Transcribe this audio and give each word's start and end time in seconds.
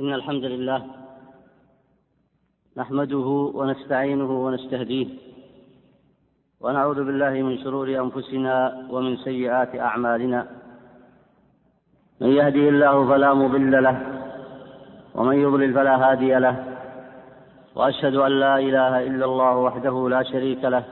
إن 0.00 0.12
الحمد 0.14 0.44
لله 0.44 0.80
نحمده 2.76 3.28
ونستعينه 3.58 4.30
ونستهديه 4.44 5.08
ونعوذ 6.60 7.04
بالله 7.04 7.30
من 7.42 7.54
شرور 7.64 7.88
أنفسنا 8.04 8.54
ومن 8.90 9.16
سيئات 9.16 9.72
أعمالنا 9.88 10.40
من 12.20 12.28
يهده 12.28 12.66
الله 12.74 13.08
فلا 13.08 13.34
مضل 13.34 13.82
له 13.82 13.96
ومن 15.14 15.36
يضلل 15.44 15.74
فلا 15.74 15.94
هادي 16.10 16.34
له 16.34 16.56
وأشهد 17.76 18.14
أن 18.14 18.32
لا 18.44 18.58
إله 18.58 19.06
إلا 19.08 19.24
الله 19.24 19.56
وحده 19.56 20.08
لا 20.08 20.22
شريك 20.22 20.64
له 20.64 20.84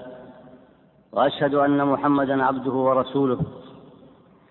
وأشهد 1.12 1.54
أن 1.54 1.78
محمدا 1.92 2.44
عبده 2.44 2.72
ورسوله 2.88 3.40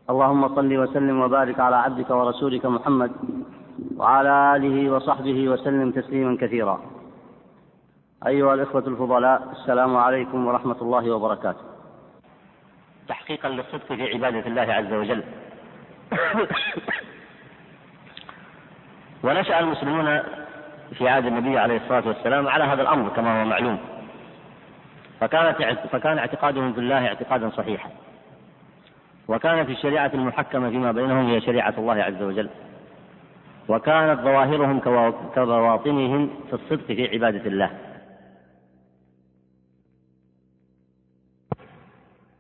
اللهم 0.10 0.56
صل 0.56 0.72
وسلم 0.78 1.22
وبارك 1.22 1.60
على 1.60 1.76
عبدك 1.76 2.10
ورسولك 2.10 2.66
محمد 2.66 3.12
وعلى 3.98 4.56
آله 4.56 4.92
وصحبه 4.92 5.50
وسلم 5.50 5.92
تسليما 5.92 6.38
كثيرا. 6.42 6.82
أيها 8.28 8.54
الإخوة 8.54 8.84
الفضلاء 8.88 9.48
السلام 9.52 9.98
عليكم 9.98 10.48
ورحمة 10.48 10.82
الله 10.82 11.12
وبركاته. 11.12 11.62
تحقيقا 13.08 13.50
للصدق 13.50 13.94
في 13.94 14.14
عبادة 14.14 14.48
الله 14.48 14.74
عز 14.74 14.94
وجل. 14.94 15.24
ونشأ 19.24 19.60
المسلمون 19.60 20.20
في 20.98 21.10
عهد 21.10 21.26
النبي 21.26 21.58
عليه 21.58 21.78
الصلاة 21.78 22.08
والسلام 22.08 22.48
على 22.48 22.64
هذا 22.64 22.82
الأمر 22.82 23.10
كما 23.10 23.42
هو 23.42 23.46
معلوم. 23.46 23.80
فكانت 25.20 25.80
فكان 25.92 26.18
اعتقادهم 26.18 26.74
في 26.74 26.80
الله 26.80 27.08
اعتقادا 27.08 27.50
صحيحا. 27.50 27.90
وكانت 29.28 29.70
الشريعة 29.70 30.12
المحكمة 30.14 30.70
فيما 30.70 30.92
بينهم 30.92 31.26
هي 31.26 31.42
شريعة 31.42 31.74
الله 31.78 32.04
عز 32.04 32.22
وجل. 32.22 32.50
وكانت 33.70 34.22
ظواهرهم 34.22 34.80
كبواطنهم 35.36 36.30
في 36.50 36.54
الصدق 36.54 36.86
في 36.86 37.08
عبادة 37.14 37.46
الله. 37.46 37.70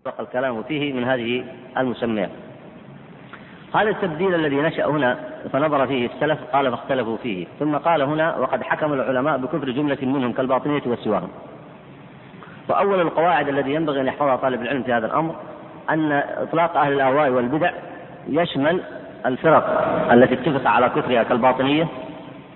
سبق 0.04 0.22
الكلام 0.22 0.64
فيه 0.64 0.94
من 0.94 1.04
هذه 1.04 1.46
المسميات. 1.78 2.30
هذا 3.76 3.90
التبديل 3.90 4.36
الذي 4.36 4.56
نشأ 4.56 4.86
هنا 4.86 5.20
فنظر 5.54 5.88
فيه 5.88 6.06
السلف 6.06 6.40
قال 6.54 6.72
فاختلفوا 6.72 7.18
فيه. 7.18 7.48
ثم 7.60 7.78
قال 7.78 8.02
هنا 8.02 8.38
وقد 8.38 8.64
حكم 8.64 8.94
العلماء 8.94 9.38
بكفر 9.38 9.70
جملة 9.70 9.98
منهم 10.02 10.34
كالباطنية 10.34 10.82
وسواهم 10.86 11.30
وأول 12.70 13.02
القواعد 13.02 13.48
الذي 13.48 13.74
ينبغي 13.74 14.02
أن 14.02 14.08
يحفظها 14.08 14.36
طالب 14.36 14.62
العلم 14.62 14.84
في 14.84 14.94
هذا 14.94 15.06
الأمر 15.06 15.36
أن 15.90 16.12
إطلاق 16.12 16.78
أهل 16.78 16.94
الأهواء 16.94 17.30
والبدع 17.30 17.72
يشمل 18.28 18.84
الفرق 19.26 19.66
التي 20.12 20.34
اتفق 20.34 20.70
على 20.70 20.90
كفرها 20.90 21.24
كالباطنية 21.24 21.88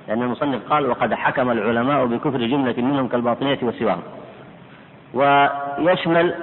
لأن 0.07 0.21
المصنف 0.21 0.61
قال 0.69 0.89
وقد 0.89 1.13
حكم 1.13 1.51
العلماء 1.51 2.05
بكفر 2.05 2.37
جملة 2.37 2.75
منهم 2.77 3.07
كالباطنية 3.07 3.57
وسواهم. 3.61 4.01
ويشمل 5.13 6.33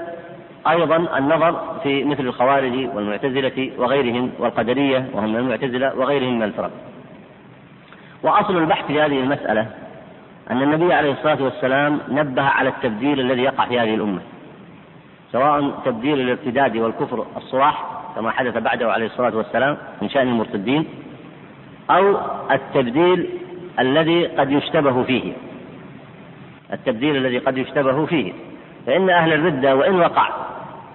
أيضا 0.69 0.97
النظر 1.19 1.81
في 1.83 2.05
مثل 2.05 2.23
الخوارج 2.23 2.89
والمعتزلة 2.95 3.71
وغيرهم 3.79 4.31
والقدرية 4.39 5.05
وهم 5.13 5.33
من 5.33 5.37
المعتزلة 5.37 5.99
وغيرهم 5.99 6.37
من 6.37 6.43
الفرق. 6.43 6.71
وأصل 8.23 8.57
البحث 8.57 8.87
في 8.87 9.01
هذه 9.01 9.21
المسألة 9.21 9.67
أن 10.51 10.63
النبي 10.63 10.95
عليه 10.95 11.13
الصلاة 11.13 11.43
والسلام 11.43 12.01
نبه 12.09 12.43
على 12.43 12.69
التبديل 12.69 13.21
الذي 13.21 13.43
يقع 13.43 13.67
في 13.67 13.81
هذه 13.81 13.95
الأمة 13.95 14.21
سواء 15.33 15.71
تبديل 15.85 16.21
الارتداد 16.21 16.77
والكفر 16.77 17.27
الصراح 17.37 17.85
كما 18.15 18.31
حدث 18.31 18.59
بعده 18.59 18.93
عليه 18.93 19.07
الصلاة 19.07 19.37
والسلام 19.37 19.77
من 20.03 20.09
شأن 20.09 20.29
المرتدين 20.29 20.85
أو 21.91 22.17
التبديل 22.51 23.29
الذي 23.79 24.27
قد 24.27 24.51
يشتبه 24.51 25.03
فيه 25.03 25.33
التبديل 26.73 27.17
الذي 27.17 27.39
قد 27.39 27.59
يشتبه 27.59 28.07
فيه 28.07 28.33
فإن 28.87 29.11
أهل 29.11 29.33
الردة 29.33 29.77
وإن 29.77 30.01
وقع 30.01 30.29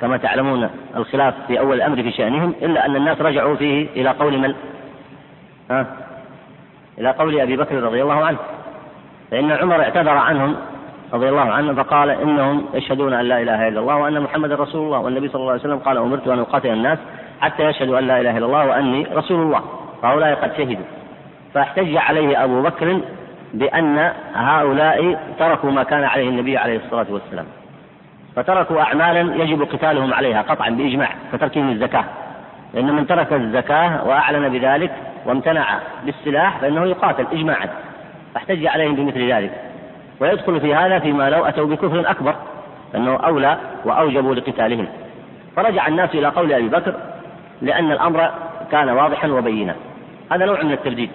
كما 0.01 0.17
تعلمون 0.17 0.69
الخلاف 0.95 1.33
في 1.47 1.59
أول 1.59 1.75
الأمر 1.75 2.03
في 2.03 2.11
شأنهم 2.11 2.53
إلا 2.61 2.85
أن 2.85 2.95
الناس 2.95 3.21
رجعوا 3.21 3.55
فيه 3.55 3.87
إلى 3.95 4.09
قول 4.09 4.37
من؟ 4.37 4.53
ها؟ 5.71 5.87
إلى 6.97 7.11
قول 7.11 7.39
أبي 7.39 7.57
بكر 7.57 7.75
رضي 7.75 8.01
الله 8.01 8.25
عنه 8.25 8.37
فإن 9.31 9.51
عمر 9.51 9.81
اعتذر 9.81 10.17
عنهم 10.17 10.55
رضي 11.13 11.29
الله 11.29 11.51
عنه 11.51 11.73
فقال 11.73 12.09
إنهم 12.09 12.65
يشهدون 12.73 13.13
أن 13.13 13.25
لا 13.25 13.41
إله 13.41 13.67
إلا 13.67 13.79
الله 13.79 13.97
وأن 13.97 14.21
محمدا 14.21 14.55
رسول 14.55 14.85
الله 14.85 14.99
والنبي 14.99 15.27
صلى 15.27 15.39
الله 15.39 15.51
عليه 15.51 15.61
وسلم 15.61 15.77
قال 15.77 15.97
أمرت 15.97 16.27
أن 16.27 16.39
أقاتل 16.39 16.69
الناس 16.69 16.99
حتى 17.41 17.63
يشهدوا 17.63 17.99
أن 17.99 18.07
لا 18.07 18.21
إله 18.21 18.37
إلا 18.37 18.45
الله 18.45 18.67
وأني 18.67 19.07
رسول 19.15 19.41
الله 19.41 19.61
فهؤلاء 20.01 20.35
قد 20.35 20.57
شهدوا. 20.57 20.85
فاحتج 21.53 21.97
عليه 21.97 22.43
أبو 22.43 22.61
بكر 22.61 22.99
بأن 23.53 24.11
هؤلاء 24.35 25.19
تركوا 25.39 25.71
ما 25.71 25.83
كان 25.83 26.03
عليه 26.03 26.29
النبي 26.29 26.57
عليه 26.57 26.77
الصلاة 26.85 27.05
والسلام 27.09 27.45
فتركوا 28.35 28.81
أعمالا 28.81 29.43
يجب 29.43 29.61
قتالهم 29.61 30.13
عليها 30.13 30.41
قطعا 30.41 30.69
بإجماع 30.69 31.09
كتركهم 31.33 31.69
الزكاة 31.71 32.03
لأن 32.73 32.95
من 32.95 33.07
ترك 33.07 33.33
الزكاة 33.33 34.07
وأعلن 34.07 34.49
بذلك 34.49 34.91
وامتنع 35.25 35.79
بالسلاح 36.05 36.57
فإنه 36.57 36.85
يقاتل 36.85 37.25
إجماعا 37.31 37.69
فاحتج 38.33 38.67
عليهم 38.67 38.95
بمثل 38.95 39.31
ذلك. 39.31 39.72
ويدخل 40.19 40.59
في 40.59 40.75
هذا 40.75 40.99
فيما 40.99 41.29
لو 41.29 41.45
أتوا 41.45 41.65
بكفر 41.65 42.11
أكبر 42.11 42.35
أنه 42.95 43.15
أولى 43.15 43.57
وأوجبوا 43.85 44.35
لقتالهم. 44.35 44.87
فرجع 45.55 45.87
الناس 45.87 46.09
إلى 46.15 46.27
قول 46.27 46.53
أبي 46.53 46.67
بكر 46.67 46.93
لأن 47.61 47.91
الأمر 47.91 48.31
كان 48.71 48.89
واضحا 48.89 49.27
وبينا. 49.27 49.75
هذا 50.31 50.45
نوع 50.45 50.63
من 50.63 50.71
التبديل. 50.71 51.09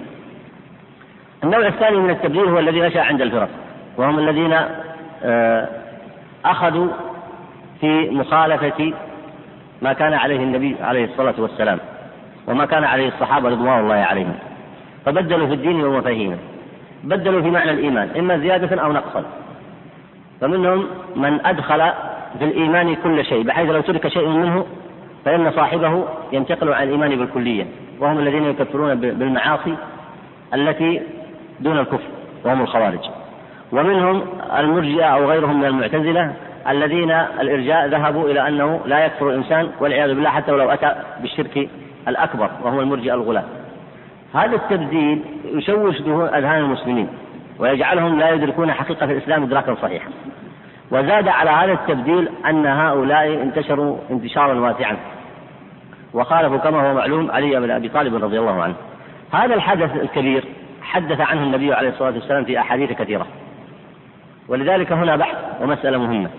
النوع 1.45 1.67
الثاني 1.67 1.97
من 1.97 2.11
التبديل 2.11 2.45
هو 2.45 2.59
الذي 2.59 2.81
نشأ 2.81 3.01
عند 3.01 3.21
الفرق 3.21 3.49
وهم 3.97 4.19
الذين 4.19 4.59
آه، 5.25 5.69
أخذوا 6.45 6.89
في 7.81 8.11
مخالفة 8.11 8.93
ما 9.83 9.93
كان 9.93 10.13
عليه 10.13 10.37
النبي 10.37 10.77
عليه 10.81 11.05
الصلاة 11.05 11.35
والسلام 11.39 11.79
وما 12.47 12.67
كان 12.67 12.85
عليه 12.85 13.09
الصحابة 13.09 13.49
رضوان 13.49 13.81
الله 13.81 13.95
عليهم. 13.95 14.35
فبدلوا 15.07 15.47
في 15.47 15.55
الدين 15.55 15.85
ومفاهيمه 15.85 16.37
بدلوا 17.05 17.43
في 17.43 17.51
معنى 17.51 17.71
الإيمان 17.71 18.09
إما 18.19 18.39
زيادة 18.39 18.83
أو 18.83 18.93
نقصا. 18.93 19.25
فمنهم 20.41 20.87
من 21.17 21.47
أدخل 21.47 21.91
في 22.39 22.45
الإيمان 22.45 22.95
كل 22.95 23.25
شيء 23.25 23.43
بحيث 23.43 23.71
لو 23.71 23.81
ترك 23.81 24.09
شيء 24.09 24.29
منه 24.29 24.67
فإن 25.25 25.51
صاحبه 25.51 26.05
ينتقل 26.33 26.73
عن 26.73 26.83
الإيمان 26.83 27.17
بالكلية. 27.17 27.67
وهم 28.01 28.19
الذين 28.19 28.45
يكفرون 28.45 28.95
بالمعاصي 28.95 29.75
التي 30.55 31.03
دون 31.61 31.79
الكفر 31.79 32.09
وهم 32.45 32.63
الخوارج. 32.63 33.01
ومنهم 33.73 34.23
المرجئة 34.59 35.05
أو 35.05 35.31
غيرهم 35.31 35.61
من 35.61 35.65
المعتزلة 35.65 36.33
الذين 36.69 37.11
الإرجاء 37.11 37.87
ذهبوا 37.87 38.31
إلى 38.31 38.49
أنه 38.49 38.81
لا 38.87 39.07
يكفر 39.07 39.31
الإنسان 39.31 39.69
والعياذ 39.81 40.15
بالله 40.15 40.31
حتى 40.31 40.53
ولو 40.53 40.71
أتى 40.71 40.95
بالشرك 41.21 41.69
الأكبر 42.09 42.51
وهو 42.65 42.81
المرجئة 42.81 43.15
الغلاة. 43.15 43.45
هذا 44.35 44.57
التبديل 44.57 45.23
يشوش 45.45 46.01
أذهان 46.01 46.61
المسلمين 46.61 47.09
ويجعلهم 47.59 48.19
لا 48.19 48.31
يدركون 48.31 48.73
حقيقة 48.73 49.05
الإسلام 49.05 49.43
إدراكا 49.43 49.75
صحيحا. 49.75 50.11
وزاد 50.91 51.29
على 51.29 51.51
هذا 51.51 51.73
التبديل 51.73 52.29
أن 52.47 52.67
هؤلاء 52.67 53.43
انتشروا 53.43 53.97
انتشارا 54.11 54.61
واسعا. 54.61 54.97
وخالفوا 56.15 56.59
كما 56.59 56.91
هو 56.91 56.95
معلوم 56.95 57.31
علي 57.31 57.61
بن 57.61 57.71
أبي 57.71 57.89
طالب 57.89 58.25
رضي 58.25 58.39
الله 58.39 58.63
عنه. 58.63 58.75
هذا 59.33 59.55
الحدث 59.55 59.97
الكبير 59.97 60.45
حدث 60.83 61.21
عنه 61.21 61.43
النبي 61.43 61.75
عليه 61.75 61.89
الصلاة 61.89 62.15
والسلام 62.15 62.45
في 62.45 62.61
أحاديث 62.61 62.93
كثيرة. 62.93 63.27
ولذلك 64.49 64.93
هنا 64.93 65.17
بحث 65.17 65.37
ومسألة 65.61 65.99
مهمة 65.99 66.31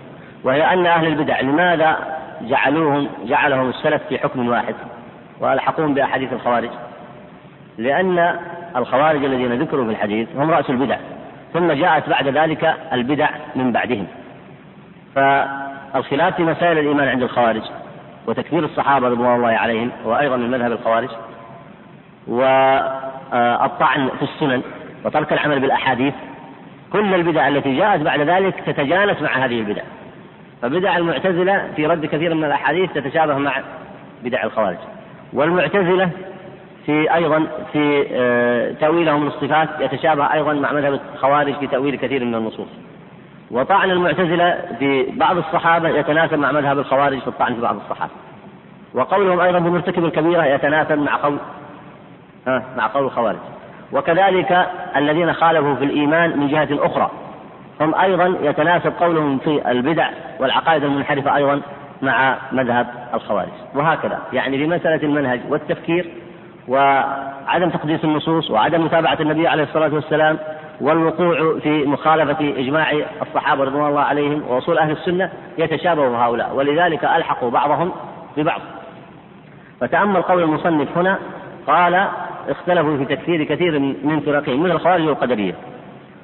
وهي 0.44 0.72
أن 0.72 0.86
أهل 0.86 1.06
البدع 1.06 1.40
لماذا 1.40 1.96
جعلوهم 2.42 3.08
جعلهم 3.24 3.68
السلف 3.68 4.02
في 4.08 4.18
حكم 4.18 4.48
واحد؟ 4.48 4.74
وألحقوهم 5.40 5.94
بأحاديث 5.94 6.32
الخوارج. 6.32 6.70
لأن 7.80 8.36
الخوارج 8.76 9.24
الذين 9.24 9.62
ذكروا 9.62 9.84
في 9.84 9.90
الحديث 9.90 10.28
هم 10.36 10.50
رأس 10.50 10.70
البدع 10.70 10.96
ثم 11.52 11.72
جاءت 11.72 12.08
بعد 12.08 12.28
ذلك 12.28 12.74
البدع 12.92 13.28
من 13.56 13.72
بعدهم. 13.72 14.06
فالخلاف 15.14 16.36
في 16.36 16.42
مسائل 16.42 16.78
الإيمان 16.78 17.08
عند 17.08 17.22
الخوارج 17.22 17.62
وتكفير 18.26 18.64
الصحابة 18.64 19.08
رضوان 19.08 19.36
الله 19.36 19.48
عليهم 19.48 19.90
وأيضا 20.04 20.36
من 20.36 20.50
مذهب 20.50 20.72
الخوارج 20.72 21.08
والطعن 22.28 24.08
في 24.18 24.22
السنن 24.22 24.62
وترك 25.04 25.32
العمل 25.32 25.60
بالأحاديث 25.60 26.14
كل 26.92 27.14
البدع 27.14 27.48
التي 27.48 27.76
جاءت 27.76 28.00
بعد 28.00 28.20
ذلك 28.20 28.54
تتجانس 28.66 29.22
مع 29.22 29.44
هذه 29.44 29.60
البدع. 29.60 29.82
فبدع 30.62 30.96
المعتزلة 30.96 31.68
في 31.76 31.86
رد 31.86 32.06
كثير 32.06 32.34
من 32.34 32.44
الأحاديث 32.44 32.92
تتشابه 32.92 33.38
مع 33.38 33.52
بدع 34.24 34.42
الخوارج. 34.42 34.78
والمعتزلة 35.32 36.10
في 36.86 37.14
أيضا 37.14 37.46
في 37.72 38.06
آه، 38.12 38.72
تأويلهم 38.72 39.24
للصفات 39.24 39.68
يتشابه 39.80 40.32
أيضا 40.32 40.52
مع 40.52 40.72
مذهب 40.72 41.00
الخوارج 41.14 41.54
في 41.54 41.66
تأويل 41.66 41.96
كثير 41.96 42.24
من 42.24 42.34
النصوص. 42.34 42.68
وطعن 43.50 43.90
المعتزلة 43.90 44.58
في 44.78 45.06
بعض 45.16 45.36
الصحابة 45.36 45.88
يتناسب 45.88 46.38
مع 46.38 46.52
مذهب 46.52 46.78
الخوارج 46.78 47.18
في 47.18 47.28
الطعن 47.28 47.54
في 47.54 47.60
بعض 47.60 47.76
الصحابة. 47.76 48.12
وقولهم 48.94 49.40
أيضا 49.40 49.58
بمرتكب 49.58 50.04
الكبيرة 50.04 50.44
يتناسب 50.44 50.98
مع 50.98 51.16
قول 51.16 51.38
مع 52.46 52.86
قول 52.94 53.04
الخوارج. 53.04 53.38
وكذلك 53.92 54.66
الذين 54.96 55.32
خالفوا 55.32 55.74
في 55.74 55.84
الإيمان 55.84 56.38
من 56.38 56.48
جهة 56.48 56.68
أخرى. 56.72 57.10
هم 57.80 57.94
أيضا 57.94 58.34
يتناسب 58.42 58.92
قولهم 59.00 59.38
في 59.38 59.70
البدع 59.70 60.08
والعقائد 60.40 60.84
المنحرفة 60.84 61.36
أيضا 61.36 61.60
مع 62.02 62.36
مذهب 62.52 62.86
الخوارج. 63.14 63.52
وهكذا 63.74 64.18
يعني 64.32 64.58
في 64.58 64.66
مسألة 64.66 65.02
المنهج 65.02 65.40
والتفكير 65.48 66.10
وعدم 66.70 67.70
تقديس 67.70 68.04
النصوص 68.04 68.50
وعدم 68.50 68.84
متابعة 68.84 69.18
النبي 69.20 69.48
عليه 69.48 69.62
الصلاة 69.62 69.94
والسلام 69.94 70.38
والوقوع 70.80 71.58
في 71.62 71.84
مخالفة 71.84 72.54
إجماع 72.58 72.92
الصحابة 73.22 73.64
رضوان 73.64 73.86
الله 73.86 74.00
عليهم 74.00 74.42
ووصول 74.48 74.78
أهل 74.78 74.90
السنة 74.90 75.30
يتشابه 75.58 76.24
هؤلاء 76.26 76.54
ولذلك 76.54 77.04
ألحقوا 77.04 77.50
بعضهم 77.50 77.92
ببعض. 78.36 78.60
فتأمل 79.80 80.22
قول 80.22 80.42
المصنف 80.42 80.98
هنا 80.98 81.18
قال 81.66 82.08
اختلفوا 82.48 82.96
في 82.96 83.04
تكفير 83.04 83.44
كثير 83.44 83.78
من 83.78 84.22
فرقهم 84.26 84.62
من 84.62 84.70
الخوارج 84.70 85.06
والقدرية 85.06 85.54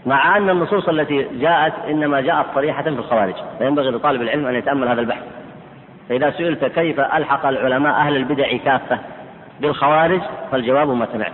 مع 0.06 0.36
أن 0.36 0.50
النصوص 0.50 0.88
التي 0.88 1.26
جاءت 1.40 1.72
إنما 1.88 2.20
جاءت 2.20 2.46
صريحة 2.54 2.82
في 2.82 2.88
الخوارج 2.88 3.34
فينبغي 3.58 3.90
لطالب 3.90 4.22
العلم 4.22 4.46
أن 4.46 4.54
يتأمل 4.54 4.88
هذا 4.88 5.00
البحث. 5.00 5.22
فإذا 6.08 6.30
سئلت 6.30 6.64
كيف 6.64 7.00
ألحق 7.00 7.46
العلماء 7.46 7.94
أهل 7.94 8.16
البدع 8.16 8.56
كافة 8.64 8.98
بالخوارج؟ 9.60 10.20
فالجواب 10.52 10.88
ما 10.88 11.06
سمعت. 11.12 11.32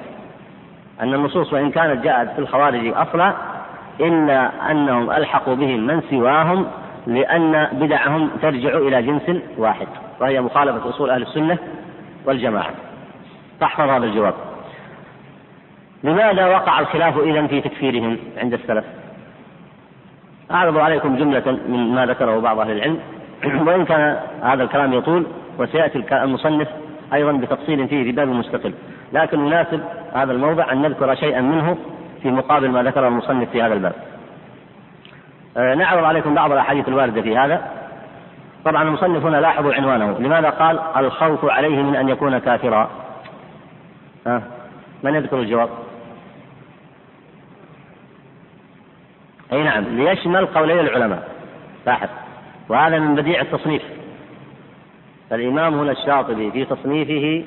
أن 1.01 1.15
النصوص 1.15 1.53
وإن 1.53 1.71
كانت 1.71 2.05
جاءت 2.05 2.31
في 2.31 2.39
الخوارج 2.39 2.93
أصلا 2.95 3.35
إلا 4.01 4.71
أنهم 4.71 5.11
ألحقوا 5.11 5.55
بهم 5.55 5.87
من 5.87 6.03
سواهم 6.11 6.67
لأن 7.07 7.69
بدعهم 7.73 8.31
ترجع 8.43 8.77
إلى 8.77 9.03
جنس 9.03 9.43
واحد 9.59 9.87
وهي 10.21 10.41
مخالفة 10.41 10.91
أصول 10.91 11.11
أهل 11.11 11.23
السنة 11.23 11.59
والجماعة. 12.27 12.71
فاحفظ 13.61 13.89
هذا 13.89 14.07
الجواب. 14.07 14.35
لماذا 16.05 16.47
وقع 16.47 16.81
الخلاف 16.81 17.19
إذا 17.19 17.47
في 17.47 17.61
تكفيرهم 17.61 18.19
عند 18.37 18.53
السلف؟ 18.53 18.85
أعرض 20.51 20.79
عليكم 20.79 21.17
جملة 21.17 21.59
من 21.69 21.95
ما 21.95 22.07
ذكره 22.07 22.41
بعض 22.41 22.59
أهل 22.59 22.71
العلم. 22.71 22.99
وإن 23.67 23.85
كان 23.85 24.17
هذا 24.43 24.63
الكلام 24.63 24.93
يطول 24.93 25.27
وسيأتي 25.59 26.05
المصنف 26.13 26.69
أيضا 27.15 27.33
بتفصيل 27.33 27.89
فيه 27.89 28.05
في 28.05 28.13
باب 28.13 28.29
مستقل. 28.29 28.75
لكن 29.13 29.47
يناسب 29.47 29.81
هذا 30.15 30.33
الموضع 30.33 30.73
أن 30.73 30.83
نذكر 30.83 31.15
شيئا 31.15 31.41
منه 31.41 31.77
في 32.23 32.31
مقابل 32.31 32.71
ما 32.71 32.83
ذكره 32.83 33.09
المصنف 33.09 33.51
في 33.51 33.63
هذا 33.63 33.75
الباب. 33.75 33.93
آه، 35.57 35.75
نعرض 35.75 36.05
عليكم 36.05 36.35
بعض 36.35 36.53
الأحاديث 36.53 36.89
الواردة 36.89 37.23
في 37.23 37.37
هذا. 37.37 37.71
طبعا 38.65 38.83
المصنف 38.83 39.27
هنا 39.27 39.37
لاحظوا 39.37 39.75
عنوانه. 39.75 40.19
لماذا 40.19 40.51
قال 40.51 40.79
الخوف 40.97 41.45
عليه 41.45 41.83
من 41.83 41.97
أن 41.97 42.09
يكون 42.09 42.39
كافرا؟ 42.39 42.91
ها؟ 44.27 44.43
من 45.03 45.15
يذكر 45.15 45.41
الجواب؟ 45.41 45.69
أي 49.53 49.63
نعم 49.63 49.85
ليشمل 49.85 50.47
قولي 50.47 50.81
العلماء. 50.81 51.29
لاحظ. 51.87 52.09
وهذا 52.69 52.99
من 52.99 53.15
بديع 53.15 53.41
التصنيف. 53.41 53.83
فالإمام 55.33 55.75
هنا 55.75 55.93
الشاطبي 55.93 56.51
في 56.51 56.65
تصنيفه 56.65 57.45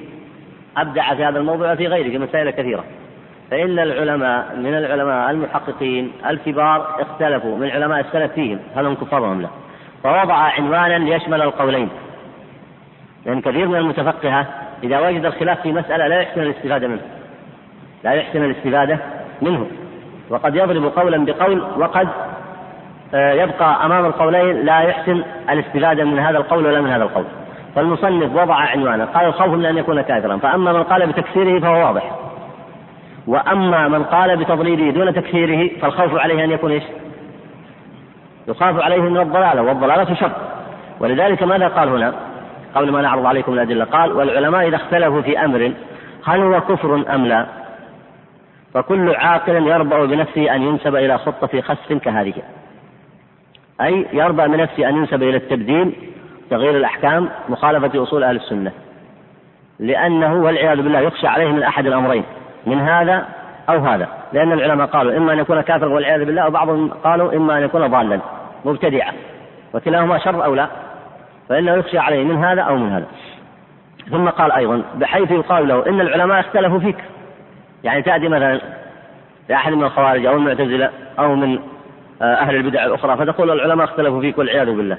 أبدع 0.77 1.15
في 1.15 1.25
هذا 1.25 1.39
الموضوع 1.39 1.73
وفي 1.73 1.87
غيره 1.87 2.09
في 2.09 2.17
مسائل 2.17 2.49
كثيرة. 2.49 2.83
فإن 3.51 3.79
العلماء 3.79 4.55
من 4.55 4.77
العلماء 4.77 5.31
المحققين 5.31 6.11
الكبار 6.29 7.01
اختلفوا 7.01 7.57
من 7.57 7.69
علماء 7.69 7.99
السلف 7.99 8.31
فيهم 8.31 8.59
هل 8.75 8.85
هم 8.85 8.95
كفار 8.95 9.31
أم 9.31 9.41
لا؟ 9.41 9.47
فوضع 10.03 10.33
عنوانا 10.33 10.97
ليشمل 10.97 11.41
القولين. 11.41 11.89
لأن 13.25 13.41
كثير 13.41 13.67
من 13.67 13.75
المتفقهة 13.75 14.47
إذا 14.83 14.99
وجد 14.99 15.25
الخلاف 15.25 15.61
في 15.61 15.71
مسألة 15.71 16.07
لا 16.07 16.21
يحسن 16.21 16.41
الاستفادة 16.41 16.87
منه. 16.87 17.01
لا 18.03 18.11
يحسن 18.11 18.43
الاستفادة 18.43 18.99
منه. 19.41 19.67
وقد 20.29 20.55
يضرب 20.55 20.85
قولا 20.85 21.25
بقول 21.25 21.61
وقد 21.77 22.07
آه، 23.13 23.33
يبقى 23.33 23.85
أمام 23.85 24.05
القولين 24.05 24.65
لا 24.65 24.79
يحسن 24.79 25.23
الاستفادة 25.49 26.03
من 26.03 26.19
هذا 26.19 26.37
القول 26.37 26.65
ولا 26.65 26.81
من 26.81 26.89
هذا 26.89 27.03
القول. 27.03 27.25
فالمصنف 27.75 28.35
وضع 28.35 28.55
عنوانا 28.55 29.05
قال 29.05 29.25
الخوف 29.25 29.47
من 29.47 29.65
أن 29.65 29.77
يكون 29.77 30.01
كافرا 30.01 30.37
فأما 30.37 30.73
من 30.73 30.83
قال 30.83 31.07
بتكفيره 31.07 31.59
فهو 31.59 31.85
واضح. 31.85 32.11
وأما 33.27 33.87
من 33.87 34.03
قال 34.03 34.37
بتضليله 34.37 34.91
دون 34.91 35.13
تكفيره 35.13 35.79
فالخوف 35.81 36.15
عليه 36.19 36.43
أن 36.43 36.51
يكون 36.51 36.71
إيش؟ 36.71 36.83
يخاف 38.47 38.79
عليه 38.79 39.01
من 39.01 39.17
الضلالة 39.17 39.61
والضلالة 39.61 40.13
شر. 40.13 40.31
ولذلك 40.99 41.43
ماذا 41.43 41.67
قال 41.67 41.89
هنا؟ 41.89 42.13
قبل 42.75 42.91
ما 42.91 43.01
نعرض 43.01 43.25
عليكم 43.25 43.53
الأدلة 43.53 43.85
قال 43.85 44.11
والعلماء 44.11 44.67
إذا 44.67 44.75
اختلفوا 44.75 45.21
في 45.21 45.45
أمر 45.45 45.71
هل 46.25 46.41
هو 46.41 46.61
كفر 46.61 46.95
أم 47.15 47.25
لا؟ 47.25 47.45
فكل 48.73 49.15
عاقل 49.15 49.67
يربأ 49.67 50.05
بنفسه 50.05 50.55
أن 50.55 50.61
ينسب 50.61 50.95
إلى 50.95 51.17
خطة 51.17 51.61
خسف 51.61 51.93
كهذه. 51.93 52.33
أي 53.81 54.05
يربأ 54.13 54.47
بنفسه 54.47 54.89
أن 54.89 54.95
ينسب 54.95 55.23
إلى 55.23 55.37
التبديل 55.37 55.93
تغيير 56.49 56.77
الأحكام 56.77 57.29
مخالفة 57.49 58.03
أصول 58.03 58.23
أهل 58.23 58.35
السنة. 58.35 58.71
لأنه 59.79 60.35
والعياذ 60.35 60.81
بالله 60.81 60.99
يخشى 60.99 61.27
عليه 61.27 61.51
من 61.51 61.63
أحد 61.63 61.87
الأمرين 61.87 62.23
من 62.65 62.79
هذا 62.79 63.25
أو 63.69 63.79
هذا. 63.79 64.07
لأن 64.33 64.51
العلماء 64.51 64.87
قالوا 64.87 65.17
إما 65.17 65.33
أن 65.33 65.39
يكون 65.39 65.61
كافرا 65.61 65.89
والعياذ 65.89 66.25
بالله 66.25 66.47
وبعضهم 66.47 66.89
قالوا 66.89 67.33
إما 67.35 67.57
أن 67.57 67.63
يكون 67.63 67.87
ضالا 67.87 68.19
مبتدعا. 68.65 69.13
وكلاهما 69.73 70.17
شر 70.17 70.45
أو 70.45 70.55
لا 70.55 70.67
فإنه 71.49 71.73
يخشى 71.73 71.97
عليه 71.97 72.23
من 72.23 72.43
هذا 72.43 72.61
أو 72.61 72.77
من 72.77 72.91
هذا. 72.91 73.05
ثم 74.11 74.29
قال 74.29 74.51
أيضا 74.51 74.81
بحيث 74.95 75.31
يقال 75.31 75.67
له 75.67 75.85
إن 75.87 76.01
العلماء 76.01 76.39
اختلفوا 76.39 76.79
فيك. 76.79 76.97
يعني 77.83 78.01
تأتي 78.01 78.27
مثلا 78.27 78.61
لأحد 79.49 79.71
من 79.71 79.83
الخوارج 79.83 80.25
أو 80.25 80.35
المعتزلة 80.35 80.89
أو 81.19 81.35
من 81.35 81.59
آه، 82.21 82.33
أهل 82.33 82.55
البدع 82.55 82.85
الأخرى 82.85 83.17
فتقول 83.17 83.51
العلماء 83.51 83.85
اختلفوا 83.85 84.21
فيك 84.21 84.37
والعياذ 84.37 84.65
بالله. 84.65 84.97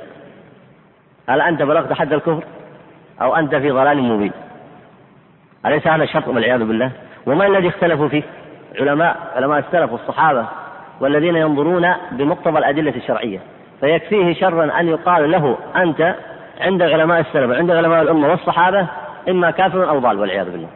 هل 1.28 1.40
أنت 1.40 1.62
بلغت 1.62 1.92
حد 1.92 2.12
الكفر؟ 2.12 2.44
أو 3.22 3.36
أنت 3.36 3.54
في 3.54 3.70
ضلال 3.70 4.02
مبين؟ 4.02 4.32
أليس 5.66 5.86
هذا 5.86 6.04
شرط 6.04 6.28
والعياذ 6.28 6.58
بالله؟ 6.58 6.90
وما 7.26 7.46
الذي 7.46 7.68
اختلفوا 7.68 8.08
فيه؟ 8.08 8.22
علماء 8.80 9.16
علماء 9.36 9.58
السلف 9.58 9.92
والصحابة 9.92 10.46
والذين 11.00 11.36
ينظرون 11.36 11.92
بمقتضى 12.12 12.58
الأدلة 12.58 12.96
الشرعية. 12.96 13.38
فيكفيه 13.80 14.34
شرا 14.34 14.80
أن 14.80 14.88
يقال 14.88 15.30
له 15.30 15.58
أنت 15.76 16.14
عند 16.60 16.82
علماء 16.82 17.20
السلف 17.20 17.50
عند 17.50 17.70
علماء 17.70 18.02
الأمة 18.02 18.28
والصحابة 18.28 18.86
إما 19.28 19.50
كافر 19.50 19.88
أو 19.88 19.98
ضال 19.98 20.18
والعياذ 20.18 20.50
بالله. 20.50 20.68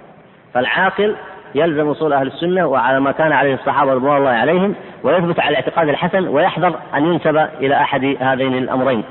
فالعاقل 0.55 1.17
يلزم 1.55 1.89
أصول 1.89 2.13
أهل 2.13 2.27
السنة 2.27 2.67
وعلى 2.67 3.01
ما 3.01 3.13
كان 3.13 3.33
عليه 3.33 3.55
الصحابة 3.55 3.93
رضوان 3.93 4.17
الله 4.17 4.31
عليهم 4.31 4.75
ويثبت 5.03 5.41
على 5.41 5.51
الاعتقاد 5.51 5.89
الحسن 5.89 6.29
ويحذر 6.29 6.75
أن 6.95 7.07
ينسب 7.07 7.37
إلى 7.37 7.75
أحد 7.75 8.17
هذين 8.21 8.55
الأمرين. 8.55 9.05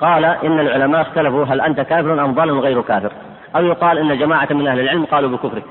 قال 0.00 0.24
إن 0.24 0.60
العلماء 0.60 1.02
اختلفوا 1.02 1.44
هل 1.44 1.60
أنت 1.60 1.80
كافر 1.80 2.24
أم 2.24 2.34
ضال 2.34 2.58
غير 2.58 2.82
كافر؟ 2.82 3.12
أو 3.56 3.64
يقال 3.64 3.98
إن 3.98 4.18
جماعة 4.18 4.48
من 4.50 4.66
أهل 4.66 4.80
العلم 4.80 5.04
قالوا 5.04 5.30
بكفرك. 5.30 5.64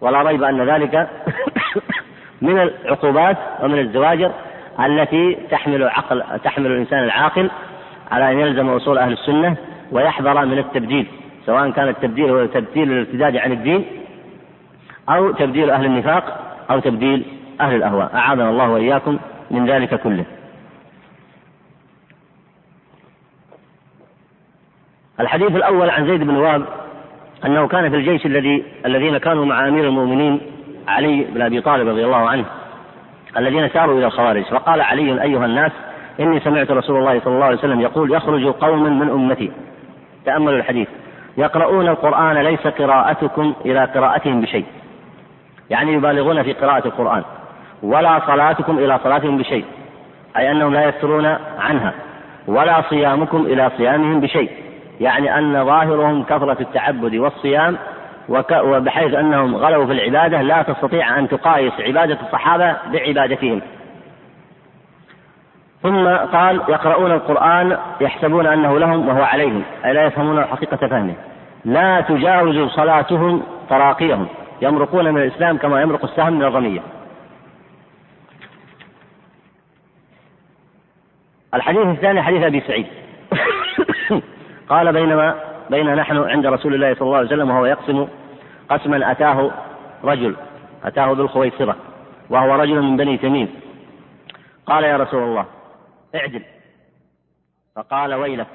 ولا 0.00 0.22
ريب 0.22 0.42
أن 0.42 0.60
ذلك 0.70 1.08
من 2.42 2.58
العقوبات 2.58 3.36
ومن 3.62 3.78
الزواجر 3.78 4.30
التي 4.80 5.38
تحمل 5.50 5.84
عقل 5.84 6.22
تحمل 6.44 6.66
الإنسان 6.66 7.04
العاقل 7.04 7.50
على 8.10 8.32
أن 8.32 8.38
يلزم 8.38 8.68
أصول 8.68 8.98
أهل 8.98 9.12
السنة 9.12 9.56
ويحذر 9.92 10.44
من 10.46 10.58
التبديل 10.58 11.06
سواء 11.46 11.70
كان 11.70 11.88
التبديل 11.88 12.30
هو 12.30 12.46
تبديل 12.46 12.92
الارتداد 12.92 13.36
عن 13.36 13.52
الدين 13.52 13.84
أو 15.08 15.32
تبديل 15.32 15.70
أهل 15.70 15.84
النفاق 15.84 16.40
أو 16.70 16.80
تبديل 16.80 17.24
أهل 17.60 17.74
الأهواء 17.74 18.10
أعاذنا 18.14 18.50
الله 18.50 18.70
وإياكم 18.70 19.18
من 19.50 19.70
ذلك 19.70 20.00
كله 20.00 20.24
الحديث 25.20 25.56
الأول 25.56 25.90
عن 25.90 26.06
زيد 26.06 26.20
بن 26.20 26.36
واب 26.36 26.64
أنه 27.46 27.68
كان 27.68 27.90
في 27.90 27.96
الجيش 27.96 28.26
الذي 28.26 28.64
الذين 28.86 29.18
كانوا 29.18 29.44
مع 29.44 29.68
أمير 29.68 29.84
المؤمنين 29.84 30.40
علي 30.88 31.26
بن 31.34 31.42
أبي 31.42 31.60
طالب 31.60 31.88
رضي 31.88 32.04
الله 32.04 32.28
عنه 32.28 32.44
الذين 33.36 33.68
ساروا 33.68 33.98
إلى 33.98 34.06
الخوارج 34.06 34.42
فقال 34.42 34.80
علي 34.80 35.22
أيها 35.22 35.44
الناس 35.44 35.72
إني 36.20 36.40
سمعت 36.40 36.70
رسول 36.70 36.96
الله 36.96 37.20
صلى 37.20 37.34
الله 37.34 37.44
عليه 37.44 37.56
وسلم 37.56 37.80
يقول 37.80 38.14
يخرج 38.14 38.46
قوم 38.46 38.98
من 38.98 39.08
أمتي. 39.08 39.50
تأملوا 40.24 40.58
الحديث. 40.58 40.88
يقرؤون 41.36 41.88
القرآن 41.88 42.36
ليس 42.36 42.66
قراءتكم 42.66 43.54
إلى 43.64 43.84
قراءتهم 43.84 44.40
بشيء. 44.40 44.64
يعني 45.70 45.92
يبالغون 45.92 46.42
في 46.42 46.52
قراءة 46.52 46.86
القرآن 46.86 47.22
ولا 47.82 48.20
صلاتكم 48.26 48.78
إلى 48.78 48.98
صلاتهم 49.04 49.38
بشيء 49.38 49.64
أي 50.36 50.50
أنهم 50.50 50.74
لا 50.74 50.84
يفترون 50.84 51.26
عنها 51.58 51.92
ولا 52.46 52.82
صيامكم 52.90 53.46
إلى 53.46 53.70
صيامهم 53.76 54.20
بشيء. 54.20 54.50
يعني 55.00 55.38
أن 55.38 55.64
ظاهرهم 55.64 56.22
كثرة 56.22 56.56
التعبد 56.60 57.14
والصيام 57.14 57.78
وبحيث 58.52 59.14
أنهم 59.14 59.56
غلوا 59.56 59.86
في 59.86 59.92
العبادة 59.92 60.42
لا 60.42 60.62
تستطيع 60.62 61.18
أن 61.18 61.28
تقايس 61.28 61.72
عبادة 61.80 62.18
الصحابة 62.20 62.76
بعبادتهم. 62.92 63.62
ثم 65.82 66.08
قال 66.08 66.62
يقرؤون 66.68 67.12
القرآن 67.12 67.78
يحسبون 68.00 68.46
أنه 68.46 68.78
لهم 68.78 69.08
وهو 69.08 69.22
عليهم 69.22 69.62
أي 69.84 69.92
لا 69.92 70.04
يفهمون 70.04 70.44
حقيقة 70.44 70.76
فهمه. 70.76 71.14
لا 71.64 72.00
تجاوز 72.00 72.70
صلاتهم 72.70 73.42
تراقيهم 73.70 74.26
يمرقون 74.62 75.14
من 75.14 75.22
الإسلام 75.22 75.58
كما 75.58 75.82
يمرق 75.82 76.04
السهم 76.04 76.32
من 76.32 76.42
الرمية. 76.42 76.80
الحديث 81.54 81.86
الثاني 81.86 82.22
حديث 82.22 82.42
أبي 82.42 82.60
سعيد. 82.60 82.86
قال 84.68 84.92
بينما 84.92 85.34
بين 85.70 85.94
نحن 85.94 86.16
عند 86.16 86.46
رسول 86.46 86.74
الله 86.74 86.94
صلى 86.94 87.02
الله 87.02 87.16
عليه 87.16 87.26
وسلم 87.26 87.50
وهو 87.50 87.66
يقسم 87.66 88.08
قسما 88.68 89.10
أتاه 89.10 89.50
رجل 90.04 90.36
أتاه 90.84 91.12
ذو 91.12 91.22
الخويصرة 91.22 91.76
وهو 92.30 92.54
رجل 92.54 92.82
من 92.82 92.96
بني 92.96 93.16
تميم. 93.16 93.54
قال 94.66 94.84
يا 94.84 94.96
رسول 94.96 95.22
الله 95.22 95.46
اعدل. 96.14 96.42
فقال 97.76 98.14
ويلك 98.14 98.46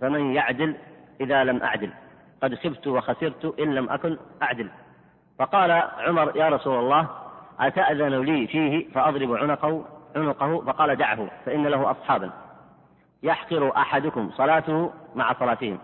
فمن 0.00 0.34
يعدل 0.34 0.74
إذا 1.20 1.44
لم 1.44 1.62
أعدل؟ 1.62 1.90
قد 2.42 2.54
خبت 2.54 2.86
وخسرت 2.86 3.54
إن 3.60 3.74
لم 3.74 3.90
أكن 3.90 4.18
أعدل. 4.42 4.68
فقال 5.38 5.70
عمر 5.98 6.36
يا 6.36 6.48
رسول 6.48 6.78
الله 6.78 7.08
أتأذن 7.60 8.20
لي 8.20 8.46
فيه 8.46 8.88
فأضرب 8.94 9.32
عنقه 9.32 9.84
عنقه 10.16 10.60
فقال 10.60 10.96
دعه 10.96 11.28
فإن 11.46 11.66
له 11.66 11.90
أصحابا. 11.90 12.30
يحقر 13.24 13.76
أحدكم 13.76 14.30
صلاته 14.30 14.90
مع 15.14 15.32
صلاتهم. 15.32 15.78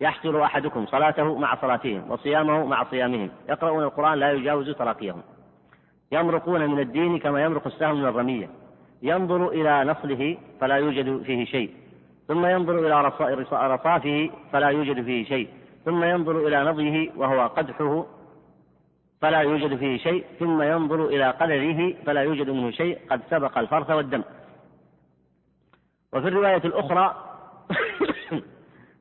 يحقر 0.00 0.44
أحدكم 0.44 0.86
صلاته 0.86 1.38
مع 1.38 1.54
صلاتهم 1.54 2.10
وصيامه 2.10 2.66
مع 2.66 2.84
صيامهم. 2.84 3.30
يقرؤون 3.48 3.84
القرآن 3.84 4.18
لا 4.18 4.32
يجاوز 4.32 4.70
تراقيهم 4.70 5.22
يمرقون 6.12 6.66
من 6.70 6.80
الدين 6.80 7.18
كما 7.18 7.44
يمرق 7.44 7.66
السهم 7.66 7.96
من 8.00 8.06
الرمية. 8.06 8.48
ينظر 9.02 9.48
إلى 9.48 9.84
نصله 9.84 10.36
فلا 10.60 10.76
يوجد 10.76 11.22
فيه 11.22 11.44
شيء. 11.44 11.70
ثم 12.28 12.46
ينظر 12.46 12.78
إلى 12.78 13.00
رصافه 13.74 14.30
فلا 14.52 14.68
يوجد 14.68 15.04
فيه 15.04 15.24
شيء. 15.24 15.48
ثم 15.84 16.04
ينظر 16.04 16.46
إلى 16.46 16.64
نضيه 16.64 17.10
وهو 17.16 17.46
قدحه 17.46 18.06
فلا 19.20 19.40
يوجد 19.40 19.76
فيه 19.76 19.98
شيء. 19.98 20.24
ثم 20.38 20.62
ينظر 20.62 21.04
إلى 21.06 21.30
قدره 21.30 21.94
فلا 22.06 22.22
يوجد 22.22 22.50
منه 22.50 22.70
شيء. 22.70 22.98
قد 23.10 23.20
سبق 23.30 23.58
الفرث 23.58 23.90
والدم. 23.90 24.22
وفي 26.12 26.28
الرواية 26.28 26.62
الأخرى 26.64 27.14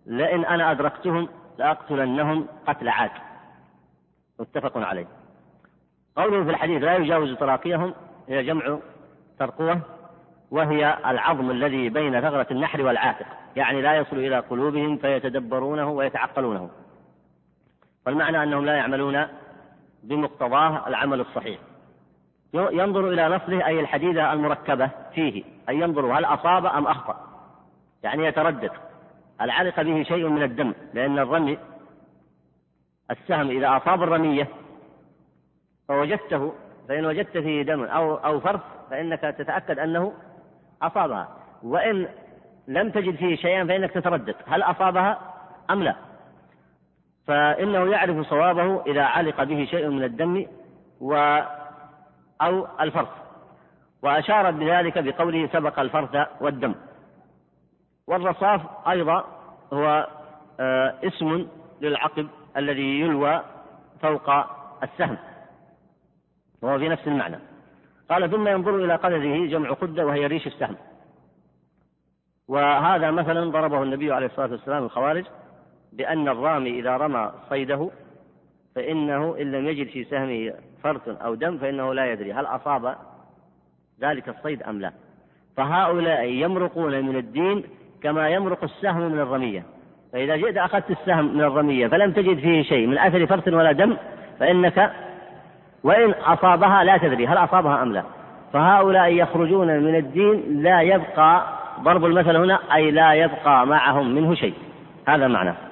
لئن 0.05 0.45
أنا 0.45 0.71
أدركتهم 0.71 1.29
لأقتلنهم 1.57 2.47
قتل 2.67 2.89
عاد. 2.89 3.11
متفق 4.39 4.77
عليه. 4.77 5.07
قوله 6.15 6.43
في 6.43 6.49
الحديث 6.49 6.83
لا 6.83 6.95
يجاوز 6.95 7.37
تراقيهم 7.37 7.93
هي 8.27 8.43
جمع 8.43 8.77
ترقوة 9.39 9.81
وهي 10.51 10.97
العظم 11.05 11.51
الذي 11.51 11.89
بين 11.89 12.21
ثغرة 12.21 12.47
النحر 12.51 12.81
والعاتق. 12.81 13.25
يعني 13.55 13.81
لا 13.81 13.95
يصل 13.95 14.17
إلى 14.17 14.39
قلوبهم 14.39 14.97
فيتدبرونه 14.97 15.89
ويتعقلونه. 15.89 16.69
والمعنى 18.05 18.43
أنهم 18.43 18.65
لا 18.65 18.75
يعملون 18.75 19.27
بمقتضاه 20.03 20.87
العمل 20.87 21.19
الصحيح. 21.19 21.59
ينظر 22.53 23.09
إلى 23.09 23.29
نصله 23.29 23.67
أي 23.67 23.79
الحديدة 23.79 24.33
المركبة 24.33 24.89
فيه 25.13 25.43
أي 25.69 25.79
ينظر 25.79 26.17
هل 26.17 26.25
أصاب 26.25 26.65
أم 26.65 26.87
أخطأ. 26.87 27.27
يعني 28.03 28.25
يتردد. 28.25 28.71
هل 29.39 29.51
علق 29.51 29.81
به 29.81 30.03
شيء 30.03 30.27
من 30.27 30.43
الدم 30.43 30.73
لأن 30.93 31.19
الرمي 31.19 31.57
السهم 33.11 33.49
إذا 33.49 33.77
أصاب 33.77 34.03
الرمية 34.03 34.47
فوجدته 35.87 36.53
فإن 36.89 37.05
وجدت 37.05 37.37
فيه 37.37 37.61
دم 37.61 37.83
أو 37.83 38.15
أو 38.15 38.39
فرث 38.39 38.61
فإنك 38.89 39.21
تتأكد 39.21 39.79
أنه 39.79 40.13
أصابها. 40.81 41.27
وإن 41.63 42.07
لم 42.67 42.89
تجد 42.89 43.15
فيه 43.15 43.35
شيئا 43.35 43.65
فإنك 43.65 43.91
تتردد. 43.91 44.35
هل 44.47 44.61
أصابها 44.61 45.19
أم 45.69 45.83
لا؟ 45.83 45.95
فإنه 47.27 47.91
يعرف 47.91 48.27
صوابه 48.27 48.81
إذا 48.87 49.03
علق 49.03 49.43
به 49.43 49.65
شيء 49.65 49.89
من 49.89 50.03
الدم 50.03 50.45
و 51.01 51.39
أو 52.41 52.67
الفرث. 52.79 53.07
وأشار 54.03 54.51
بذلك 54.51 54.97
بقوله 54.97 55.49
سبق 55.53 55.79
الفرث 55.79 56.27
والدم. 56.41 56.75
والرصاف 58.07 58.61
أيضا 58.89 59.25
هو 59.73 60.07
آه، 60.59 60.95
اسم 61.03 61.47
للعقب 61.81 62.27
الذي 62.57 62.99
يلوى 62.99 63.41
فوق 64.01 64.29
السهم. 64.83 65.17
وهو 66.61 66.79
في 66.79 66.89
نفس 66.89 67.07
المعنى. 67.07 67.39
قال 68.09 68.31
ثم 68.31 68.47
ينظر 68.47 68.75
إلى 68.75 68.95
قدره 68.95 69.47
جمع 69.47 69.71
قدة 69.71 70.05
وهي 70.05 70.27
ريش 70.27 70.47
السهم. 70.47 70.75
وهذا 72.47 73.11
مثلا 73.11 73.51
ضربه 73.51 73.83
النبي 73.83 74.13
عليه 74.13 74.25
الصلاة 74.25 74.51
والسلام 74.51 74.83
الخوارج 74.83 75.25
بأن 75.93 76.27
الرامي 76.27 76.79
إذا 76.79 76.97
رمى 76.97 77.31
صيده 77.49 77.89
فإنه 78.75 79.35
إن 79.41 79.51
لم 79.51 79.67
يجد 79.67 79.87
في 79.87 80.03
سهمه 80.03 80.53
فرث 80.83 81.07
أو 81.07 81.35
دم 81.35 81.57
فإنه 81.57 81.93
لا 81.93 82.11
يدري 82.11 82.33
هل 82.33 82.45
أصاب 82.45 82.95
ذلك 84.01 84.29
الصيد 84.29 84.63
أم 84.63 84.81
لا. 84.81 84.91
فهؤلاء 85.57 86.23
يمرقون 86.25 87.05
من 87.05 87.15
الدين 87.15 87.63
كما 88.03 88.29
يمرق 88.29 88.63
السهم 88.63 89.11
من 89.11 89.19
الرمية. 89.19 89.63
فإذا 90.13 90.35
جئت 90.35 90.57
أخذت 90.57 90.91
السهم 90.91 91.33
من 91.33 91.41
الرمية 91.41 91.87
فلم 91.87 92.11
تجد 92.11 92.39
فيه 92.39 92.61
شيء 92.61 92.87
من 92.87 92.97
أثر 92.97 93.25
فرث 93.25 93.47
ولا 93.47 93.71
دم 93.71 93.97
فإنك 94.39 94.91
وإن 95.83 96.11
أصابها 96.11 96.83
لا 96.83 96.97
تدري 96.97 97.27
هل 97.27 97.37
أصابها 97.37 97.81
أم 97.81 97.93
لا. 97.93 98.03
فهؤلاء 98.53 99.13
يخرجون 99.13 99.67
من 99.67 99.95
الدين 99.95 100.63
لا 100.63 100.81
يبقى 100.81 101.43
ضرب 101.81 102.05
المثل 102.05 102.35
هنا 102.35 102.59
أي 102.73 102.91
لا 102.91 103.13
يبقى 103.13 103.67
معهم 103.67 104.15
منه 104.15 104.35
شيء. 104.35 104.53
هذا 105.07 105.27
معنى. 105.27 105.68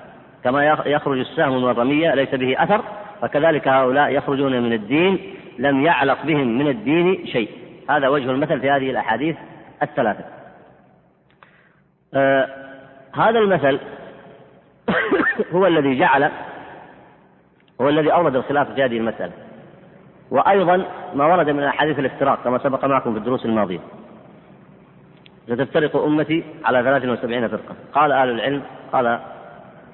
كما 0.47 0.65
يخرج 0.85 1.19
السهم 1.19 1.63
من 1.63 1.69
الرمية 1.69 2.15
ليس 2.15 2.35
به 2.35 2.63
أثر 2.63 2.83
فكذلك 3.21 3.67
هؤلاء 3.67 4.09
يخرجون 4.09 4.61
من 4.61 4.73
الدين 4.73 5.33
لم 5.59 5.85
يعلق 5.85 6.25
بهم 6.25 6.57
من 6.57 6.67
الدين 6.67 7.25
شيء. 7.25 7.49
هذا 7.89 8.07
وجه 8.07 8.31
المثل 8.31 8.59
في 8.59 8.69
هذه 8.69 8.89
الأحاديث 8.89 9.35
الثلاثة. 9.83 10.23
آه 12.13 12.47
هذا 13.15 13.39
المثل 13.39 13.79
هو 15.53 15.67
الذي 15.67 15.99
جعل 15.99 16.31
هو 17.81 17.89
الذي 17.89 18.13
أورد 18.13 18.35
الخلاف 18.35 18.71
في 18.71 18.83
هذه 18.83 18.97
المسألة. 18.97 19.31
وأيضا 20.31 20.85
ما 21.13 21.25
ورد 21.25 21.49
من 21.49 21.63
أحاديث 21.63 21.99
الافتراق 21.99 22.43
كما 22.43 22.57
سبق 22.57 22.85
معكم 22.85 23.13
في 23.13 23.19
الدروس 23.19 23.45
الماضية. 23.45 23.79
ستفترق 25.47 25.95
أمتي 25.95 26.43
على 26.65 26.83
73 26.83 27.47
فرقة. 27.47 27.75
قال 27.93 28.11
أهل 28.11 28.29
العلم 28.29 28.61
قال 28.91 29.19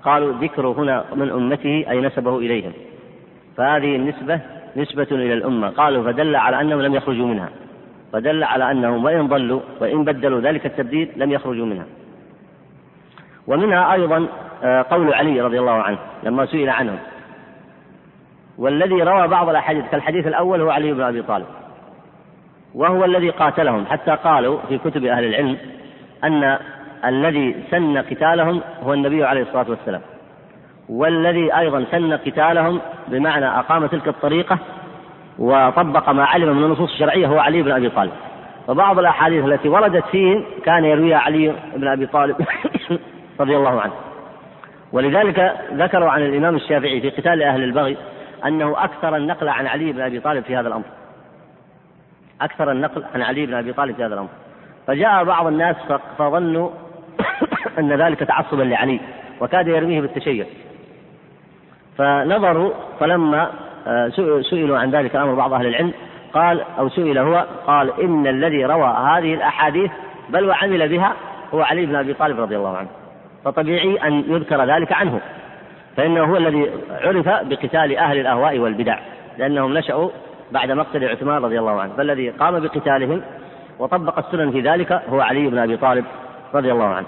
قالوا 0.05 0.33
ذكر 0.33 0.67
هنا 0.67 1.05
من 1.15 1.29
أمته 1.29 1.85
أي 1.89 2.01
نسبه 2.01 2.37
إليهم. 2.37 2.73
فهذه 3.57 3.95
النسبة 3.95 4.39
نسبة 4.75 5.07
إلى 5.11 5.33
الأمة. 5.33 5.69
قالوا 5.69 6.03
فدل 6.03 6.35
على 6.35 6.61
أنهم 6.61 6.81
لم 6.81 6.95
يخرجوا 6.95 7.27
منها. 7.27 7.49
فدل 8.13 8.43
على 8.43 8.71
أنهم 8.71 9.05
وإن 9.05 9.27
ضلوا 9.27 9.61
وإن 9.81 10.03
بدلوا 10.03 10.41
ذلك 10.41 10.65
التبديل 10.65 11.09
لم 11.15 11.31
يخرجوا 11.31 11.65
منها. 11.65 11.85
ومنها 13.47 13.93
أيضا 13.93 14.27
آه، 14.63 14.85
قول 14.89 15.13
علي 15.13 15.41
رضي 15.41 15.59
الله 15.59 15.71
عنه 15.71 15.97
لما 16.23 16.45
سئل 16.45 16.69
عنهم 16.69 16.99
والذي 18.57 19.03
روى 19.03 19.27
بعض 19.27 19.49
الأحاديث 19.49 19.85
كالحديث 19.91 20.27
الأول 20.27 20.61
هو 20.61 20.69
علي 20.69 20.93
بن 20.93 21.01
أبي 21.01 21.21
طالب. 21.21 21.45
وهو 22.75 23.05
الذي 23.05 23.29
قاتلهم. 23.29 23.85
حتى 23.85 24.11
قالوا 24.11 24.59
في 24.69 24.77
كتب 24.77 25.05
أهل 25.05 25.25
العلم 25.25 25.57
أن 26.23 26.57
الذي 27.05 27.55
سن 27.71 27.97
قتالهم 27.97 28.61
هو 28.83 28.93
النبي 28.93 29.23
عليه 29.23 29.41
الصلاة 29.41 29.65
والسلام. 29.69 30.01
والذي 30.89 31.57
أيضا 31.57 31.85
سن 31.91 32.13
قتالهم 32.13 32.81
بمعنى 33.07 33.45
أقام 33.45 33.85
تلك 33.85 34.07
الطريقة 34.07 34.57
وطبق 35.39 36.09
ما 36.09 36.25
علم 36.25 36.57
من 36.57 36.63
النصوص 36.63 36.91
الشرعية 36.91 37.27
هو 37.27 37.39
علي 37.39 37.61
بن 37.61 37.71
أبي 37.71 37.89
طالب. 37.89 38.11
وبعض 38.67 38.99
الأحاديث 38.99 39.45
التي 39.45 39.69
وردت 39.69 40.05
فيهم 40.05 40.45
كان 40.65 40.85
يرويها 40.85 41.17
علي 41.17 41.53
بن 41.75 41.87
أبي 41.87 42.05
طالب 42.05 42.35
رضي 43.41 43.57
الله 43.57 43.81
عنه. 43.81 43.93
ولذلك 44.91 45.55
ذكروا 45.73 46.09
عن 46.09 46.21
الإمام 46.21 46.55
الشافعي 46.55 47.01
في 47.01 47.09
قتال 47.09 47.43
أهل 47.43 47.63
البغي 47.63 47.97
أنه 48.45 48.83
أكثر 48.83 49.15
النقل 49.15 49.49
عن 49.49 49.67
علي 49.67 49.91
بن 49.91 50.01
أبي 50.01 50.19
طالب 50.19 50.43
في 50.43 50.55
هذا 50.55 50.67
الأمر. 50.67 50.85
أكثر 52.41 52.71
النقل 52.71 53.03
عن 53.15 53.21
علي 53.21 53.45
بن 53.45 53.53
أبي 53.53 53.73
طالب 53.73 53.95
في 53.95 54.05
هذا 54.05 54.13
الأمر. 54.13 54.29
فجاء 54.87 55.23
بعض 55.23 55.47
الناس 55.47 55.75
فظنوا 56.17 56.69
أن 57.79 57.93
ذلك 57.93 58.19
تعصبا 58.19 58.63
لعلي 58.63 58.99
وكاد 59.41 59.67
يرميه 59.67 60.01
بالتشيع. 60.01 60.45
فنظروا 61.97 62.71
فلما 62.99 63.49
آه، 63.87 64.09
سئلوا 64.49 64.77
عن 64.77 64.91
ذلك 64.91 65.15
الأمر 65.15 65.33
بعض 65.33 65.53
أهل 65.53 65.65
العلم 65.65 65.93
قال 66.33 66.61
أو 66.79 66.89
سئل 66.89 67.17
هو 67.17 67.45
قال 67.67 68.01
إن 68.01 68.27
الذي 68.27 68.65
روى 68.65 68.87
هذه 68.87 69.33
الأحاديث 69.33 69.91
بل 70.29 70.45
وعمل 70.45 70.89
بها 70.89 71.13
هو 71.53 71.61
علي 71.61 71.85
بن 71.85 71.95
أبي 71.95 72.13
طالب 72.13 72.39
رضي 72.39 72.57
الله 72.57 72.77
عنه. 72.77 72.87
فطبيعي 73.45 73.97
أن 74.07 74.23
يذكر 74.27 74.65
ذلك 74.65 74.91
عنه. 74.91 75.19
فإنه 75.97 76.23
هو 76.23 76.37
الذي 76.37 76.69
عرف 76.91 77.27
بقتال 77.27 77.97
أهل 77.97 78.19
الأهواء 78.19 78.59
والبدع 78.59 78.99
لأنهم 79.37 79.77
نشأوا 79.77 80.09
بعد 80.51 80.71
مقتل 80.71 81.09
عثمان 81.09 81.43
رضي 81.43 81.59
الله 81.59 81.81
عنه. 81.81 81.93
فالذي 81.93 82.29
قام 82.29 82.59
بقتالهم 82.59 83.21
وطبق 83.79 84.17
السنن 84.17 84.51
في 84.51 84.61
ذلك 84.61 85.01
هو 85.09 85.21
علي 85.21 85.47
بن 85.47 85.57
أبي 85.57 85.77
طالب 85.77 86.05
رضي 86.53 86.71
الله 86.71 86.85
عنه. 86.85 87.07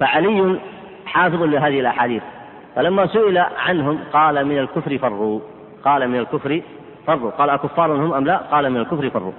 فعلي 0.00 0.58
حافظ 1.06 1.42
لهذه 1.42 1.80
الأحاديث. 1.80 2.22
فلما 2.76 3.06
سئل 3.06 3.38
عنهم 3.38 3.98
قال 4.12 4.44
من 4.44 4.58
الكفر 4.58 4.98
فروا. 4.98 5.40
قال 5.84 6.08
من 6.08 6.18
الكفر 6.18 6.62
فروا. 7.06 7.30
قال 7.30 7.50
أكفار 7.50 7.92
هم 7.92 8.12
أم 8.12 8.24
لا؟ 8.24 8.36
قال 8.36 8.70
من 8.70 8.80
الكفر 8.80 9.10
فروا. 9.10 9.32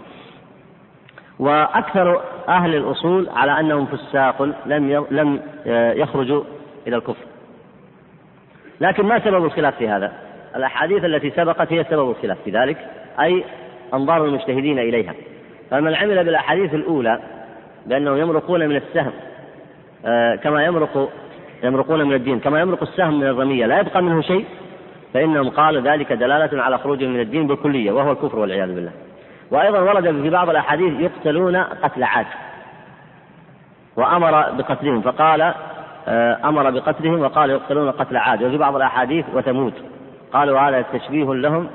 وأكثر 1.40 2.22
أهل 2.50 2.76
الأصول 2.76 3.30
على 3.30 3.60
أنهم 3.60 3.86
فساق 3.86 4.42
لم 4.66 5.06
لم 5.12 5.40
آه، 5.68 5.94
يخرجوا 5.94 6.44
إلى 6.88 6.96
الكفر. 6.96 7.26
لكن 8.82 9.06
ما 9.06 9.20
سبب 9.20 9.46
الخلاف 9.46 9.76
في 9.76 9.90
هذا؟ 9.90 10.14
الأحاديث 10.56 11.04
التي 11.04 11.30
سبقت 11.30 11.74
هي 11.74 11.84
سبب 11.84 12.10
الخلاف 12.10 12.38
في 12.46 12.52
ذلك 12.52 12.78
أي 13.20 13.44
أنظار 13.94 14.26
المجتهدين 14.26 14.80
إليها. 14.80 15.14
فمن 15.72 15.96
عمل 15.96 16.24
بالأحاديث 16.24 16.74
الأولى 16.74 17.20
بأنهم 17.86 18.18
يمرقون 18.18 18.68
من 18.68 18.76
السهم 18.76 19.12
كما 20.44 20.66
يمرق 20.66 21.10
يمرقون 21.64 22.04
من 22.04 22.14
الدين. 22.14 22.40
كما 22.40 22.62
يمرق 22.62 22.82
السهم 22.82 23.20
من 23.20 23.28
الرمية. 23.28 23.66
لا 23.66 23.80
يبقى 23.80 24.04
منه 24.04 24.22
شيء 24.22 24.46
فإنهم 25.14 25.50
قالوا 25.50 25.82
ذلك 25.82 26.14
دلالة 26.14 26.64
على 26.64 26.78
خروجهم 26.78 27.14
من 27.14 27.20
الدين 27.20 27.48
بالكلية 27.48 27.92
وهو 27.92 28.12
الكفر 28.12 28.40
والعياذ 28.40 28.76
بالله. 28.76 28.92
وأيضا 29.52 29.80
ورد 29.80 30.22
في 30.22 30.30
بعض 30.30 30.50
الأحاديث 30.50 31.00
يقتلون 31.00 31.56
قتل 31.56 32.04
عاد. 32.04 32.26
وأمر 33.96 34.32
بقتلهم 34.32 35.02
فقال 35.02 35.54
آه، 36.08 36.38
أمر 36.46 36.70
بقتلهم 36.70 37.22
وقال 37.22 37.50
يقتلون 37.50 37.92
قتل 37.92 38.18
عاد. 38.18 38.44
وفي 38.44 38.58
بعض 38.58 38.76
الأحاديث 38.76 39.26
وتموت 39.34 39.74
قالوا 40.34 40.60
هذا 40.60 40.86
تشبيه 40.94 41.34
لهم 41.34 41.68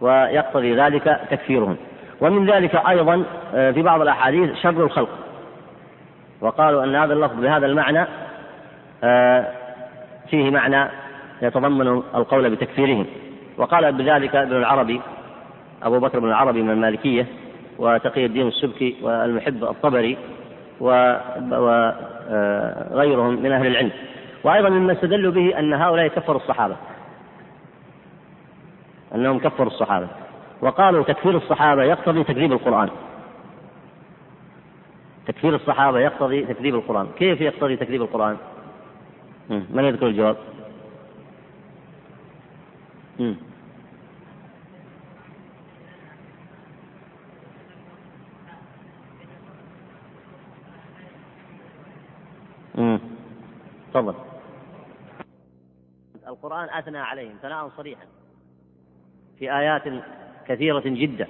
ويقتضي 0.00 0.74
ذلك 0.76 1.20
تكفيرهم. 1.30 1.76
ومن 2.20 2.50
ذلك 2.50 2.74
أيضا 2.88 3.24
آه، 3.54 3.70
في 3.70 3.82
بعض 3.82 4.00
الأحاديث 4.00 4.54
شر 4.62 4.84
الخلق. 4.84 5.08
وقالوا 6.40 6.84
أن 6.84 6.96
هذا 6.96 7.12
اللفظ 7.12 7.40
بهذا 7.40 7.66
المعنى 7.66 8.06
آه، 9.04 9.46
فيه 10.30 10.50
معنى 10.50 10.88
يتضمن 11.42 11.88
القول 12.14 12.50
بتكفيرهم. 12.50 13.06
وقال 13.58 13.92
بذلك 13.92 14.36
ابن 14.36 14.56
العربي 14.56 15.00
أبو 15.82 15.98
بكر 15.98 16.18
بن 16.18 16.28
العربي 16.28 16.62
من 16.62 16.70
المالكية 16.70 17.26
وتقي 17.78 18.26
الدين 18.26 18.48
السبكي 18.48 18.96
والمحب 19.02 19.64
الطبري 19.64 20.16
وغيرهم 20.80 21.92
من 23.42 23.52
أهل 23.52 23.66
العلم. 23.66 23.90
وأيضا 24.44 24.68
مما 24.68 24.92
استدلوا 24.92 25.32
به 25.32 25.58
أن 25.58 25.72
هؤلاء 25.74 26.08
كفروا 26.08 26.40
الصحابة. 26.40 26.76
أنهم 29.14 29.38
كفروا 29.38 29.66
الصحابة. 29.66 30.08
وقالوا 30.62 31.04
تكفير 31.04 31.36
الصحابة 31.36 31.82
يقتضي 31.82 32.24
تكذيب 32.24 32.52
القرآن. 32.52 32.88
تكفير 35.26 35.54
الصحابة 35.54 35.98
يقتضي 35.98 36.46
تكذيب 36.46 36.74
القرآن. 36.74 37.08
كيف 37.18 37.40
يقتضي 37.40 37.76
تكذيب 37.76 38.02
القرآن؟ 38.02 38.36
من 39.50 39.84
يذكر 39.84 40.06
الجواب؟ 40.06 40.36
تفضل. 53.94 54.14
القرآن 56.28 56.68
أثنى 56.68 56.98
عليهم 56.98 57.34
ثناء 57.42 57.68
صريحا 57.68 58.04
في 59.38 59.52
آيات 59.58 59.82
كثيرة 60.48 60.82
جدا 60.86 61.26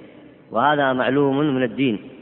وهذا 0.51 0.93
معلوم 0.93 1.39
من 1.39 1.63
الدين. 1.63 2.16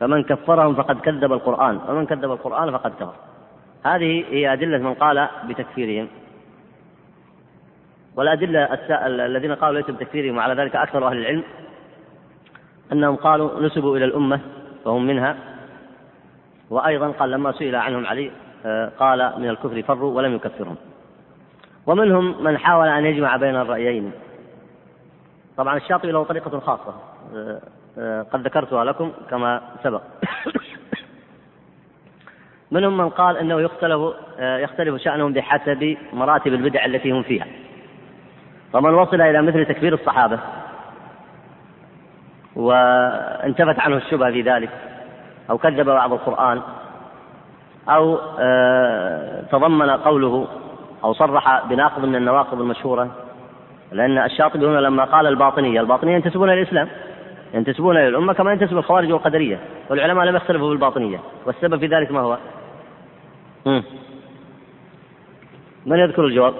فمن 0.00 0.22
كفرهم 0.22 0.74
فقد 0.74 1.00
كذب 1.00 1.32
القرآن 1.32 1.80
ومن 1.88 2.06
كذب 2.06 2.32
القرآن 2.32 2.70
فقد 2.70 2.94
كفر. 2.94 3.14
هذه 3.84 4.24
هي 4.30 4.52
أدلة 4.52 4.78
من 4.78 4.94
قال 4.94 5.28
بتكفيرهم. 5.48 6.08
والأدلة 8.16 8.64
الذين 9.06 9.54
قالوا 9.54 9.80
ليسوا 9.80 9.94
بتكفيرهم 9.94 10.36
وعلى 10.36 10.62
ذلك 10.62 10.76
أكثر 10.76 11.08
أهل 11.08 11.16
العلم 11.16 11.42
أنهم 12.92 13.16
قالوا 13.16 13.60
نسبوا 13.60 13.96
إلى 13.96 14.04
الأمة 14.04 14.40
فهم 14.84 15.06
منها. 15.06 15.36
وأيضا 16.70 17.10
قال 17.10 17.30
لما 17.30 17.52
سئل 17.52 17.76
عنهم 17.76 18.06
علي 18.06 18.30
آه، 18.66 18.92
قال 18.98 19.32
من 19.38 19.48
الكفر 19.48 19.82
فروا 19.82 20.16
ولم 20.16 20.34
يكفرهم. 20.34 20.76
ومنهم 21.86 22.44
من 22.44 22.58
حاول 22.58 22.88
أن 22.88 23.04
يجمع 23.04 23.36
بين 23.36 23.56
الرأيين. 23.56 24.12
طبعا 25.56 25.76
الشاطبي 25.76 26.12
له 26.12 26.24
طريقة 26.24 26.60
خاصة 26.60 26.94
آه، 27.34 27.60
قد 28.32 28.40
ذكرتها 28.40 28.84
لكم 28.84 29.12
كما 29.30 29.60
سبق. 29.82 30.00
منهم 32.70 32.96
من 32.96 33.08
قال 33.08 33.36
إنه 33.36 33.60
يختلف 33.60 34.00
يختلف 34.38 35.02
شأنهم 35.02 35.32
بحسب 35.32 35.96
مراتب 36.12 36.54
البدع 36.54 36.84
التي 36.84 37.12
هم 37.12 37.22
فيها. 37.22 37.46
فمن 38.72 38.94
وصل 38.94 39.20
إلى 39.20 39.42
مثل 39.42 39.64
تكفير 39.64 39.94
الصحابة 39.94 40.38
وانتفت 42.56 43.80
عنه 43.80 43.96
الشبهة 43.96 44.30
في 44.30 44.42
ذلك 44.42 44.70
أو 45.50 45.58
كذب 45.58 45.86
بعض 45.86 46.12
القرآن 46.12 46.60
أو 47.88 48.18
آه، 48.38 49.42
تضمن 49.52 49.90
قوله 49.90 50.46
أو 51.04 51.12
صرح 51.12 51.66
بناقض 51.66 52.04
من 52.04 52.16
النواقض 52.16 52.60
المشهورة 52.60 53.08
لأن 53.92 54.18
الشاطبي 54.18 54.66
هنا 54.66 54.78
لما 54.78 55.04
قال 55.04 55.26
الباطنية 55.26 55.80
الباطنية 55.80 56.14
ينتسبون 56.14 56.50
إلى 56.50 56.62
الإسلام. 56.62 56.88
ينتسبون 57.54 57.96
إلى 57.96 58.08
الأمة 58.08 58.32
كما 58.32 58.52
ينتسب 58.52 58.78
الخوارج 58.78 59.12
والقدرية 59.12 59.60
والعلماء 59.90 60.24
لم 60.24 60.36
يختلفوا 60.36 60.68
في 60.68 60.72
الباطنية 60.72 61.20
والسبب 61.46 61.78
في 61.78 61.86
ذلك 61.86 62.12
ما 62.12 62.20
هو؟ 62.20 62.38
من 65.86 65.98
يذكر 65.98 66.24
الجواب؟ 66.24 66.54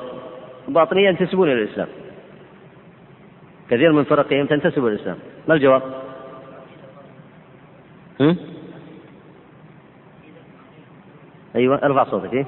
الباطنية 0.68 1.09
ينتسبون 1.09 1.52
إلى 1.52 1.62
الإسلام 1.62 1.88
كثير 3.70 3.92
من 3.92 4.04
فرقهم 4.04 4.46
تنتسب 4.46 4.87
إلى 4.87 4.94
الإسلام 4.94 5.16
ما 5.48 5.54
الجواب؟ 5.54 5.83
هم؟ 8.20 8.37
أيوة 11.57 11.80
ارفع 11.83 12.04
صوتك 12.04 12.33
إيه؟ 12.33 12.46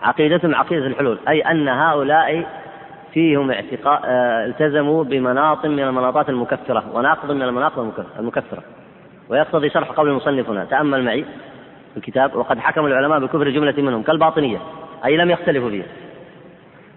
عقيدتهم 0.00 0.54
عقيدة 0.54 0.86
الحلول 0.86 1.18
أي 1.28 1.40
أن 1.40 1.68
هؤلاء 1.68 2.46
فيهم 3.12 3.50
اعتقاد 3.50 4.00
آه، 4.04 4.46
التزموا 4.46 5.04
بمناط 5.04 5.66
من 5.66 5.80
المناطات 5.80 6.28
المكفرة 6.28 6.84
وناقض 6.92 7.32
من 7.32 7.42
المناقض 7.42 7.92
المكفرة. 8.18 8.62
ويقتضي 9.28 9.70
شرح 9.70 9.90
قول 9.90 10.08
المصنف 10.08 10.50
هنا 10.50 10.64
تأمل 10.64 11.04
معي 11.04 11.24
الكتاب 11.96 12.36
وقد 12.36 12.58
حكم 12.58 12.86
العلماء 12.86 13.20
بكفر 13.20 13.48
جملة 13.48 13.74
منهم 13.78 14.02
كالباطنية 14.02 14.58
أي 15.04 15.16
لم 15.16 15.30
يختلفوا 15.30 15.70
فيه 15.70 15.82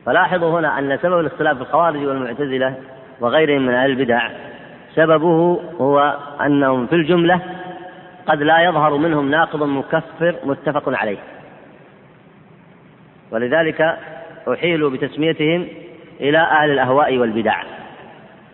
فلاحظوا 0.05 0.59
هنا 0.59 0.79
أن 0.79 0.97
سبب 1.01 1.19
الاختلاف 1.19 1.57
في 1.57 1.63
الخوارج 1.63 2.05
والمعتزلة 2.05 2.75
وغيرهم 3.21 3.65
من 3.65 3.73
أهل 3.73 3.89
البدع 3.89 4.29
سببه 4.95 5.61
هو 5.81 6.17
أنهم 6.45 6.87
في 6.87 6.95
الجملة 6.95 7.41
قد 8.27 8.41
لا 8.41 8.59
يظهر 8.63 8.97
منهم 8.97 9.31
ناقض 9.31 9.63
مكفر 9.63 10.35
متفق 10.43 10.89
عليه. 10.89 11.17
ولذلك 13.31 13.97
أحيلوا 14.53 14.89
بتسميتهم 14.89 15.67
إلى 16.19 16.37
أهل 16.37 16.71
الأهواء 16.71 17.17
والبدع 17.17 17.63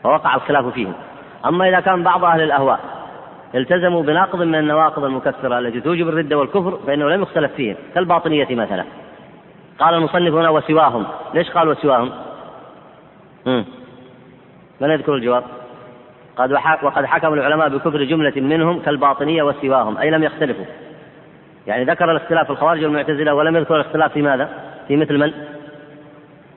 فوقع 0.03 0.35
الخلاف 0.35 0.65
فيهم 0.65 0.93
أما 1.45 1.69
إذا 1.69 1.79
كان 1.79 2.03
بعض 2.03 2.23
أهل 2.23 2.41
الأهواء 2.41 2.79
التزموا 3.55 4.03
بناقض 4.03 4.41
من 4.41 4.55
النواقض 4.55 5.03
المكفرة 5.03 5.59
التي 5.59 5.81
توجب 5.81 6.07
الردة 6.07 6.37
والكفر 6.37 6.79
فإنه 6.87 7.09
لم 7.09 7.21
يختلف 7.21 7.51
فيهم 7.53 7.75
كالباطنية 7.95 8.47
مثلا 8.51 8.83
قال 9.79 9.93
المصنف 9.93 10.33
هنا 10.33 10.49
وسواهم 10.49 11.05
ليش 11.33 11.49
قال 11.49 11.67
وسواهم؟ 11.67 12.11
من 14.81 14.89
يذكر 14.89 15.15
الجواب؟ 15.15 15.43
قد 16.37 16.51
وقد 16.83 17.05
حكم 17.05 17.33
العلماء 17.33 17.69
بكفر 17.69 18.03
جملة 18.03 18.33
منهم 18.35 18.79
كالباطنية 18.79 19.43
وسواهم 19.43 19.97
أي 19.97 20.09
لم 20.11 20.23
يختلفوا 20.23 20.65
يعني 21.67 21.83
ذكر 21.83 22.11
الاختلاف 22.11 22.45
في 22.45 22.51
الخوارج 22.51 22.83
والمعتزلة 22.83 23.33
ولم 23.33 23.55
يذكر 23.55 23.75
الاختلاف 23.75 24.13
في 24.13 24.21
ماذا؟ 24.21 24.49
في 24.87 24.95
مثل 24.95 25.17
من؟ 25.17 25.31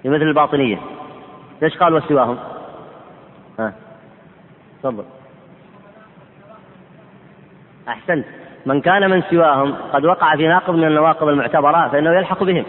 في 0.02 0.08
مثل 0.08 0.22
الباطنية. 0.22 0.78
ليش 1.62 1.76
قال 1.76 1.94
وسواهم؟ 1.94 2.38
ها. 3.58 3.72
تفضل. 4.82 5.04
أحسنت. 7.88 8.24
من 8.66 8.80
كان 8.80 9.10
من 9.10 9.22
سواهم 9.22 9.74
قد 9.92 10.04
وقع 10.04 10.36
في 10.36 10.46
ناقض 10.46 10.74
من 10.74 10.84
النواقض 10.84 11.28
المعتبرة 11.28 11.88
فإنه 11.88 12.12
يلحق 12.12 12.44
بهم. 12.44 12.64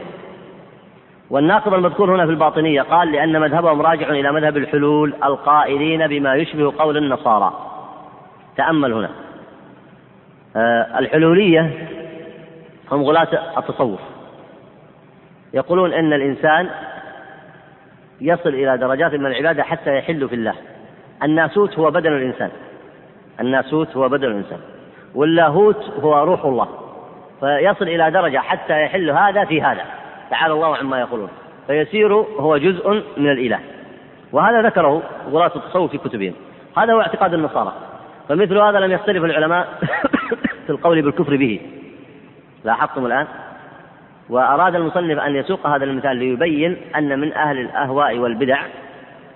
والناقض 1.30 1.74
المذكور 1.74 2.16
هنا 2.16 2.26
في 2.26 2.32
الباطنية 2.32 2.82
قال 2.82 3.12
لأن 3.12 3.42
مذهبهم 3.42 3.82
راجع 3.82 4.10
إلى 4.10 4.32
مذهب 4.32 4.58
الحلول 4.58 5.14
القائلين 5.24 6.08
بما 6.08 6.36
يشبه 6.36 6.74
قول 6.78 6.98
النصارى. 6.98 7.54
تأمل 8.58 8.94
هنا. 8.94 9.10
آه، 10.56 11.00
الحلولية 11.00 11.88
هم 12.92 13.04
غلاة 13.04 13.60
التصوف. 13.60 14.00
يقولون 15.54 15.94
إن 15.94 16.14
الإنسان 16.14 16.70
يصل 18.22 18.50
إلى 18.50 18.78
درجات 18.78 19.14
من 19.14 19.26
العبادة 19.26 19.64
حتى 19.64 19.98
يحل 19.98 20.30
في 20.30 20.36
الله. 20.36 20.54
الناسوت 21.24 21.80
هو 21.80 21.92
بدن 21.92 22.14
الإنسان. 22.14 22.50
الناسوت 23.40 23.98
هو 23.98 24.10
بدن 24.10 24.28
الإنسان. 24.28 24.60
واللاهوت 25.16 25.90
هو 26.00 26.24
روح 26.24 26.46
الله. 26.46 26.68
فيصل 27.40 27.88
إلى 27.88 28.12
درجة 28.12 28.38
حتى 28.38 28.82
يحل 28.84 29.10
هذا 29.10 29.46
في 29.46 29.62
هذا. 29.62 29.82
تعالى 30.30 30.54
الله 30.54 30.78
عما 30.78 31.00
يقولون. 31.00 31.30
فيسير 31.68 32.14
هو 32.14 32.58
جزء 32.58 33.04
من 33.18 33.32
الإله. 33.32 33.60
وهذا 34.32 34.62
ذكره 34.62 35.04
غلاة 35.32 35.52
التصوف 35.56 35.92
في 35.92 35.98
كتبهم. 35.98 36.34
هذا 36.78 36.94
هو 36.94 37.02
اعتقاد 37.02 37.34
النصارى. 37.34 37.74
فمثل 38.30 38.58
هذا 38.58 38.80
لم 38.80 38.92
يختلف 38.92 39.24
العلماء 39.24 39.68
في 40.66 40.70
القول 40.70 41.02
بالكفر 41.02 41.36
به. 41.36 41.60
لاحظتم 42.64 43.06
الآن؟ 43.06 43.28
وأراد 44.32 44.76
المصنف 44.76 45.20
أن 45.20 45.36
يسوق 45.36 45.68
هذا 45.68 45.84
المثال 45.84 46.18
ليبين 46.18 46.78
أن 46.96 47.20
من 47.20 47.34
أهل 47.34 47.60
الأهواء 47.60 48.18
والبدع 48.18 48.62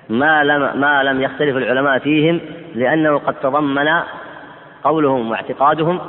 ما 0.09 0.43
لم 0.43 0.79
ما 0.79 1.03
لم 1.03 1.21
يختلف 1.21 1.57
العلماء 1.57 1.99
فيهم 1.99 2.39
لأنه 2.75 3.17
قد 3.17 3.33
تضمن 3.33 3.87
قولهم 4.83 5.31
واعتقادهم 5.31 5.99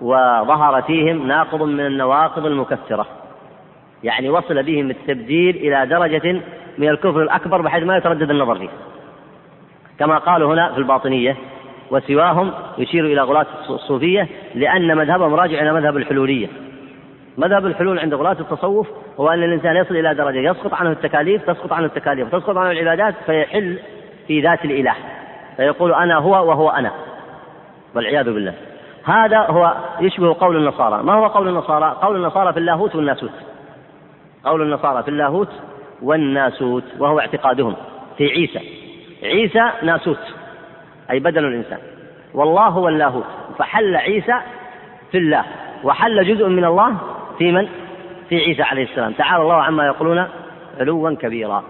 وظهر 0.00 0.82
فيهم 0.82 1.28
ناقض 1.28 1.62
من 1.62 1.86
النواقض 1.86 2.46
المكفرة 2.46 3.06
يعني 4.04 4.30
وصل 4.30 4.62
بهم 4.62 4.90
التبديل 4.90 5.56
إلى 5.56 5.86
درجة 5.86 6.40
من 6.78 6.88
الكفر 6.88 7.22
الأكبر 7.22 7.62
بحيث 7.62 7.84
ما 7.84 7.96
يتردد 7.96 8.30
النظر 8.30 8.58
فيه. 8.58 8.68
كما 9.98 10.18
قالوا 10.18 10.54
هنا 10.54 10.72
في 10.72 10.78
الباطنية 10.78 11.36
وسواهم 11.90 12.52
يشير 12.78 13.04
إلى 13.04 13.20
غلاة 13.20 13.46
الصوفية 13.68 14.28
لأن 14.54 14.96
مذهبهم 14.96 15.34
راجع 15.34 15.62
إلى 15.62 15.72
مذهب 15.72 15.96
الحلولية. 15.96 16.48
مذهب 17.38 17.66
الحلول 17.66 17.98
عند 17.98 18.14
غلاة 18.14 18.36
التصوف 18.40 18.88
هو 19.20 19.28
أن 19.28 19.42
الإنسان 19.42 19.76
يصل 19.76 19.96
إلى 19.96 20.14
درجة 20.14 20.38
يسقط 20.38 20.74
عنه 20.74 20.90
التكاليف 20.90 21.50
تسقط 21.50 21.72
عنه 21.72 21.86
التكاليف 21.86 22.28
تسقط 22.28 22.56
عنه 22.56 22.70
العبادات 22.70 23.14
فيحل 23.26 23.78
في 24.26 24.40
ذات 24.40 24.64
الإله. 24.64 24.94
فيقول 25.56 25.94
أنا 25.94 26.16
هو 26.16 26.48
وهو 26.48 26.70
أنا. 26.70 26.92
والعياذ 27.94 28.24
بالله. 28.24 28.54
هذا 29.04 29.38
هو 29.38 29.74
يشبه 30.00 30.36
قول 30.40 30.56
النصارى. 30.56 31.02
ما 31.02 31.12
هو 31.14 31.26
قول 31.26 31.48
النصارى؟ 31.48 31.96
قول 32.02 32.16
النصارى 32.16 32.52
في 32.52 32.58
اللاهوت 32.58 32.96
والناسوت. 32.96 33.32
قول 34.44 34.62
النصارى 34.62 35.02
في 35.02 35.08
اللاهوت 35.08 35.48
والناسوت 36.02 36.84
وهو 36.98 37.20
اعتقادهم 37.20 37.76
في 38.18 38.26
عيسى. 38.26 38.60
عيسى 39.22 39.72
ناسوت 39.82 40.20
أي 41.10 41.18
بدل 41.18 41.44
الإنسان. 41.44 41.78
والله 42.34 42.68
هو 42.68 42.88
اللاهوت. 42.88 43.26
فحل 43.58 43.96
عيسى 43.96 44.34
في 45.10 45.18
الله. 45.18 45.44
وحل 45.84 46.34
جزء 46.34 46.48
من 46.48 46.64
الله 46.64 46.96
في 47.40 47.52
من؟ 47.52 47.68
في 48.28 48.36
عيسى 48.36 48.62
عليه 48.62 48.82
السلام. 48.82 49.12
تعالى 49.12 49.42
الله 49.42 49.62
عما 49.62 49.86
يقولون 49.86 50.28
علوا 50.80 51.14
كبيرا. 51.14 51.64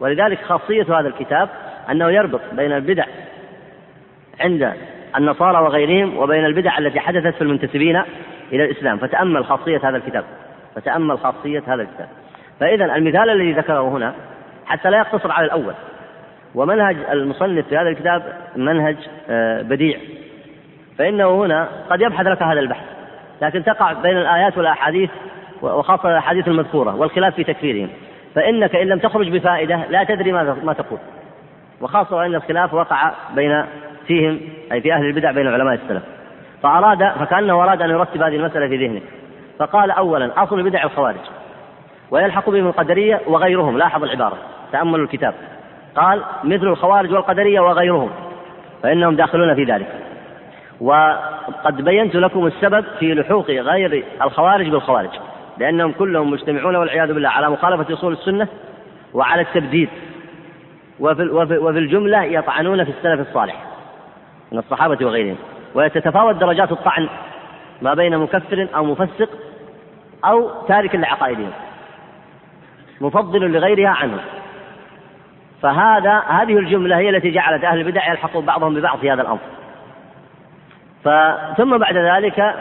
ولذلك 0.00 0.42
خاصية 0.42 0.82
هذا 0.82 1.08
الكتاب 1.08 1.48
أنه 1.90 2.10
يربط 2.10 2.40
بين 2.52 2.72
البدع 2.72 3.04
عند 4.40 4.72
النصارى 5.16 5.58
وغيرهم 5.58 6.16
وبين 6.16 6.44
البدع 6.44 6.78
التي 6.78 7.00
حدثت 7.00 7.34
في 7.34 7.42
المنتسبين 7.42 7.96
إلى 8.52 8.64
الإسلام. 8.64 8.98
فتأمل 8.98 9.44
خاصية 9.44 9.80
هذا 9.88 9.96
الكتاب. 9.96 10.24
فتأمل 10.74 11.18
خاصية 11.18 11.62
هذا 11.66 11.82
الكتاب. 11.82 12.08
فإذا 12.60 12.84
المثال 12.84 13.30
الذي 13.30 13.52
ذكره 13.52 13.88
هنا 13.88 14.14
حتى 14.66 14.90
لا 14.90 14.98
يقتصر 14.98 15.32
على 15.32 15.46
الأول. 15.46 15.74
ومنهج 16.54 16.96
المصنف 17.10 17.68
في 17.68 17.76
هذا 17.76 17.88
الكتاب 17.88 18.22
منهج 18.56 18.96
آه، 19.30 19.62
بديع. 19.62 19.98
فإنه 20.98 21.44
هنا 21.44 21.68
قد 21.90 22.00
يبحث 22.00 22.26
لك 22.26 22.42
هذا 22.42 22.60
البحث. 22.60 22.97
لكن 23.42 23.64
تقع 23.64 23.92
بين 23.92 24.16
الآيات 24.16 24.58
والأحاديث 24.58 25.10
وخاصة 25.62 26.10
الأحاديث 26.10 26.48
المذكورة 26.48 26.96
والخلاف 26.96 27.34
في 27.34 27.44
تكفيرهم. 27.44 27.88
فإنك 28.34 28.76
إن 28.76 28.86
لم 28.86 28.98
تخرج 28.98 29.30
بفائدة 29.30 29.80
لا 29.90 30.04
تدري 30.04 30.32
ماذا 30.32 30.56
ما 30.64 30.72
تقول. 30.72 30.98
وخاصة 31.80 32.26
أن 32.26 32.34
الخلاف 32.34 32.74
وقع 32.74 33.12
بين 33.34 33.64
فيهم 34.06 34.40
أي 34.72 34.80
في 34.80 34.92
أهل 34.92 35.04
البدع 35.04 35.30
بين 35.30 35.48
علماء 35.48 35.74
السلف. 35.74 36.02
فأراد 36.62 37.12
فكأنه 37.18 37.64
أراد 37.64 37.82
أن 37.82 37.90
يرتب 37.90 38.22
هذه 38.22 38.36
المسألة 38.36 38.68
في 38.68 38.86
ذهنه. 38.86 39.00
فقال 39.58 39.90
أولا 39.90 40.42
أصل 40.42 40.62
بدع 40.62 40.84
الخوارج. 40.84 41.20
ويلحق 42.10 42.50
بهم 42.50 42.66
القدرية 42.66 43.20
وغيرهم. 43.26 43.78
لاحظ 43.78 44.04
العبارة. 44.04 44.36
تأملوا 44.72 45.04
الكتاب. 45.04 45.34
قال 45.96 46.22
مثل 46.44 46.66
الخوارج 46.66 47.12
والقدرية 47.12 47.60
وغيرهم. 47.60 48.10
فإنهم 48.82 49.16
داخلون 49.16 49.54
في 49.54 49.64
ذلك. 49.64 50.07
وقد 50.80 51.84
بينت 51.84 52.14
لكم 52.14 52.46
السبب 52.46 52.84
في 52.98 53.14
لحوق 53.14 53.50
غير 53.50 54.04
الخوارج 54.22 54.68
بالخوارج 54.68 55.10
لأنهم 55.58 55.92
كلهم 55.92 56.30
مجتمعون 56.30 56.76
والعياذ 56.76 57.12
بالله 57.12 57.28
على 57.28 57.50
مخالفة 57.50 57.94
أصول 57.94 58.12
السنة 58.12 58.48
وعلى 59.14 59.42
التبديد 59.42 59.88
وفي, 61.00 61.22
وفي, 61.22 61.58
وفي 61.58 61.78
الجملة 61.78 62.24
يطعنون 62.24 62.84
في 62.84 62.90
السلف 62.90 63.28
الصالح 63.28 63.64
من 64.52 64.58
الصحابة 64.58 65.06
وغيرهم 65.06 65.36
وتتفاوت 65.74 66.34
درجات 66.34 66.72
الطعن 66.72 67.08
ما 67.82 67.94
بين 67.94 68.18
مكفر 68.18 68.68
أو 68.76 68.84
مفسق 68.84 69.28
أو 70.24 70.50
تارك 70.68 70.94
لعقائدهم 70.94 71.50
مفضل 73.00 73.52
لغيرها 73.52 73.88
عنه 73.88 74.18
فهذا 75.62 76.18
هذه 76.18 76.58
الجملة 76.58 76.96
هي 76.96 77.10
التي 77.10 77.30
جعلت 77.30 77.64
أهل 77.64 77.78
البدع 77.78 78.10
يلحقوا 78.10 78.42
بعضهم 78.42 78.74
ببعض 78.74 78.98
في 78.98 79.10
هذا 79.10 79.22
الأمر. 79.22 79.38
ثم 81.56 81.78
بعد 81.78 81.96
ذلك 81.96 82.54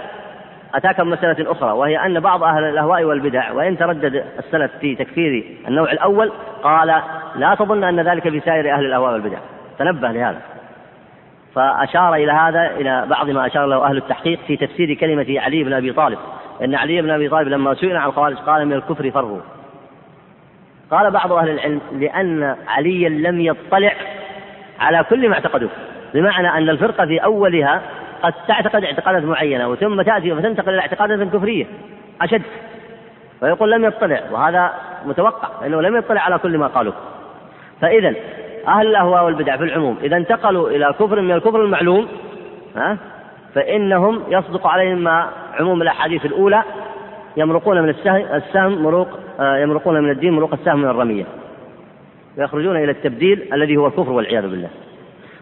أتاك 0.75 0.99
مسألة 0.99 1.51
أخرى 1.51 1.71
وهي 1.71 2.05
أن 2.05 2.19
بعض 2.19 2.43
أهل 2.43 2.63
الأهواء 2.63 3.03
والبدع 3.03 3.51
وإن 3.51 3.77
تردد 3.77 4.23
السلف 4.39 4.71
في 4.81 4.95
تكفير 4.95 5.43
النوع 5.67 5.91
الأول 5.91 6.31
قال 6.63 7.01
لا 7.35 7.55
تظن 7.55 7.83
أن 7.83 7.99
ذلك 7.99 8.29
في 8.29 8.39
سائر 8.39 8.73
أهل 8.73 8.85
الأهواء 8.85 9.13
والبدع. 9.13 9.37
تنبه 9.79 10.11
لهذا. 10.11 10.41
فأشار 11.55 12.15
إلى 12.15 12.31
هذا 12.31 12.71
إلى 12.71 13.05
بعض 13.09 13.29
ما 13.29 13.47
أشار 13.47 13.65
له 13.65 13.85
أهل 13.85 13.97
التحقيق 13.97 14.39
في 14.47 14.57
تفسير 14.57 14.93
كلمة 14.93 15.41
علي 15.41 15.63
بن 15.63 15.73
أبي 15.73 15.93
طالب. 15.93 16.17
إن 16.63 16.75
علي 16.75 17.01
بن 17.01 17.09
أبي 17.09 17.29
طالب 17.29 17.47
لما 17.47 17.73
سئل 17.73 17.97
عن 17.97 18.07
الخوارج 18.07 18.35
قال 18.35 18.65
من 18.65 18.73
الكفر 18.73 19.11
فروا. 19.11 19.39
قال 20.91 21.11
بعض 21.11 21.31
أهل 21.31 21.49
العلم 21.49 21.81
لأن 21.91 22.55
عليا 22.67 23.09
لم 23.09 23.41
يطلع 23.41 23.93
على 24.79 25.03
كل 25.09 25.29
ما 25.29 25.35
اعتقدوه 25.35 25.69
بمعنى 26.13 26.57
أن 26.57 26.69
الفرقة 26.69 27.05
في 27.05 27.23
أولها 27.23 27.81
قد 28.23 28.33
تعتقد 28.47 28.83
اعتقادات 28.83 29.23
معينة 29.23 29.69
وثم 29.69 30.01
تأتي 30.01 30.35
فتنتقل 30.35 30.69
إلى 30.69 30.79
اعتقادات 30.79 31.27
كفرية 31.33 31.65
أشد. 32.21 32.41
فيقول 33.39 33.71
لم 33.71 33.85
يطلع 33.85 34.21
وهذا 34.31 34.71
متوقع 35.05 35.49
لأنه 35.61 35.81
لم 35.81 35.95
يطلع 35.95 36.21
على 36.21 36.37
كل 36.37 36.57
ما 36.57 36.67
قالوه 36.67 36.93
فإذا 37.81 38.13
أهل 38.67 38.87
الأهواء 38.87 39.25
والبدع 39.25 39.57
في 39.57 39.63
العموم 39.63 39.97
إذا 40.03 40.17
انتقلوا 40.17 40.69
إلى 40.69 40.93
كفر 40.99 41.21
من 41.21 41.31
الكفر 41.31 41.63
المعلوم 41.63 42.07
ها 42.75 42.97
فإنهم 43.55 44.23
يصدق 44.29 44.67
عليهم 44.67 44.97
ما 44.97 45.29
عموم 45.59 45.81
الأحاديث 45.81 46.25
الأولى 46.25 46.63
يمرقون 47.37 47.81
من 47.81 47.89
السهم, 47.89 48.83
مروق 48.83 49.07
آه، 49.39 49.57
يمرقون 49.57 50.03
من 50.03 50.09
الدين 50.09 50.33
مروق 50.33 50.53
السهم 50.53 50.79
من 50.79 50.89
الرمية. 50.89 51.25
ويخرجون 52.37 52.75
إلى 52.75 52.91
التبديل 52.91 53.49
الذي 53.53 53.77
هو 53.77 53.87
الكفر 53.87 54.11
والعياذ 54.11 54.41
بالله. 54.41 54.69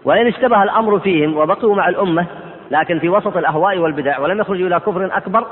وإن 0.05 0.27
اشتبه 0.27 0.63
الأمر 0.63 0.99
فيهم 0.99 1.37
وبقوا 1.37 1.75
مع 1.75 1.89
الأمة 1.89 2.25
لكن 2.71 2.99
في 2.99 3.09
وسط 3.09 3.37
الأهواء 3.37 3.77
والبدع 3.77 4.19
ولم 4.19 4.39
يخرجوا 4.39 4.67
إلى 4.67 4.79
كفر 4.79 5.17
أكبر 5.17 5.45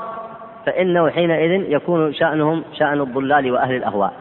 فإنه 0.66 1.10
حينئذ 1.10 1.72
يكون 1.72 2.14
شأنهم 2.14 2.64
شأن 2.78 3.00
الضلال 3.00 3.52
وأهل 3.52 3.76
الأهواء. 3.76 4.12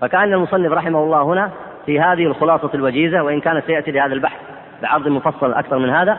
فكأن 0.00 0.32
المصنف 0.32 0.72
رحمه 0.72 0.98
الله 0.98 1.22
هنا 1.22 1.50
في 1.86 2.00
هذه 2.00 2.26
الخلاصة 2.26 2.70
الوجيزة 2.74 3.22
وإن 3.22 3.40
كان 3.40 3.62
سيأتي 3.66 3.90
لهذا 3.90 4.14
البحث 4.14 4.40
بعرض 4.82 5.08
مفصل 5.08 5.52
أكثر 5.52 5.78
من 5.78 5.90
هذا 5.90 6.18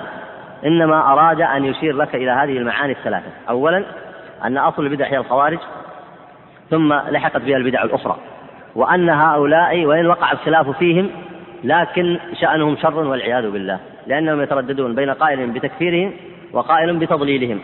إنما 0.65 1.13
أراد 1.13 1.41
أن 1.41 1.65
يشير 1.65 1.95
لك 1.95 2.15
إلى 2.15 2.31
هذه 2.31 2.57
المعاني 2.57 2.91
الثلاثة. 2.91 3.29
أولا 3.49 3.83
أن 4.43 4.57
أصل 4.57 4.85
البدع 4.85 5.05
هي 5.05 5.17
الخوارج 5.17 5.59
ثم 6.69 6.93
لحقت 6.93 7.41
بها 7.41 7.57
البدع 7.57 7.83
الأخرى 7.83 8.17
وأن 8.75 9.09
هؤلاء 9.09 9.85
وإن 9.85 10.07
وقع 10.07 10.31
الخلاف 10.31 10.69
فيهم 10.69 11.09
لكن 11.63 12.19
شأنهم 12.41 12.77
شر 12.77 12.99
والعياذ 12.99 13.49
بالله. 13.49 13.79
لأنهم 14.07 14.41
يترددون 14.41 14.95
بين 14.95 15.09
قائل 15.09 15.47
بتكفيرهم 15.47 16.13
وقائل 16.53 16.97
بتضليلهم. 16.97 17.59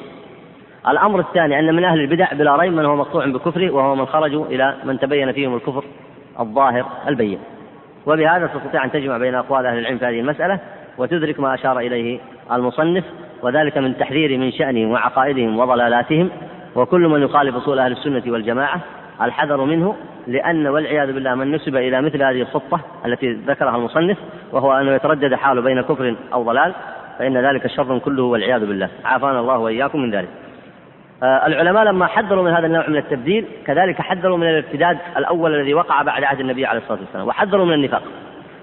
الأمر 0.90 1.20
الثاني 1.20 1.60
أن 1.60 1.76
من 1.76 1.84
أهل 1.84 2.00
البدع 2.00 2.34
بلا 2.34 2.56
ريب 2.56 2.74
من 2.74 2.86
هو 2.86 2.96
مقطوع 2.96 3.26
بكفره 3.26 3.72
وهو 3.72 3.96
من 3.96 4.06
خرجوا 4.06 4.46
إلى 4.46 4.76
من 4.84 5.00
تبين 5.00 5.32
فيهم 5.32 5.56
الكفر 5.56 5.84
الظاهر 6.40 6.86
البين. 7.08 7.40
وبهذا 8.06 8.48
تستطيع 8.48 8.86
أن 8.86 8.92
تجمع 8.92 9.18
بين 9.18 9.36
أقوال 9.36 9.66
أهل 9.66 9.78
العلم 9.78 9.98
في 9.98 10.06
هذه 10.06 10.20
المسألة 10.20 10.60
وتدرك 10.98 11.40
ما 11.40 11.54
أشار 11.54 11.80
إليه 11.80 12.20
المصنف 12.52 13.04
وذلك 13.42 13.78
من 13.78 13.98
تحذير 13.98 14.38
من 14.38 14.52
شأنهم 14.52 14.92
وعقائدهم 14.92 15.60
وضلالاتهم. 15.60 16.30
وكل 16.76 17.08
من 17.08 17.22
يخالف 17.22 17.56
أصول 17.56 17.80
أهل 17.80 17.92
السنة 17.92 18.24
والجماعة 18.28 18.82
الحذر 19.22 19.64
منه 19.64 19.96
لأن 20.30 20.68
والعياذ 20.68 21.14
بالله 21.14 21.36
من 21.36 21.52
نسب 21.52 21.76
إلى 21.76 22.02
مثل 22.02 22.24
هذه 22.24 22.42
الخطة 22.42 22.80
التي 23.06 23.34
ذكرها 23.34 23.76
المصنف 23.76 24.18
وهو 24.52 24.74
أنه 24.74 24.92
يتردد 24.92 25.36
حاله 25.36 25.62
بين 25.62 25.82
كفر 25.82 26.16
أو 26.34 26.44
ضلال 26.44 26.74
فإن 27.20 27.38
ذلك 27.38 27.68
شر 27.68 28.00
كله 28.00 28.24
والعياذ 28.24 28.66
بالله. 28.66 28.90
عافانا 29.06 29.40
الله 29.40 29.58
وإياكم 29.58 30.00
من 30.00 30.12
ذلك. 30.12 30.28
آه 31.24 31.48
العلماء 31.48 31.84
لما 31.84 32.08
حذروا 32.08 32.44
من 32.44 32.52
هذا 32.52 32.68
النوع 32.68 32.90
من 32.90 32.98
التبديل 32.98 33.46
كذلك 33.66 34.02
حذروا 34.02 34.38
من 34.38 34.48
الارتداد 34.50 34.98
الأول 35.18 35.56
الذي 35.56 35.74
وقع 35.74 36.02
بعد 36.02 36.24
عهد 36.24 36.40
النبي 36.40 36.66
عليه 36.66 36.80
الصلاة 36.80 37.00
والسلام 37.00 37.28
وحذروا 37.28 37.66
من 37.66 37.74
النفاق. 37.74 38.04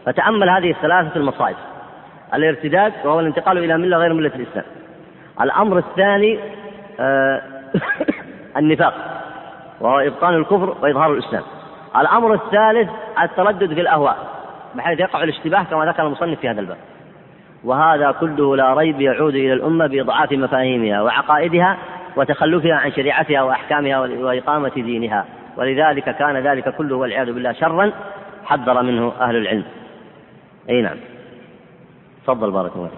فتأمل 0.06 0.50
هذه 0.50 0.70
الثلاثة 0.70 1.16
المصائب. 1.16 1.56
الارتداد 2.34 2.92
وهو 3.04 3.20
الانتقال 3.20 3.58
إلى 3.58 3.78
ملة 3.78 3.96
غير 3.96 4.12
ملة 4.12 4.32
الإسلام. 4.34 4.64
الأمر 5.40 5.78
الثاني 5.78 6.38
آه 7.00 7.42
النفاق 8.58 8.94
وهو 9.80 10.00
إبطان 10.00 10.34
الكفر 10.34 10.76
وإظهار 10.82 11.12
الإسلام. 11.12 11.42
الأمر 12.00 12.34
الثالث 12.34 12.90
التردد 13.22 13.74
في 13.74 13.80
الأهواء 13.80 14.16
بحيث 14.74 15.00
يقع 15.00 15.22
الاشتباه 15.22 15.62
كما 15.62 15.84
ذكر 15.86 16.06
المصنف 16.06 16.40
في 16.40 16.48
هذا 16.48 16.60
الباب. 16.60 16.76
وهذا 17.64 18.10
كله 18.20 18.56
لا 18.56 18.74
ريب 18.74 19.00
يعود 19.00 19.34
إلى 19.34 19.52
الأمة 19.52 19.86
بإضعاف 19.86 20.32
مفاهيمها 20.32 21.02
وعقائدها 21.02 21.76
وتخلفها 22.16 22.74
عن 22.74 22.92
شريعتها 22.92 23.42
وأحكامها 23.42 23.98
وإقامة 23.98 24.72
دينها. 24.74 25.24
ولذلك 25.56 26.16
كان 26.16 26.36
ذلك 26.36 26.74
كله 26.74 26.96
والعياذ 26.96 27.32
بالله 27.32 27.52
شرا 27.52 27.92
حذر 28.44 28.82
منه 28.82 29.12
أهل 29.20 29.36
العلم. 29.36 29.64
أي 30.70 30.82
نعم. 30.82 30.96
تفضل 32.24 32.50
بارك 32.50 32.72
الله 32.76 32.90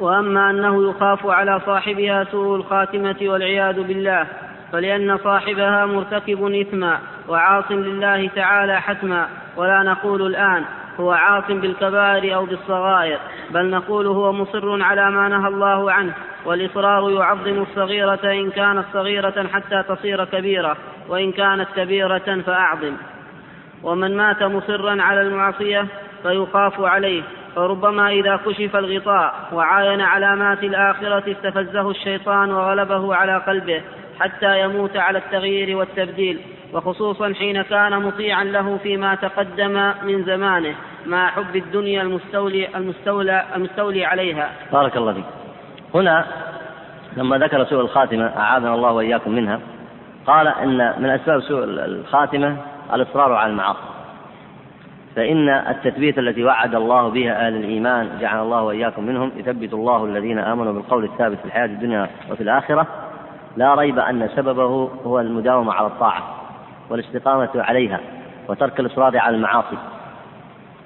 وأما 0.00 0.50
أنه 0.50 0.90
يخاف 0.90 1.26
على 1.26 1.60
صاحبها 1.66 2.24
سوء 2.24 2.56
الخاتمة 2.56 3.16
والعياذ 3.22 3.82
بالله 3.82 4.26
فلأن 4.72 5.18
صاحبها 5.18 5.86
مرتكب 5.86 6.54
إثما. 6.54 6.98
وعاص 7.28 7.70
لله 7.70 8.28
تعالى 8.28 8.80
حتما 8.80 9.28
ولا 9.56 9.82
نقول 9.82 10.26
الآن 10.26 10.64
هو 11.00 11.12
عاص 11.12 11.44
بالكبائر 11.48 12.34
أو 12.34 12.46
بالصغائر 12.46 13.18
بل 13.50 13.70
نقول 13.70 14.06
هو 14.06 14.32
مصر 14.32 14.82
على 14.82 15.10
ما 15.10 15.28
نهى 15.28 15.48
الله 15.48 15.92
عنه 15.92 16.12
والإصرار 16.44 17.10
يعظم 17.10 17.62
الصغيرة 17.62 18.32
إن 18.32 18.50
كانت 18.50 18.84
صغيرة 18.92 19.46
حتى 19.52 19.82
تصير 19.88 20.24
كبيرة 20.24 20.76
وإن 21.08 21.32
كانت 21.32 21.68
كبيرة 21.76 22.42
فأعظم. 22.46 22.96
ومن 23.82 24.16
مات 24.16 24.42
مصرا 24.42 25.02
على 25.02 25.20
المعصية 25.20 25.86
فيخاف 26.22 26.80
عليه 26.80 27.22
فربما 27.56 28.10
إذا 28.10 28.40
كشف 28.46 28.76
الغطاء 28.76 29.34
وعاين 29.52 30.00
علامات 30.00 30.64
الآخرة 30.64 31.32
استفزه 31.32 31.90
الشيطان 31.90 32.50
وغلبه 32.50 33.14
على 33.14 33.36
قلبه 33.36 33.82
حتى 34.20 34.60
يموت 34.60 34.96
على 34.96 35.18
التغيير 35.18 35.76
والتبديل. 35.76 36.40
وخصوصا 36.72 37.32
حين 37.34 37.62
كان 37.62 38.02
مطيعا 38.02 38.44
له 38.44 38.76
فيما 38.82 39.14
تقدم 39.14 39.92
من 40.02 40.24
زمانه 40.24 40.74
مع 41.06 41.26
حب 41.30 41.56
الدنيا 41.56 42.02
المستولي 42.02 42.68
المستولى 42.76 43.44
المستولي 43.56 44.04
عليها. 44.04 44.50
بارك 44.72 44.96
الله 44.96 45.12
فيك. 45.12 45.24
هنا 45.94 46.26
لما 47.16 47.38
ذكر 47.38 47.64
سوء 47.64 47.80
الخاتمة 47.80 48.26
أعاذنا 48.36 48.74
الله 48.74 48.92
وإياكم 48.92 49.30
منها 49.32 49.60
قال 50.26 50.48
إن 50.48 50.94
من 50.98 51.10
أسباب 51.10 51.40
سوء 51.40 51.64
الخاتمة 51.64 52.56
الإصرار 52.94 53.32
على 53.32 53.50
المعاصي 53.50 53.78
فإن 55.16 55.48
التثبيت 55.48 56.18
التي 56.18 56.44
وعد 56.44 56.74
الله 56.74 57.08
بها 57.08 57.46
أهل 57.46 57.56
الإيمان 57.56 58.08
جعل 58.20 58.42
الله 58.42 58.62
وإياكم 58.62 59.06
منهم 59.06 59.32
يثبت 59.36 59.72
الله 59.72 60.04
الذين 60.04 60.38
آمنوا 60.38 60.72
بالقول 60.72 61.04
الثابت 61.04 61.38
في 61.38 61.44
الحياة 61.44 61.64
الدنيا 61.64 62.10
وفي 62.30 62.42
الآخرة 62.42 62.86
لا 63.56 63.74
ريب 63.74 63.98
أن 63.98 64.28
سببه 64.36 64.90
هو 65.06 65.20
المداومة 65.20 65.72
على 65.72 65.86
الطاعة 65.86 66.41
والاستقامة 66.90 67.50
عليها 67.54 68.00
وترك 68.48 68.80
الإصرار 68.80 69.18
على 69.18 69.36
المعاصي 69.36 69.76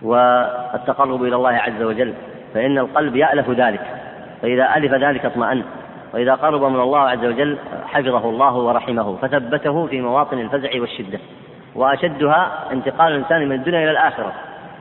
والتقرب 0.02 1.22
إلى 1.22 1.36
الله 1.36 1.50
عز 1.50 1.82
وجل 1.82 2.14
فإن 2.54 2.78
القلب 2.78 3.16
يألف 3.16 3.50
ذلك 3.50 3.80
فإذا 4.42 4.76
ألف 4.76 4.92
ذلك 4.92 5.24
اطمأن 5.24 5.62
وإذا 6.14 6.34
قرب 6.34 6.62
من 6.62 6.80
الله 6.80 7.00
عز 7.00 7.24
وجل 7.24 7.58
حفظه 7.86 8.30
الله 8.30 8.54
ورحمه 8.54 9.16
فثبته 9.16 9.86
في 9.86 10.00
مواطن 10.00 10.38
الفزع 10.38 10.80
والشدة. 10.80 11.18
وأشدها 11.74 12.72
انتقال 12.72 13.12
الإنسان 13.12 13.48
من 13.48 13.52
الدنيا 13.52 13.82
إلى 13.82 13.90
الآخرة 13.90 14.32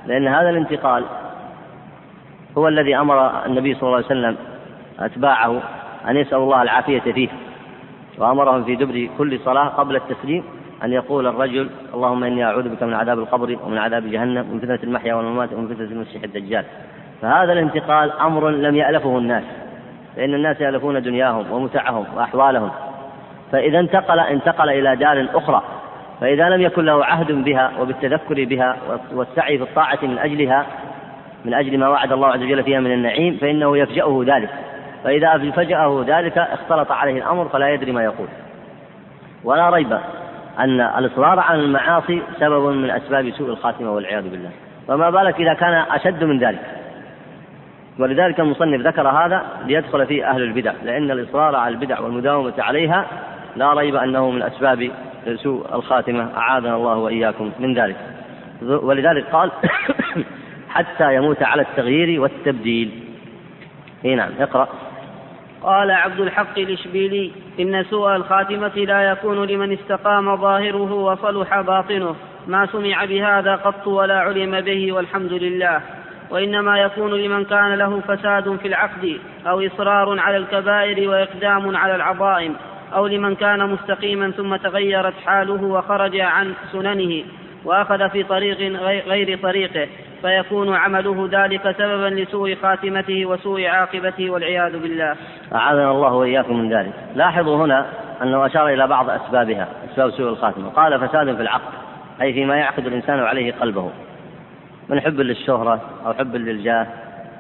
لأن 0.06 0.28
هذا 0.28 0.50
الانتقال 0.50 1.04
هو 2.58 2.68
الذي 2.68 2.98
أمر 2.98 3.46
النبي 3.46 3.74
صلى 3.74 3.84
الله 3.84 3.96
عليه 3.96 4.06
وسلم 4.06 4.38
أتباعه 5.00 5.62
أن 6.08 6.18
يسأل 6.18 6.38
الله 6.38 6.62
العافية 6.62 7.00
فيه 7.00 7.30
وأمرهم 8.18 8.64
في 8.64 8.76
دبر 8.76 9.10
كل 9.18 9.40
صلاة 9.40 9.68
قبل 9.68 9.96
التسليم 9.96 10.44
أن 10.84 10.94
يقول 10.94 11.28
الرجل 11.28 11.70
اللهم 11.94 12.24
إني 12.24 12.46
أعوذ 12.46 12.70
بك 12.70 12.84
من 12.84 12.94
عذاب 12.94 13.20
القبر 13.20 13.58
ومن 13.66 13.78
عذاب 13.78 14.12
جهنم 14.12 14.50
ومن 14.52 14.60
فتنة 14.60 14.80
المحيا 14.84 15.14
والممات 15.14 15.54
ومن 15.54 15.68
فتنة 15.68 15.88
المسيح 15.88 16.24
الدجال. 16.24 16.66
فهذا 17.22 17.54
الانتقال 17.54 18.12
أمر 18.12 18.50
لم 18.50 18.76
يألفه 18.76 19.18
الناس 19.18 19.44
فإن 20.16 20.34
الناس 20.34 20.62
يألفون 20.62 21.02
دنياهم 21.02 21.52
ومتعهم 21.52 22.06
وأحوالهم. 22.16 22.72
فإذا 23.52 23.80
انتقل 23.80 24.20
انتقل 24.20 24.70
إلى 24.70 24.96
دار 24.96 25.28
أخرى 25.36 25.64
فإذا 26.22 26.50
لم 26.50 26.62
يكن 26.62 26.86
له 26.86 27.06
عهد 27.06 27.32
بها 27.32 27.72
وبالتذكر 27.80 28.44
بها 28.44 28.78
والسعي 29.14 29.58
في 29.58 29.64
الطاعة 29.64 30.00
من 30.04 30.18
أجلها 30.18 30.66
من 31.46 31.54
أجل 31.54 31.78
ما 31.78 31.88
وعد 31.88 32.12
الله 32.12 32.28
عز 32.28 32.42
وجل 32.42 32.64
فيها 32.64 32.80
من 32.80 32.92
النعيم 32.92 33.38
فإنه 33.42 33.78
يفجأه 33.78 34.24
ذلك. 34.28 34.50
فإذا 35.04 35.52
فجأه 35.52 36.06
ذلك 36.08 36.38
اختلط 36.38 36.92
عليه 36.92 37.18
الأمر 37.18 37.46
فلا 37.46 37.70
يدري 37.70 37.92
ما 37.92 38.04
يقول. 38.04 38.28
ولا 39.44 39.70
ريب. 39.70 39.98
أن 40.60 40.82
الإصرار 40.82 41.40
على 41.40 41.62
المعاصي 41.62 42.22
سبب 42.40 42.66
من 42.66 42.90
أسباب 42.90 43.30
سوء 43.30 43.50
الخاتمة 43.50 43.92
والعياذ 43.92 44.30
بالله. 44.30 44.50
فما 44.88 45.10
بالك 45.10 45.40
إذا 45.40 45.54
كان 45.54 45.74
أشد 45.74 46.24
من 46.24 46.40
ذلك. 46.40 46.62
ولذلك 48.00 48.40
المصنف 48.40 48.88
ذكر 48.88 49.08
هذا 49.08 49.46
ليدخل 49.66 50.06
فيه 50.06 50.30
أهل 50.30 50.42
البدع 50.42 50.74
لأن 50.84 51.12
الإصرار 51.12 51.56
على 51.56 51.76
البدع 51.76 52.00
والمداومة 52.00 52.54
عليها 52.58 53.06
لا 53.56 53.74
ريب 53.74 53.96
أنه 53.96 54.32
من 54.32 54.42
أسباب 54.42 54.92
سوء 55.36 55.76
الخاتمة. 55.76 56.38
أعاذنا 56.38 56.76
الله 56.76 56.98
وإياكم 56.98 57.52
من 57.60 57.74
ذلك. 57.74 57.96
ولذلك 58.62 59.26
قال 59.32 59.52
حتى 60.76 61.16
يموت 61.16 61.44
على 61.44 61.62
التغيير 61.62 62.22
والتبديل. 62.22 62.92
اي 64.06 64.16
نعم 64.16 64.30
اقرأ. 64.40 64.68
قال 65.66 65.92
عبد 65.92 66.20
الحق 66.20 66.60
الإشبيلي 66.60 67.32
إن 67.60 67.84
سوء 67.84 68.16
الخاتمة 68.16 68.76
لا 68.76 69.12
يكون 69.12 69.46
لمن 69.46 69.74
استقام 69.74 70.38
ظاهره 70.38 70.94
وصلح 70.94 71.62
باطنه. 71.62 72.16
ما 72.48 72.66
سمع 72.66 73.06
بهذا 73.06 73.56
قط 73.56 73.88
ولا 73.88 74.20
علم 74.20 74.62
به 74.62 74.94
والحمد 74.94 75.34
لله. 75.34 75.82
وإنما 76.30 76.80
يكون 76.80 77.14
لمن 77.14 77.46
كان 77.46 77.74
له 77.74 78.00
فساد 78.00 78.56
في 78.56 78.68
العقد 78.68 79.18
أو 79.48 79.66
إصرار 79.66 80.20
على 80.20 80.38
الكبائر 80.38 81.10
وإقدام 81.10 81.78
على 81.78 81.96
العظائم 81.96 82.56
أو 82.96 83.08
لمن 83.08 83.36
كان 83.36 83.70
مستقيما 83.70 84.32
ثم 84.32 84.56
تغيرت 84.56 85.14
حاله 85.26 85.64
وخرج 85.64 86.20
عن 86.20 86.54
سننه. 86.72 87.24
وأخذ 87.66 88.10
في 88.10 88.24
طريق 88.24 88.58
غير 89.08 89.40
طريقه 89.40 89.88
فيكون 90.22 90.76
عمله 90.76 91.30
ذلك 91.32 91.76
سببا 91.78 92.22
لسوء 92.22 92.56
خاتمته 92.56 93.26
وسوء 93.26 93.66
عاقبته 93.66 94.30
والعياذ 94.30 94.80
بالله. 94.80 95.16
أعاذنا 95.56 95.92
الله 95.92 96.14
وإياكم 96.14 96.60
من 96.60 96.74
ذلك. 96.74 96.94
لاحظوا 97.16 97.66
هنا 97.66 97.86
أنه 98.22 98.46
أشار 98.46 98.68
إلى 98.70 98.88
بعض 98.88 99.10
أسبابها 99.10 99.68
أسباب 99.92 100.10
سوء 100.10 100.30
الخاتمة 100.30 100.70
قال 100.70 101.08
فساد 101.08 101.36
في 101.36 101.42
العقل 101.42 101.74
أي 102.22 102.34
فيما 102.34 102.56
يعقد 102.56 102.88
الإنسان 102.88 103.20
عليه 103.20 103.52
قلبه 103.52 103.92
من 104.90 105.02
حب 105.02 105.20
للشهرة 105.20 105.82
أو 106.06 106.14
حب 106.14 106.36
للجاه 106.36 106.88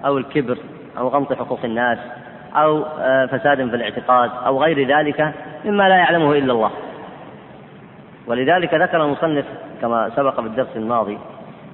أو 0.06 0.18
الكبر 0.18 0.58
أو 0.98 1.08
غمط 1.08 1.34
حقوق 1.34 1.60
الناس 1.64 1.98
أو 2.56 2.86
آه، 3.00 3.26
فساد 3.26 3.70
في 3.70 3.76
الاعتقاد 3.76 4.32
أو 4.46 4.64
غير 4.64 4.98
ذلك 4.98 5.34
مما 5.66 5.90
لا 5.90 5.96
يعلمه 5.96 6.32
إلا 6.32 6.54
الله 6.54 6.72
ولذلك 8.28 8.74
ذكر 8.74 9.04
المصنف 9.04 9.46
كما 9.82 10.12
سبق 10.16 10.42
في 10.42 10.48
الدرس 10.48 10.76
الماضي 10.76 11.18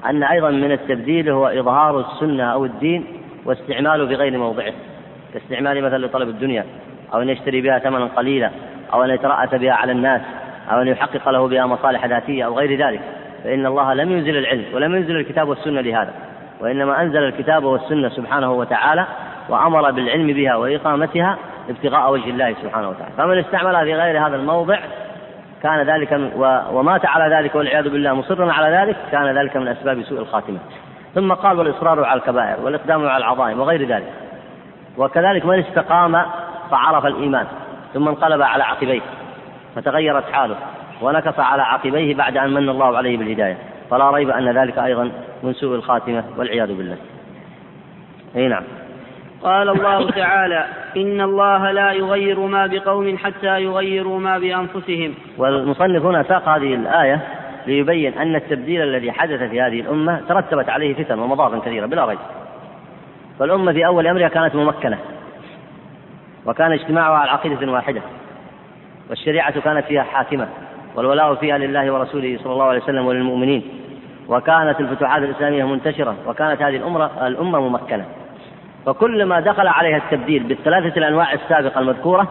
أن 0.05 0.23
أيضا 0.23 0.49
من 0.49 0.71
التبديل 0.71 1.29
هو 1.29 1.47
إظهار 1.47 1.99
السنة 1.99 2.43
أو 2.43 2.65
الدين 2.65 3.05
واستعماله 3.45 4.07
في 4.07 4.15
غير 4.15 4.37
موضعه 4.37 4.73
كاستعمال 5.33 5.83
مثلا 5.83 6.05
لطلب 6.05 6.29
الدنيا 6.29 6.65
أو 7.13 7.21
أن 7.21 7.29
يشتري 7.29 7.61
بها 7.61 7.79
ثمنا 7.79 8.05
قليلا 8.05 8.51
أو 8.93 9.03
أن 9.03 9.09
يترأس 9.09 9.55
بها 9.55 9.73
على 9.73 9.91
الناس 9.91 10.21
أو 10.71 10.81
أن 10.81 10.87
يحقق 10.87 11.29
له 11.29 11.47
بها 11.47 11.65
مصالح 11.65 12.05
ذاتية 12.05 12.45
أو 12.45 12.57
غير 12.57 12.87
ذلك. 12.87 13.01
فإن 13.43 13.65
الله 13.65 13.93
لم 13.93 14.11
ينزل 14.11 14.37
العلم 14.37 14.65
ولم 14.73 14.95
ينزل 14.95 15.15
الكتاب 15.15 15.49
والسنة 15.49 15.81
لهذا 15.81 16.13
وإنما 16.61 17.01
أنزل 17.01 17.23
الكتاب 17.23 17.63
والسنة 17.63 18.09
سبحانه 18.09 18.51
وتعالى 18.51 19.05
وأمر 19.49 19.91
بالعلم 19.91 20.27
بها 20.27 20.55
وإقامتها 20.55 21.37
ابتغاء 21.69 22.11
وجه 22.11 22.29
الله 22.29 22.55
سبحانه 22.63 22.89
وتعالى. 22.89 23.11
فمن 23.17 23.37
استعملها 23.37 23.83
في 23.83 23.93
غير 23.93 24.27
هذا 24.27 24.35
الموضع 24.35 24.79
كان 25.63 25.81
ذلك 25.81 26.31
ومات 26.71 27.05
على 27.05 27.35
ذلك 27.35 27.55
والعياذ 27.55 27.89
بالله 27.89 28.13
مصرا 28.13 28.51
على 28.51 28.77
ذلك 28.77 28.95
كان 29.11 29.37
ذلك 29.37 29.57
من 29.57 29.67
أسباب 29.67 30.03
سوء 30.03 30.19
الخاتمة. 30.19 30.59
ثم 31.15 31.33
قال 31.33 31.57
والإصرار 31.57 32.03
على 32.03 32.19
الكبائر 32.19 32.65
والإقدام 32.65 33.07
على 33.07 33.17
العظائم 33.17 33.59
وغير 33.59 33.87
ذلك. 33.87 34.13
وكذلك 34.97 35.45
من 35.45 35.59
استقام 35.59 36.25
فعرف 36.71 37.05
الإيمان 37.05 37.47
ثم 37.93 38.07
انقلب 38.07 38.41
على 38.41 38.63
عقبيه 38.63 39.01
فتغيرت 39.75 40.31
حاله 40.31 40.55
ونكص 41.01 41.39
على 41.39 41.61
عقبيه 41.61 42.15
بعد 42.15 42.37
أن 42.37 42.53
من 42.53 42.69
الله 42.69 42.97
عليه 42.97 43.17
بالهداية. 43.17 43.57
فلا 43.89 44.11
ريب 44.11 44.29
أن 44.29 44.57
ذلك 44.57 44.77
أيضا 44.77 45.11
من 45.43 45.53
سوء 45.53 45.75
الخاتمة 45.75 46.23
والعياذ 46.37 46.67
بالله. 46.67 46.97
أي 48.35 48.47
نعم. 48.47 48.63
قال 49.43 49.69
الله 49.69 50.11
تعالى 50.11 50.65
إن 50.97 51.21
الله 51.21 51.71
لا 51.71 51.91
يغير 51.91 52.39
ما 52.39 52.67
بقوم 52.67 53.17
حتى 53.17 53.63
يغيروا 53.63 54.19
ما 54.19 54.37
بأنفسهم. 54.37 55.13
والمصنف 55.37 56.05
هنا 56.05 56.23
ساق 56.23 56.49
هذه 56.49 56.73
الآية 56.75 57.19
ليبين 57.67 58.13
أن 58.13 58.35
التبديل 58.35 58.81
الذي 58.81 59.11
حدث 59.11 59.43
في 59.43 59.61
هذه 59.61 59.79
الأمة 59.79 60.21
ترتبت 60.29 60.69
عليه 60.69 60.93
فتن 60.93 61.19
ومضار 61.19 61.59
كثيرة 61.59 61.85
بلا 61.85 62.05
ريب. 62.05 62.19
فالأمة 63.39 63.73
في 63.73 63.85
أول 63.85 64.07
أمرها 64.07 64.27
كانت 64.27 64.55
ممكنة 64.55 64.97
وكان 66.45 66.71
اجتماعها 66.71 67.17
على 67.17 67.31
عقيدة 67.31 67.71
واحدة 67.71 68.01
والشريعة 69.09 69.59
كانت 69.59 69.85
فيها 69.85 70.03
حاكمة 70.03 70.47
والولاء 70.95 71.35
فيها 71.35 71.57
لله 71.57 71.93
ورسوله 71.93 72.39
صلى 72.43 72.53
الله 72.53 72.65
عليه 72.65 72.81
وسلم 72.81 73.05
وللمؤمنين 73.05 73.63
وكانت 74.27 74.79
الفتوحات 74.79 75.23
الإسلامية 75.23 75.63
منتشرة 75.63 76.15
وكانت 76.27 76.61
هذه 76.61 76.75
الأمة 76.75 77.27
الأمة 77.27 77.59
ممكنة. 77.59 78.05
فكلما 78.85 79.39
دخل 79.39 79.67
عليها 79.67 79.97
التبديل 79.97 80.43
بالثلاثة 80.43 80.97
الأنواع 80.97 81.33
السابقة 81.33 81.79
المذكورة 81.79 82.27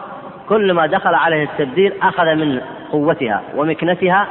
كلما 0.49 0.87
دخل 0.87 1.15
عليها 1.15 1.43
التبديل 1.43 1.93
أخذ 2.03 2.35
من 2.35 2.61
قوتها 2.93 3.43
ومكنتها 3.57 4.27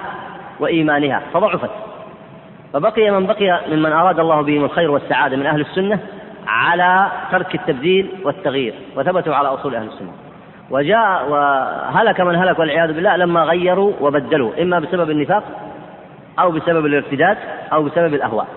وإيمانها 0.60 1.22
فضعفت. 1.34 1.70
فبقي 2.74 3.12
من 3.12 3.26
بقي 3.26 3.62
ممن 3.72 3.92
أراد 3.92 4.20
الله 4.20 4.42
بهم 4.42 4.64
الخير 4.64 4.92
والسعادة 4.92 5.38
من 5.38 5.46
أهل 5.46 5.62
السنة 5.62 6.00
على 6.48 7.08
ترك 7.32 7.56
التبديل 7.56 8.10
والتغيير 8.24 8.74
وثبتوا 8.96 9.36
على 9.36 9.48
أصول 9.48 9.76
أهل 9.76 9.88
السنة. 9.88 10.12
وجاء 10.70 11.30
وهلك 11.30 12.22
من 12.22 12.36
هلك 12.36 12.60
والعياذ 12.60 12.94
بالله 12.94 13.16
لما 13.16 13.44
غيروا 13.44 13.94
وبدلوا 14.02 14.62
إما 14.62 14.80
بسبب 14.80 15.10
النفاق 15.10 15.44
أو 16.40 16.52
بسبب 16.52 16.86
الارتداد 16.86 17.38
أو 17.74 17.84
بسبب 17.84 18.14
الأهواء. 18.14 18.48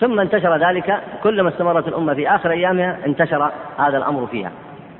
ثم 0.00 0.20
انتشر 0.20 0.56
ذلك 0.56 1.00
كلما 1.22 1.48
استمرت 1.48 1.88
الأمة 1.88 2.14
في 2.14 2.28
آخر 2.28 2.50
أيامها 2.50 2.96
انتشر 3.06 3.50
هذا 3.78 3.98
الأمر 3.98 4.26
فيها. 4.26 4.50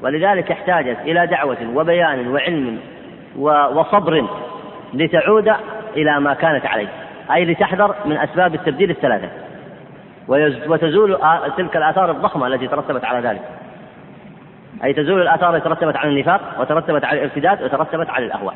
ولذلك 0.03 0.51
احتاجت 0.51 0.97
إلى 1.05 1.27
دعوة 1.27 1.57
وبيان 1.75 2.29
وعلم 2.29 2.79
وصبر 3.77 4.27
لتعود 4.95 5.53
إلى 5.97 6.21
ما 6.21 6.35
كانت 6.35 6.67
عليه 6.67 6.89
أي 7.33 7.45
لتحذر 7.45 7.95
من 8.05 8.17
أسباب 8.17 8.55
التبديل 8.55 8.91
الثلاثة. 8.91 9.29
وتزول 10.69 11.19
تلك 11.57 11.77
الآثار 11.77 12.11
الضخمة 12.11 12.47
التي 12.47 12.69
ترتبت 12.69 13.05
على 13.05 13.29
ذلك. 13.29 13.43
أي 14.85 14.93
تزول 14.93 15.23
الآثار 15.23 15.57
التي 15.57 15.69
ترتبت 15.69 15.97
على 15.97 16.11
النفاق 16.11 16.41
وترتبت 16.61 17.05
على 17.05 17.19
الارتداد 17.19 17.63
وترتبت 17.63 18.11
على 18.11 18.27
الأهواء. 18.27 18.55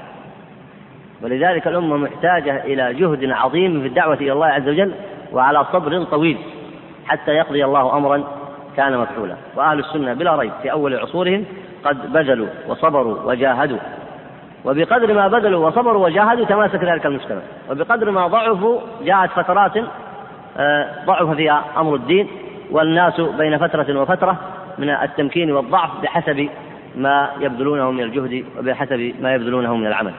ولذلك 1.22 1.66
الأمة 1.66 1.96
محتاجة 1.96 2.64
إلى 2.64 2.94
جهد 2.94 3.30
عظيم 3.30 3.80
في 3.80 3.86
الدعوة 3.86 4.14
إلى 4.14 4.32
الله 4.32 4.46
عز 4.46 4.68
وجل 4.68 4.92
وعلى 5.32 5.66
صبر 5.72 6.04
طويل 6.04 6.38
حتى 7.06 7.30
يقضي 7.30 7.64
الله 7.64 7.96
أمرا 7.96 8.24
كان 8.76 8.98
مفعولا. 8.98 9.36
وأهل 9.56 9.78
السنة 9.78 10.14
بلا 10.14 10.36
ريب 10.36 10.52
في 10.62 10.72
أول 10.72 10.96
عصورهم 10.96 11.44
قد 11.84 12.12
بذلوا 12.12 12.48
وصبروا 12.68 13.16
وجاهدوا. 13.24 13.78
وبقدر 14.64 15.14
ما 15.14 15.28
بذلوا 15.28 15.66
وصبروا 15.66 16.06
وجاهدوا 16.06 16.44
تماسك 16.44 16.84
ذلك 16.84 17.06
المجتمع 17.06 17.40
وبقدر 17.70 18.10
ما 18.10 18.26
ضعفوا 18.26 18.80
جاءت 19.02 19.30
فترات 19.30 19.76
آه، 20.58 20.86
ضعف 21.06 21.30
فيها 21.30 21.64
أمر 21.76 21.94
الدين 21.94 22.28
والناس 22.70 23.20
بين 23.20 23.58
فترة 23.58 24.00
وفترة 24.00 24.36
من 24.78 24.90
التمكين 24.90 25.52
والضعف 25.52 25.90
بحسب 26.02 26.48
ما 26.96 27.30
يبذلونه 27.40 27.90
من 27.90 28.02
الجهد 28.02 28.44
وبحسب 28.58 29.14
ما 29.20 29.34
يبذلونه 29.34 29.76
من 29.76 29.86
العمل. 29.86 30.12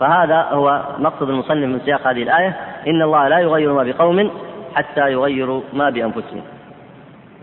فهذا 0.00 0.48
هو 0.50 0.82
مقصد 0.98 1.30
المصنف 1.30 1.64
من 1.64 1.80
سياق 1.80 2.06
هذه 2.06 2.22
الآية. 2.22 2.56
إن 2.86 3.02
الله 3.02 3.28
لا 3.28 3.38
يغير 3.38 3.72
ما 3.72 3.82
بقوم 3.82 4.30
حتى 4.74 5.12
يغيروا 5.12 5.62
ما 5.72 5.90
بأنفسهم. 5.90 6.42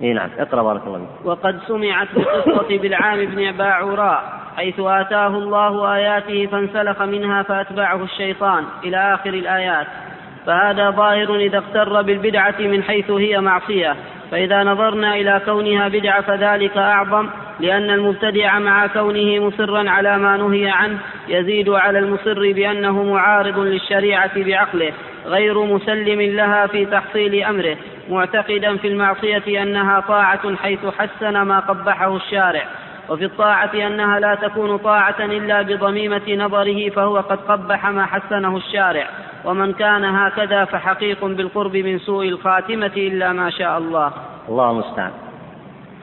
إي 0.01 0.13
نعم 0.13 0.29
اقرأ 0.39 0.63
بارك 0.63 0.81
الله 0.87 0.97
فيك. 0.97 1.25
وقد 1.25 1.59
سمعت 1.67 2.07
بقصة 2.15 2.77
بالعام 2.77 3.25
بن 3.25 3.51
باعوراء 3.51 4.23
حيث 4.57 4.79
آتاه 4.79 5.27
الله 5.27 5.95
آياته 5.95 6.45
فانسلخ 6.45 7.01
منها 7.01 7.43
فأتبعه 7.43 8.03
الشيطان 8.03 8.63
إلى 8.83 9.13
آخر 9.13 9.29
الآيات. 9.29 9.87
فهذا 10.45 10.89
ظاهر 10.89 11.35
إذا 11.35 11.57
اغتر 11.57 12.01
بالبدعة 12.01 12.55
من 12.59 12.83
حيث 12.83 13.11
هي 13.11 13.41
معصية. 13.41 13.95
فإذا 14.31 14.63
نظرنا 14.63 15.15
إلى 15.15 15.41
كونها 15.45 15.87
بدعة 15.87 16.21
فذلك 16.21 16.77
أعظم 16.77 17.29
لأن 17.59 17.89
المبتدع 17.89 18.59
مع 18.59 18.87
كونه 18.87 19.47
مصرا 19.47 19.89
على 19.89 20.17
ما 20.17 20.37
نهي 20.37 20.69
عنه 20.69 20.97
يزيد 21.27 21.69
على 21.69 21.99
المصر 21.99 22.51
بأنه 22.51 23.03
معارض 23.03 23.59
للشريعة 23.59 24.43
بعقله 24.43 24.93
غير 25.25 25.63
مسلم 25.63 26.21
لها 26.21 26.67
في 26.67 26.85
تحصيل 26.85 27.43
أمره 27.43 27.77
معتقدا 28.09 28.77
في 28.77 28.87
المعصية 28.87 29.63
أنها 29.63 29.99
طاعة 29.99 30.55
حيث 30.55 30.79
حسن 30.85 31.41
ما 31.41 31.59
قبحه 31.59 32.15
الشارع 32.15 32.63
وفي 33.09 33.25
الطاعة 33.25 33.71
أنها 33.73 34.19
لا 34.19 34.35
تكون 34.35 34.77
طاعة 34.77 35.19
إلا 35.19 35.61
بضميمة 35.61 36.35
نظره 36.35 36.89
فهو 36.89 37.17
قد 37.17 37.37
قبح 37.37 37.89
ما 37.89 38.05
حسنه 38.05 38.57
الشارع 38.57 39.07
ومن 39.45 39.73
كان 39.73 40.05
هكذا 40.05 40.65
فحقيق 40.65 41.25
بالقرب 41.25 41.77
من 41.77 41.99
سوء 41.99 42.27
الخاتمة 42.27 42.91
إلا 42.97 43.33
ما 43.33 43.49
شاء 43.49 43.77
الله. 43.77 44.11
الله 44.49 44.71
المستعان. 44.71 45.22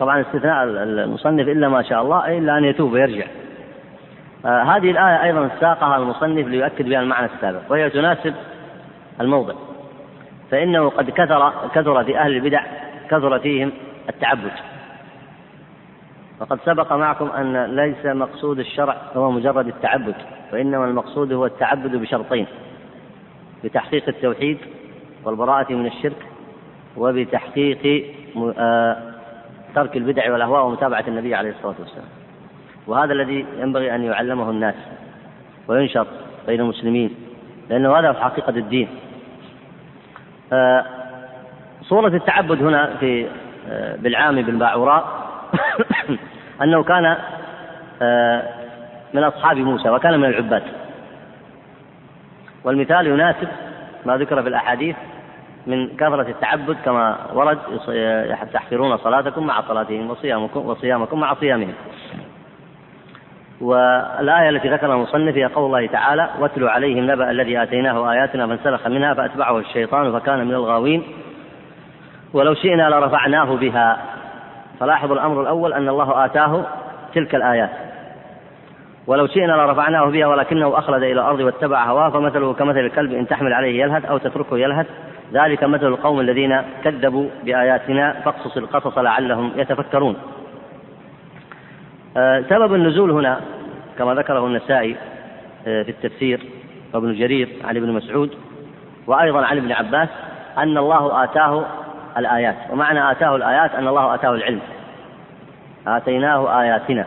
طبعا 0.01 0.21
استثناء 0.21 0.65
المصنف 0.65 1.49
إلا 1.49 1.69
ما 1.69 1.83
شاء 1.83 2.03
الله 2.03 2.39
إلا 2.39 2.59
أن 2.59 2.65
يتوب 2.65 2.93
ويرجع. 2.93 3.27
آه 4.45 4.63
هذه 4.63 4.91
الآية 4.91 5.23
أيضا 5.23 5.51
ساقها 5.61 5.97
المصنف 5.97 6.47
ليؤكد 6.49 6.85
بها 6.89 7.01
المعنى 7.01 7.27
السابق 7.35 7.61
وهي 7.71 7.91
تناسب 7.91 8.35
الموضع. 9.21 9.55
فإنه 10.51 10.89
قد 10.89 11.11
كثر 11.11 11.53
كثر 11.75 12.05
في 12.05 12.19
أهل 12.19 12.37
البدع 12.37 12.63
كثر 13.11 13.39
فيهم 13.39 13.73
التعبد. 14.09 14.53
وقد 16.41 16.59
سبق 16.65 16.93
معكم 16.93 17.31
أن 17.31 17.77
ليس 17.77 18.07
مقصود 18.07 18.59
الشرع 18.59 18.97
هو 19.17 19.31
مجرد 19.31 19.67
التعبد 19.67 20.15
وإنما 20.53 20.85
المقصود 20.85 21.33
هو 21.33 21.47
التعبد 21.47 21.97
بشرطين 21.97 22.47
بتحقيق 23.65 24.09
التوحيد 24.09 24.59
والبراءة 25.25 25.73
من 25.73 25.87
الشرك 25.87 26.27
وبتحقيق 26.97 28.05
آه، 28.59 28.97
ترك 29.75 29.97
البدع 29.97 30.33
والأهواء 30.33 30.65
ومتابعة 30.65 31.05
النبي 31.09 31.35
عليه 31.35 31.51
الصلاة 31.51 31.75
والسلام. 31.79 32.09
وهذا 32.87 33.13
الذي 33.13 33.47
ينبغي 33.59 33.95
أن 33.95 34.05
يعلمه 34.05 34.51
الناس 34.51 34.75
وينشر 35.69 36.07
بين 36.47 36.61
المسلمين 36.61 37.15
لأنه 37.71 37.99
هذا 37.99 38.13
في 38.13 38.21
حقيقة 38.21 38.51
الدين. 38.51 38.89
آه، 40.53 40.85
صورة 41.83 42.09
التعبد 42.09 42.63
هنا 42.63 42.97
في 43.01 43.29
آه، 43.71 43.97
بالعام 43.97 44.43
بن 44.43 44.59
باعوراء 44.59 45.31
أنه 46.63 46.83
كان 46.83 47.17
من 49.15 49.25
أصحاب 49.25 49.57
موسى 49.57 49.91
وكان 49.91 50.21
من 50.21 50.29
العباد. 50.29 50.63
والمثال 52.65 53.07
يناسب 53.07 53.49
ما 54.07 54.17
ذكر 54.17 54.43
في 54.43 54.49
الأحاديث 54.49 54.97
من 55.67 55.97
كثرة 55.97 56.29
التعبد 56.29 56.77
كما 56.85 57.17
ورد 57.35 57.59
تحقرون 58.53 58.97
صلاتكم 58.97 59.47
مع 59.47 59.61
صلاتهم 59.61 60.11
وصيامكم 60.11 60.67
وصيامكم 60.67 61.21
مع 61.21 61.35
صيامهم. 61.35 61.75
والآية 63.61 64.49
التي 64.49 64.69
ذكرها 64.69 64.95
المصنف 64.95 65.37
هي 65.37 65.45
قول 65.45 65.67
الله 65.67 65.87
تعالى: 65.87 66.29
واتل 66.41 66.69
عليهم 66.69 67.11
نبأ 67.11 67.31
الذي 67.31 67.63
آتيناه 67.63 68.13
آياتنا 68.13 68.47
فانسلخ 68.47 68.87
منها 68.87 69.15
فأتبعه 69.15 69.59
الشيطان 69.59 70.19
فكان 70.19 70.47
من 70.47 70.55
الغاوين. 70.55 71.03
ولو 72.33 72.55
شئنا 72.55 72.91
لرفعناه 72.91 73.57
بها. 73.57 73.99
فلاحظوا 74.81 75.15
الأمر 75.15 75.43
الأول 75.43 75.73
أن 75.73 75.89
الله 75.89 76.25
آتاه 76.25 76.65
تلك 77.15 77.35
الآيات. 77.35 77.71
ولو 79.07 79.27
شئنا 79.27 79.53
لرفعناه 79.53 80.05
بها 80.05 80.27
ولكنه 80.27 80.79
أخلد 80.79 81.03
إلى 81.03 81.13
الأرض 81.13 81.41
واتبع 81.41 81.85
هواه 81.85 82.11
فمثله 82.11 82.53
كمثل 82.53 82.79
الكلب 82.79 83.13
إن 83.13 83.27
تحمل 83.27 83.53
عليه 83.53 83.83
يلهث 83.83 84.05
أو 84.05 84.19
تتركه 84.19 84.59
يلهث. 84.59 84.87
ذلك 85.33 85.65
مثل 85.65 85.87
القوم 85.87 86.21
الذين 86.21 86.63
كذبوا 86.85 87.29
بآياتنا 87.45 88.13
فاقصص 88.13 88.57
القصص 88.57 88.99
لعلهم 88.99 89.53
يتفكرون. 89.57 90.17
آه، 92.17 92.45
سبب 92.49 92.75
النزول 92.75 93.11
هنا 93.11 93.41
كما 93.99 94.15
ذكره 94.15 94.47
النسائي 94.47 94.97
آه، 95.67 95.83
في 95.83 95.91
التفسير 95.91 96.41
وابن 96.95 97.15
جرير 97.15 97.49
عن 97.65 97.77
ابن 97.77 97.93
مسعود 97.93 98.31
وأيضا 99.07 99.47
عن 99.47 99.57
ابن 99.57 99.73
عباس 99.73 100.09
أن 100.59 100.79
الله 100.79 101.25
آتاه 101.25 101.65
الآيات. 102.19 102.57
ومعنى 102.71 103.11
آتاه 103.11 103.37
الآيات 103.37 103.75
أن 103.75 103.89
الله 103.89 104.15
آتاه 104.15 104.31
العلم. 104.31 104.61
آتيناه 105.87 106.61
آياتنا. 106.61 107.07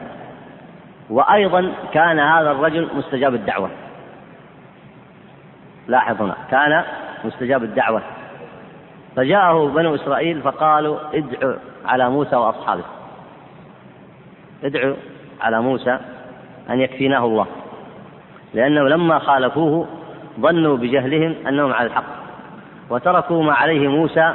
وأيضا 1.10 1.72
كان 1.94 2.20
هذا 2.20 2.52
الرجل 2.52 2.88
مستجاب 2.96 3.36
الدعوة. 3.36 3.70
لاحظ 5.88 6.22
هنا 6.22 6.36
كان 6.52 6.84
مستجاب 7.26 7.64
الدعوة. 7.64 8.02
فجاءه 9.16 9.68
بنو 9.68 9.96
إسرائيل 9.96 10.42
فقالوا 10.42 10.98
ادعوا 11.14 11.56
على 11.86 12.10
موسى 12.10 12.36
وأصحابه. 12.36 12.84
ادعوا 14.64 14.96
على 15.42 15.62
موسى 15.62 16.00
أن 16.70 16.80
يكفيناه 16.80 17.26
الله. 17.26 17.48
لأنه 18.54 18.88
لما 18.90 19.20
خالفوه 19.20 19.88
ظنوا 20.40 20.78
بجهلهم 20.78 21.36
أنهم 21.48 21.74
على 21.74 21.88
الحق 21.88 22.24
وتركوا 22.90 23.44
ما 23.44 23.54
عليه 23.54 23.88
موسى 23.88 24.34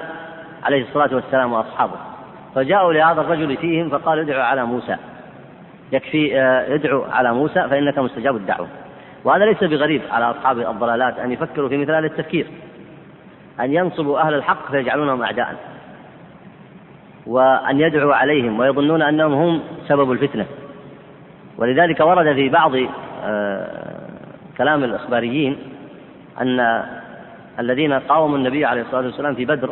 عليه 0.65 0.83
الصلاة 0.83 1.15
والسلام 1.15 1.53
وأصحابه. 1.53 1.97
فجاءوا 2.55 2.93
لهذا 2.93 3.21
الرجل 3.21 3.57
فيهم 3.57 3.91
فقالوا 3.91 4.25
ادعوا 4.25 4.43
على 4.43 4.65
موسى. 4.65 4.97
يكفي 5.93 6.41
آه، 6.41 6.75
ادعوا 6.75 7.05
على 7.07 7.35
موسى 7.35 7.69
فإنك 7.69 7.99
مستجاب 7.99 8.37
الدعوة. 8.37 8.69
وهذا 9.25 9.45
ليس 9.45 9.65
بغريب 9.65 10.03
على 10.11 10.31
أصحاب 10.31 10.59
الضلالات 10.59 11.19
أن 11.19 11.33
يفكروا 11.33 11.69
في 11.69 11.77
مثل 11.77 11.93
هذا 11.93 12.07
التفكير. 12.07 12.47
أن 13.61 13.75
ينصبوا 13.75 14.21
أهل 14.21 14.35
الحق 14.35 14.71
فيجعلونهم 14.71 15.23
أعداء 15.23 15.57
وأن 17.27 17.81
يدعوا 17.81 18.15
عليهم 18.15 18.61
ويظنون 18.61 19.03
أنهم 19.03 19.33
هم 19.33 19.63
سبب 19.89 20.13
الفتنة. 20.13 20.47
ولذلك 21.59 22.01
ورد 22.01 22.35
في 22.35 22.49
بعض 22.49 22.73
آه، 23.25 24.09
كلام 24.59 24.85
الإخباريين 24.85 25.57
أن 26.41 26.85
الذين 27.59 27.93
قاوموا 27.93 28.39
النبي 28.39 28.65
عليه 28.65 28.83
الصلاة 28.83 29.05
والسلام 29.05 29.35
في 29.35 29.45
بدر 29.45 29.71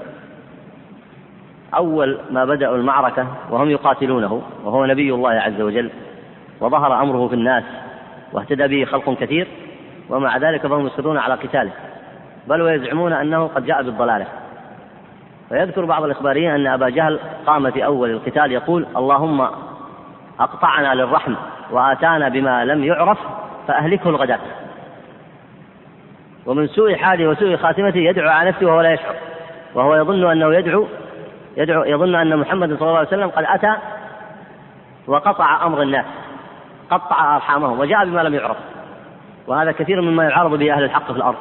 أول 1.74 2.18
ما 2.30 2.44
بدأوا 2.44 2.76
المعركة 2.76 3.26
وهم 3.50 3.70
يقاتلونه 3.70 4.42
وهو 4.64 4.86
نبي 4.86 5.12
الله 5.14 5.30
عز 5.30 5.60
وجل 5.60 5.90
وظهر 6.60 7.02
أمره 7.02 7.28
في 7.28 7.34
الناس 7.34 7.64
واهتدى 8.32 8.66
به 8.68 8.84
خلق 8.84 9.18
كثير 9.18 9.46
ومع 10.08 10.36
ذلك 10.36 10.66
فهم 10.66 10.86
يصرون 10.86 11.18
على 11.18 11.34
قتاله. 11.34 11.72
بل 12.46 12.62
ويزعمون 12.62 13.12
أنه 13.12 13.46
قد 13.46 13.66
جاء 13.66 13.82
بالضلالة. 13.82 14.26
ويذكر 15.50 15.84
بعض 15.84 16.04
الإخباريين 16.04 16.50
أن 16.50 16.66
أبا 16.66 16.88
جهل 16.88 17.20
قام 17.46 17.70
في 17.70 17.84
أول 17.84 18.10
القتال 18.10 18.52
يقول 18.52 18.86
اللهم 18.96 19.48
أقطعنا 20.40 20.94
للرحم 20.94 21.34
وآتانا 21.70 22.28
بما 22.28 22.64
لم 22.64 22.84
يعرف 22.84 23.18
فأهلكه 23.68 24.10
الغداة. 24.10 24.38
ومن 26.46 26.66
سوء 26.66 26.96
حاله 26.96 27.28
وسوء 27.28 27.56
خاتمته 27.56 27.98
يدعو 27.98 28.28
على 28.28 28.48
نفسه 28.48 28.66
وهو 28.66 28.80
لا 28.80 28.92
يشعر. 28.92 29.14
وهو 29.74 29.94
يظن 29.94 30.30
أنه 30.30 30.54
يدعو 30.54 30.86
يدعو 31.56 31.84
يظن 31.84 32.14
أن 32.14 32.36
محمد 32.36 32.68
صلى 32.68 32.88
الله 32.88 32.98
عليه 32.98 33.08
وسلم 33.08 33.28
قد 33.28 33.44
أتى 33.48 33.74
وقطع 35.06 35.66
أمر 35.66 35.82
الناس 35.82 36.04
قطع 36.90 37.36
أرحامهم 37.36 37.80
وجاء 37.80 38.04
بما 38.04 38.20
لم 38.20 38.34
يعرف. 38.34 38.56
وهذا 39.46 39.72
كثير 39.72 40.00
مما 40.00 40.24
يعارض 40.24 40.58
به 40.58 40.72
أهل 40.72 40.84
الحق 40.84 41.12
في 41.12 41.18
الأرض. 41.18 41.36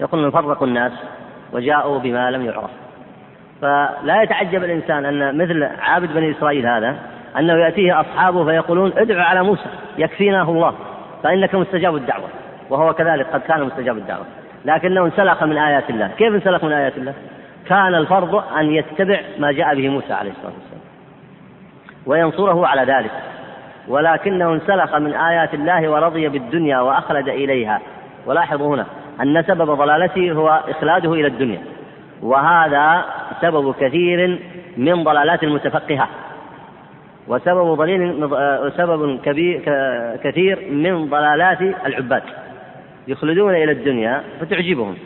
يقولون 0.00 0.30
فرقوا 0.30 0.66
الناس 0.66 0.92
وجاءوا 1.52 1.98
بما 1.98 2.30
لم 2.30 2.44
يعرف. 2.44 2.70
فلا 3.60 4.22
يتعجب 4.22 4.64
الإنسان 4.64 5.04
أن 5.04 5.38
مثل 5.38 5.62
عابد 5.62 6.12
بني 6.12 6.30
إسرائيل 6.30 6.66
هذا 6.66 6.96
أنه 7.38 7.52
يأتيه 7.52 8.00
أصحابه 8.00 8.44
فيقولون 8.44 8.92
ادعوا 8.96 9.22
على 9.22 9.42
موسى 9.42 9.66
يكفيناه 9.98 10.50
الله 10.50 10.74
فإنك 11.22 11.54
مستجاب 11.54 11.96
الدعوة 11.96 12.28
وهو 12.70 12.94
كذلك 12.94 13.26
قد 13.26 13.40
كان 13.40 13.64
مستجاب 13.64 13.96
الدعوة. 13.96 14.24
لكنه 14.64 15.04
انسلخ 15.04 15.42
من 15.42 15.58
آيات 15.58 15.90
الله. 15.90 16.10
كيف 16.18 16.34
انسلخ 16.34 16.64
من 16.64 16.72
آيات 16.72 16.98
الله؟ 16.98 17.14
كان 17.68 17.94
الفرض 17.94 18.44
أن 18.58 18.70
يتبع 18.70 19.20
ما 19.38 19.52
جاء 19.52 19.74
به 19.74 19.88
موسى 19.88 20.12
عليه 20.12 20.30
الصلاة 20.30 20.52
والسلام 20.52 20.80
وينصره 22.06 22.66
على 22.66 22.92
ذلك. 22.92 23.10
ولكنه 23.88 24.52
انسلخ 24.52 24.94
من 24.94 25.14
آيات 25.14 25.54
الله 25.54 25.88
ورضي 25.88 26.28
بالدنيا 26.28 26.80
وأخلد 26.80 27.28
إليها. 27.28 27.80
ولاحظوا 28.26 28.74
هنا 28.74 28.86
أن 29.22 29.42
سبب 29.42 29.70
ضلالته 29.70 30.32
هو 30.32 30.62
إخلاده 30.68 31.12
إلى 31.12 31.26
الدنيا 31.26 31.60
وهذا 32.22 33.04
سبب 33.40 33.74
كثير 33.80 34.38
من 34.76 35.04
ضلالات 35.04 35.44
المتفقهة 35.44 36.08
وسبب 37.28 37.74
ضليل 37.74 38.28
سبب 38.76 39.20
كبير 39.24 39.60
كثير 40.24 40.58
من 40.70 41.10
ضلالات 41.10 41.62
العباد 41.62 42.22
يخلدون 43.08 43.54
إلى 43.54 43.72
الدنيا 43.72 44.22
فتعجبهم 44.40 44.96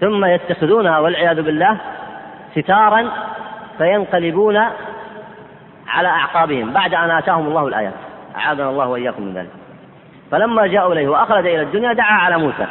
ثم 0.00 0.24
يتخذونها 0.24 0.98
والعياذ 0.98 1.42
بالله 1.42 1.76
ستارا 2.54 3.10
فينقلبون 3.78 4.56
على 5.88 6.08
أعقابهم 6.08 6.72
بعد 6.72 6.94
أن 6.94 7.10
آتاهم 7.10 7.46
الله 7.46 7.68
الآيات 7.68 7.92
أعاذنا 8.36 8.70
الله 8.70 8.88
وإياكم 8.88 9.22
من 9.22 9.34
ذلك. 9.34 9.50
فلما 10.30 10.66
جاءوا 10.66 10.92
إليه 10.92 11.08
وأخرج 11.08 11.46
إلى 11.46 11.62
الدنيا 11.62 11.92
دعا 11.92 12.12
على 12.12 12.38
موسى. 12.38 12.66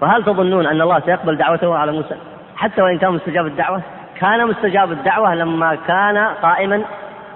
فهل 0.00 0.24
تظنون 0.24 0.66
أن 0.66 0.80
الله 0.80 1.00
سيقبل 1.00 1.36
دعوته 1.36 1.76
على 1.76 1.92
موسى؟ 1.92 2.14
حتى 2.56 2.82
وإن 2.82 2.98
كان 2.98 3.12
مستجاب 3.12 3.46
الدعوة؟ 3.46 3.82
كان 4.20 4.46
مستجاب 4.46 4.92
الدعوة 4.92 5.34
لما 5.34 5.78
كان 5.86 6.18
قائما 6.18 6.82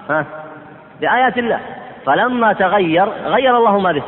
ها 0.09 0.25
بآيات 1.01 1.37
الله. 1.37 1.59
فلما 2.05 2.53
تغير 2.53 3.09
غير 3.25 3.57
الله 3.57 3.79
ما 3.79 3.91
به. 3.91 4.03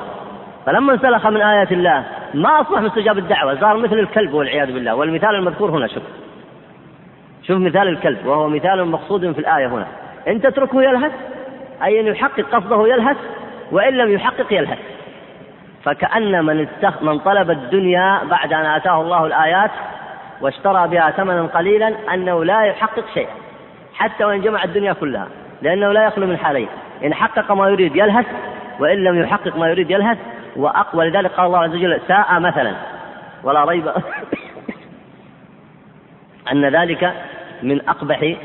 فلما 0.66 0.94
انسلخ 0.94 1.28
من 1.28 1.42
آيات 1.42 1.72
الله 1.72 2.04
ما 2.34 2.62
أصبح 2.62 2.82
مستجاب 2.82 3.18
الدعوة. 3.18 3.60
صار 3.60 3.78
مثل 3.78 4.00
الكلب 4.00 4.34
والعياذ 4.34 4.74
بالله. 4.74 4.96
والمثال 4.96 5.36
المذكور 5.36 5.70
هنا 5.72 5.88
شوف. 5.88 6.04
شوف 7.44 7.58
مثال 7.58 7.88
الكلب 7.88 8.26
وهو 8.26 8.50
مثال 8.50 8.88
مقصود 8.88 9.32
في 9.32 9.40
الآية 9.40 9.68
هنا. 9.68 9.88
إن 10.28 10.42
تتركه 10.42 10.84
يلهث 10.84 11.12
أي 11.84 12.00
أن 12.00 12.08
يحقق 12.08 12.46
قصده 12.52 12.88
يلهث 12.88 13.18
وإن 13.72 13.94
لم 13.94 14.12
يحقق 14.12 14.54
يلهث. 14.54 14.95
فكأن 15.86 16.46
من 16.46 16.68
استخ... 16.68 17.04
من 17.04 17.20
طلب 17.20 17.52
الدنيا 17.52 18.24
بعد 18.24 18.54
أن 18.54 18.66
آتاه 18.66 19.02
الله 19.02 19.26
الآيات 19.26 19.72
واشترى 20.42 20.88
بها 20.88 21.12
ثمنا 21.12 21.42
قليلا 21.42 22.14
أنه 22.14 22.46
لا 22.46 22.64
يحقق 22.64 23.06
شيئا 23.14 23.34
حتى 23.94 24.26
وإن 24.26 24.42
جمع 24.42 24.64
الدنيا 24.64 24.94
كلها 24.94 25.28
لأنه 25.62 25.92
لا 25.92 26.06
يخلو 26.06 26.28
من 26.28 26.38
حالين 26.38 26.68
إن 27.04 27.14
حقق 27.14 27.52
ما 27.52 27.70
يريد 27.70 27.96
يلهث 27.96 28.26
وإن 28.80 29.04
لم 29.04 29.22
يحقق 29.22 29.58
ما 29.58 29.70
يريد 29.70 29.92
يلهث 29.92 30.18
وأقوى 30.56 31.10
لذلك 31.10 31.32
قال 31.32 31.46
الله 31.46 31.60
عز 31.60 31.76
وجل 31.76 32.02
ساء 32.08 32.40
مثلا 32.40 32.74
ولا 33.44 33.66
ريب 33.66 33.88
أن 36.52 36.66
ذلك 36.66 37.14
من 37.64 37.90
أقبح 37.90 38.36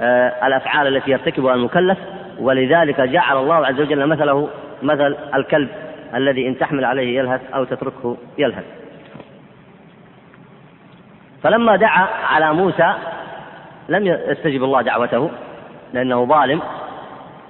آه، 0.00 0.46
الأفعال 0.46 0.96
التي 0.96 1.10
يرتكبها 1.10 1.54
المكلف 1.54 1.98
ولذلك 2.38 3.00
جعل 3.00 3.36
الله 3.36 3.66
عز 3.66 3.80
وجل 3.80 4.06
مثله 4.06 4.48
مثل 4.82 5.16
الكلب. 5.34 5.68
الذي 6.14 6.48
إن 6.48 6.58
تحمل 6.58 6.84
عليه 6.84 7.18
يلهث 7.18 7.40
أو 7.54 7.64
تتركه 7.64 8.16
يلهث. 8.38 8.64
فلما 11.42 11.76
دعا 11.76 12.08
على 12.26 12.52
موسى 12.52 12.94
لم 13.88 14.06
يستجب 14.06 14.64
الله 14.64 14.82
دعوته 14.82 15.30
لأنه 15.92 16.24
ظالم 16.24 16.62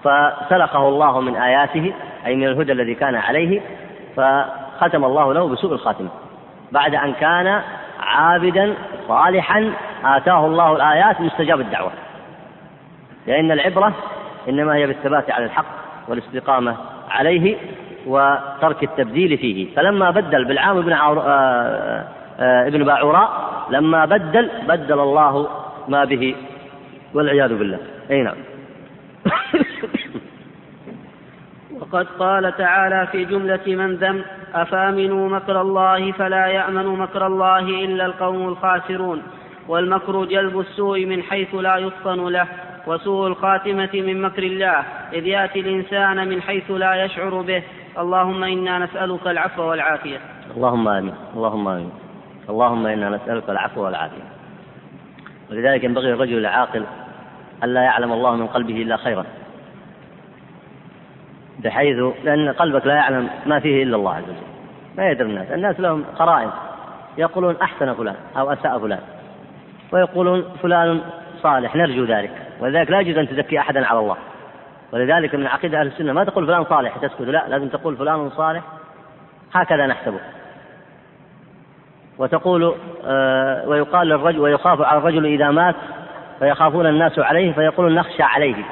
فسلخه 0.04 0.88
الله 0.88 1.20
من 1.20 1.36
آياته 1.36 1.92
أي 2.26 2.36
من 2.36 2.46
الهدى 2.46 2.72
الذي 2.72 2.94
كان 2.94 3.14
عليه 3.14 3.60
فختم 4.16 5.04
الله 5.04 5.34
له 5.34 5.48
بسوء 5.48 5.72
الخاتمة 5.72 6.08
بعد 6.72 6.94
أن 6.94 7.12
كان 7.12 7.62
عابدا 8.00 8.74
صالحا 9.08 9.72
آتاه 10.04 10.46
الله 10.46 10.76
الآيات 10.76 11.20
مستجاب 11.20 11.60
الدعوة. 11.60 11.90
لأن 13.26 13.52
العبرة 13.52 13.92
إنما 14.48 14.74
هي 14.74 14.86
بالثبات 14.86 15.30
على 15.30 15.44
الحق 15.44 15.66
والاستقامة 16.08 16.76
عليه 17.10 17.56
وترك 18.06 18.82
التبديل 18.82 19.38
فيه. 19.38 19.74
فلما 19.74 20.10
بدل 20.10 20.44
بالعام 20.44 20.80
بن 20.80 20.92
عور... 20.92 21.20
آه... 21.20 22.04
آه... 22.40 22.66
ابن 22.66 22.84
باعوراء 22.84 23.52
لما 23.70 24.04
بدل 24.04 24.50
بدل 24.68 25.00
الله 25.00 25.48
ما 25.88 26.04
به. 26.04 26.34
والعياذ 27.14 27.58
بالله. 27.58 27.78
أي 28.10 28.22
نعم. 28.22 28.36
وقد 31.80 32.06
قال 32.18 32.56
تعالى 32.56 33.08
في 33.12 33.24
جملة 33.24 33.60
من 33.66 33.94
ذم 33.94 34.22
أفامنوا 34.54 35.28
مكر 35.28 35.60
الله 35.60 36.12
فلا 36.12 36.46
يأمن 36.46 36.86
مكر 36.86 37.26
الله 37.26 37.58
إلا 37.58 38.06
القوم 38.06 38.48
الخاسرون. 38.48 39.22
والمكر 39.68 40.24
جلب 40.24 40.60
السوء 40.60 41.06
من 41.06 41.22
حيث 41.22 41.54
لا 41.54 41.76
يفطن 41.76 42.28
له 42.28 42.46
وسوء 42.86 43.26
الخاتمة 43.26 43.90
من 43.94 44.22
مكر 44.22 44.42
الله. 44.42 44.84
إذ 45.12 45.26
يأتي 45.26 45.60
الإنسان 45.60 46.28
من 46.28 46.42
حيث 46.42 46.70
لا 46.70 47.04
يشعر 47.04 47.42
به. 47.42 47.62
اللهم 47.98 48.44
إنا 48.44 48.78
نسألك 48.78 49.26
العفو 49.26 49.62
والعافية. 49.62 50.18
اللهم 50.56 50.88
آمين. 50.88 51.14
اللهم 51.36 51.68
آمين. 51.68 51.90
اللهم 52.48 52.86
إنا 52.86 53.08
نسألك 53.08 53.50
العفو 53.50 53.84
والعافية. 53.84 54.22
ولذلك 55.50 55.84
ينبغي 55.84 56.12
الرجل 56.12 56.38
العاقل 56.38 56.84
ألا 57.64 57.82
يعلم 57.82 58.12
الله 58.12 58.36
من 58.36 58.46
قلبه 58.46 58.82
إلا 58.82 58.96
خيرا. 58.96 59.24
بحيث 61.58 61.96
لأن 62.24 62.48
قلبك 62.48 62.86
لا 62.86 62.94
يعلم 62.94 63.30
ما 63.46 63.60
فيه 63.60 63.82
إلا 63.82 63.96
الله 63.96 64.14
عز 64.14 64.22
وجل. 64.22 64.36
ما 64.98 65.10
يدري 65.10 65.28
الناس. 65.28 65.50
الناس 65.50 65.80
لهم 65.80 66.04
قرائن 66.18 66.50
يقولون 67.18 67.56
أحسن 67.62 67.94
فلان 67.94 68.16
أو 68.36 68.52
أساء 68.52 68.78
فلان. 68.78 69.00
ويقولون 69.92 70.44
فلان 70.62 71.00
صالح 71.42 71.76
نرجو 71.76 72.04
ذلك. 72.04 72.30
ولذلك 72.60 72.90
لا 72.90 73.00
يجوز 73.00 73.18
أن 73.18 73.28
تزكي 73.28 73.58
أحدا 73.58 73.86
على 73.86 73.98
الله. 73.98 74.16
ولذلك 74.92 75.34
من 75.34 75.46
عقيدة 75.46 75.80
أهل 75.80 75.86
السنة 75.86 76.12
ما 76.12 76.24
تقول 76.24 76.46
فلان 76.46 76.64
صالح 76.64 76.96
تسكت 76.96 77.20
لا 77.20 77.48
لازم 77.48 77.68
تقول 77.68 77.96
فلان 77.96 78.30
صالح 78.30 78.62
هكذا 79.52 79.86
نحسبه. 79.86 80.20
وتقول 82.18 82.74
آه 83.04 83.68
ويقال 83.68 84.08
للرجل 84.08 84.40
ويخاف 84.40 84.80
على 84.80 84.98
الرجل 84.98 85.26
إذا 85.26 85.50
مات 85.50 85.74
فيخافون 86.38 86.86
الناس 86.86 87.18
عليه 87.18 87.52
فيقولون 87.52 87.94
نخشى 87.94 88.22
عليه 88.22 88.64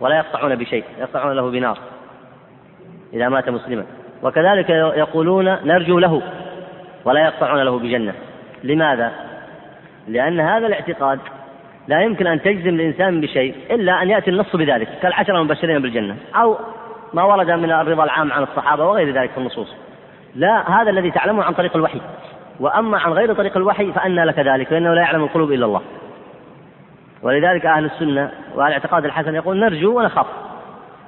ولا 0.00 0.16
يقطعون 0.16 0.54
بشيء 0.54 0.84
يقطعون 0.98 1.32
له 1.32 1.50
بنار 1.50 1.78
إذا 3.12 3.28
مات 3.28 3.48
مسلما. 3.48 3.84
وكذلك 4.22 4.70
يقولون 4.70 5.44
نرجو 5.44 5.98
له 5.98 6.22
ولا 7.04 7.20
يقطعون 7.20 7.62
له 7.62 7.78
بجنة. 7.78 8.14
لماذا؟ 8.64 9.12
لأن 10.08 10.40
هذا 10.40 10.66
الاعتقاد 10.66 11.18
لا 11.88 12.02
يمكن 12.02 12.26
أن 12.26 12.42
تجزم 12.42 12.68
الإنسان 12.68 13.20
بشيء 13.20 13.54
إلا 13.70 14.02
أن 14.02 14.10
يأتي 14.10 14.30
النص 14.30 14.56
بذلك 14.56 14.88
كالعشرة 15.02 15.38
المبشرين 15.38 15.82
بالجنة 15.82 16.16
أو 16.34 16.58
ما 17.12 17.22
ورد 17.22 17.50
من 17.50 17.72
الرضا 17.72 18.04
العام 18.04 18.32
عن 18.32 18.42
الصحابة 18.42 18.86
وغير 18.86 19.14
ذلك 19.14 19.30
في 19.30 19.38
النصوص. 19.38 19.74
لا 20.34 20.80
هذا 20.80 20.90
الذي 20.90 21.10
تعلمه 21.10 21.44
عن 21.44 21.52
طريق 21.52 21.76
الوحي. 21.76 22.00
وأما 22.60 22.98
عن 22.98 23.12
غير 23.12 23.34
طريق 23.34 23.56
الوحي 23.56 23.92
فأنى 23.92 24.24
لك 24.24 24.38
ذلك 24.38 24.68
فإنه 24.68 24.94
لا 24.94 25.02
يعلم 25.02 25.24
القلوب 25.24 25.52
إلا 25.52 25.66
الله. 25.66 25.82
ولذلك 27.22 27.66
أهل 27.66 27.84
السنة 27.84 28.30
وأهل 28.54 28.68
الاعتقاد 28.68 29.04
الحسن 29.04 29.34
يقول 29.34 29.60
نرجو 29.60 29.98
ونخاف. 29.98 30.26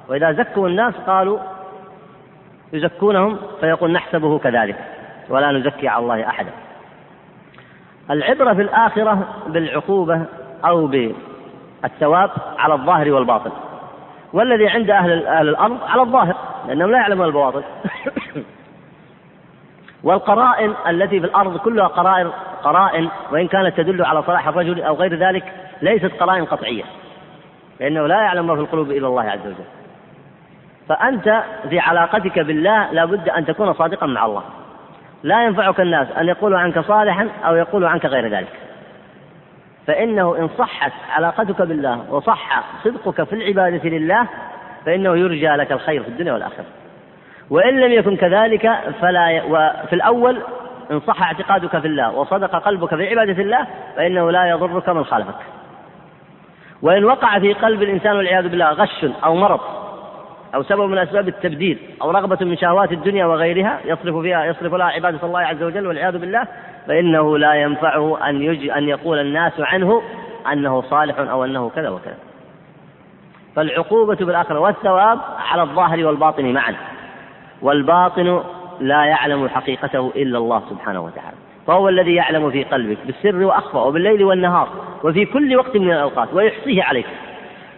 وإذا 0.09 0.31
زكوا 0.31 0.67
الناس 0.67 0.93
قالوا 1.07 1.39
يزكونهم 2.73 3.37
فيقول 3.59 3.91
نحسبه 3.91 4.39
كذلك 4.39 4.75
ولا 5.29 5.51
نزكي 5.51 5.87
على 5.87 6.03
الله 6.03 6.27
أحدا. 6.27 6.51
العبرة 8.11 8.53
في 8.53 8.61
الآخرة 8.61 9.27
بالعقوبة 9.47 10.25
أو 10.65 10.87
بالثواب 10.87 12.29
على 12.57 12.73
الظاهر 12.73 13.11
والباطن. 13.11 13.51
والذي 14.33 14.67
عند 14.67 14.89
أهل 14.89 15.25
أهل 15.25 15.49
الأرض 15.49 15.77
على 15.87 16.01
الظاهر 16.01 16.35
لأنهم 16.67 16.91
لا 16.91 16.97
يعلمون 16.97 17.25
البواطن. 17.25 17.61
والقرائن 20.03 20.73
التي 20.87 21.19
في 21.19 21.25
الأرض 21.25 21.57
كلها 21.57 21.87
قرائن 21.87 22.31
قرائن 22.63 23.09
وإن 23.31 23.47
كانت 23.47 23.77
تدل 23.77 24.05
على 24.05 24.23
صلاح 24.23 24.47
الرجل 24.47 24.81
أو 24.81 24.95
غير 24.95 25.15
ذلك 25.15 25.43
ليست 25.81 26.11
قرائن 26.19 26.45
قطعية. 26.45 26.83
لأنه 27.79 28.07
لا 28.07 28.21
يعلم 28.21 28.47
ما 28.47 28.55
في 28.55 28.61
القلوب 28.61 28.91
إلا 28.91 29.07
الله 29.07 29.23
عز 29.23 29.47
وجل. 29.47 29.65
فأنت 30.89 31.43
في 31.69 31.79
علاقتك 31.79 32.39
بالله 32.39 32.91
لابد 32.91 33.29
أن 33.29 33.45
تكون 33.45 33.73
صادقا 33.73 34.07
مع 34.07 34.25
الله. 34.25 34.43
لا 35.23 35.45
ينفعك 35.45 35.79
الناس 35.79 36.07
أن 36.11 36.27
يقولوا 36.27 36.59
عنك 36.59 36.79
صالحا 36.79 37.29
أو 37.45 37.55
يقولوا 37.55 37.89
عنك 37.89 38.05
غير 38.05 38.27
ذلك. 38.27 38.66
فإنه 39.87 40.37
إن 40.37 40.49
صحت 40.57 40.91
علاقتك 41.09 41.61
بالله 41.61 42.05
وصح 42.09 42.63
صدقك 42.83 43.23
في 43.23 43.33
العبادة 43.33 43.89
لله 43.89 44.27
فإنه 44.85 45.17
يرجى 45.17 45.47
لك 45.49 45.71
الخير 45.71 46.03
في 46.03 46.09
الدنيا 46.09 46.33
والآخرة. 46.33 46.65
وإن 47.49 47.79
لم 47.79 47.91
يكن 47.91 48.15
كذلك 48.15 48.79
فلا 49.01 49.43
وفي 49.43 49.93
الأول 49.93 50.41
إن 50.91 50.99
صح 50.99 51.21
اعتقادك 51.21 51.79
في 51.79 51.87
الله 51.87 52.11
وصدق 52.11 52.55
قلبك 52.55 52.95
في 52.95 53.09
عبادة 53.09 53.43
الله 53.43 53.67
فإنه 53.95 54.31
لا 54.31 54.45
يضرك 54.45 54.89
من 54.89 55.03
خالفك. 55.03 55.35
وإن 56.81 57.05
وقع 57.05 57.39
في 57.39 57.53
قلب 57.53 57.83
الإنسان 57.83 58.17
والعياذ 58.17 58.47
بالله 58.47 58.69
غش 58.69 59.05
أو 59.23 59.35
مرض 59.35 59.59
أو 60.55 60.63
سبب 60.63 60.89
من 60.89 60.97
أسباب 60.97 61.27
التبديل 61.27 61.79
أو 62.01 62.11
رغبة 62.11 62.45
من 62.45 62.57
شهوات 62.57 62.91
الدنيا 62.91 63.25
وغيرها 63.25 63.79
يصرف 63.85 64.15
فيها 64.15 64.45
يصرف 64.45 64.73
لها 64.73 64.87
عبادة 64.87 65.19
الله 65.23 65.39
عز 65.39 65.63
وجل 65.63 65.87
والعياذ 65.87 66.17
بالله 66.17 66.47
فإنه 66.87 67.37
لا 67.37 67.53
ينفعه 67.53 68.29
أن 68.29 68.41
يج 68.41 68.69
أن 68.69 68.89
يقول 68.89 69.19
الناس 69.19 69.53
عنه 69.59 70.01
أنه 70.51 70.81
صالح 70.81 71.19
أو 71.19 71.45
أنه 71.45 71.69
كذا 71.69 71.89
وكذا. 71.89 72.17
فالعقوبة 73.55 74.15
بالآخرة 74.15 74.59
والثواب 74.59 75.19
على 75.51 75.61
الظاهر 75.61 76.05
والباطن 76.05 76.53
معا. 76.53 76.75
والباطن 77.61 78.43
لا 78.79 79.05
يعلم 79.05 79.49
حقيقته 79.49 80.11
إلا 80.15 80.37
الله 80.37 80.63
سبحانه 80.69 80.99
وتعالى. 80.99 81.37
فهو 81.67 81.89
الذي 81.89 82.15
يعلم 82.15 82.51
في 82.51 82.63
قلبك 82.63 82.97
بالسر 83.05 83.43
وأخفى 83.43 83.77
وبالليل 83.77 84.23
والنهار 84.23 84.69
وفي 85.03 85.25
كل 85.25 85.55
وقت 85.55 85.77
من 85.77 85.91
الأوقات 85.91 86.33
ويحصيه 86.33 86.83
عليك. 86.83 87.07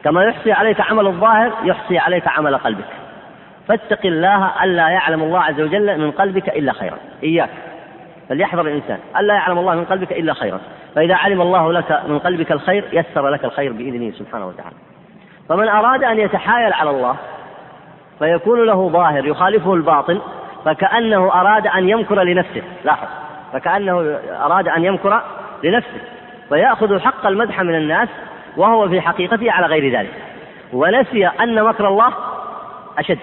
كما 0.03 0.23
يحصي 0.23 0.51
عليك 0.51 0.81
عمل 0.81 1.07
الظاهر 1.07 1.51
يحصي 1.63 1.97
عليك 1.97 2.27
عمل 2.27 2.57
قلبك. 2.57 2.89
فاتق 3.67 4.05
الله 4.05 4.63
ألا 4.63 4.89
يعلم 4.89 5.23
الله 5.23 5.39
عز 5.39 5.61
وجل 5.61 5.99
من 5.99 6.11
قلبك 6.11 6.49
إلا 6.49 6.73
خيرا. 6.73 6.97
إياك. 7.23 7.49
فليحذر 8.29 8.61
الإنسان. 8.61 8.99
ألا 9.19 9.33
يعلم 9.33 9.57
الله 9.57 9.75
من 9.75 9.85
قلبك 9.85 10.11
إلا 10.11 10.33
خيرا. 10.33 10.59
فإذا 10.95 11.15
علم 11.15 11.41
الله 11.41 11.73
لك 11.73 12.01
من 12.07 12.19
قلبك 12.19 12.51
الخير 12.51 12.85
يسر 12.93 13.29
لك 13.29 13.45
الخير 13.45 13.71
بإذنه 13.71 14.11
سبحانه 14.11 14.47
وتعالى. 14.47 14.75
فمن 15.49 15.67
أراد 15.67 16.03
أن 16.03 16.19
يتحايل 16.19 16.73
على 16.73 16.89
الله 16.89 17.15
فيكون 18.19 18.65
له 18.65 18.89
ظاهر 18.89 19.25
يخالفه 19.25 19.73
الباطن 19.73 20.21
فكأنه 20.65 21.41
أراد 21.41 21.67
أن 21.67 21.89
يمكر 21.89 22.23
لنفسه. 22.23 22.61
لاحظ. 22.83 23.07
فكأنه 23.53 24.19
أراد 24.41 24.67
أن 24.67 24.85
يمكر 24.85 25.21
لنفسه. 25.63 26.01
فيأخذ 26.49 26.99
حق 26.99 27.25
المدح 27.25 27.61
من 27.61 27.75
الناس 27.75 28.09
وهو 28.57 28.89
في 28.89 29.01
حقيقته 29.01 29.51
على 29.51 29.65
غير 29.65 29.99
ذلك. 29.99 30.13
ونسي 30.73 31.27
أن 31.27 31.63
مكر 31.63 31.87
الله 31.87 32.13
أشد. 32.97 33.19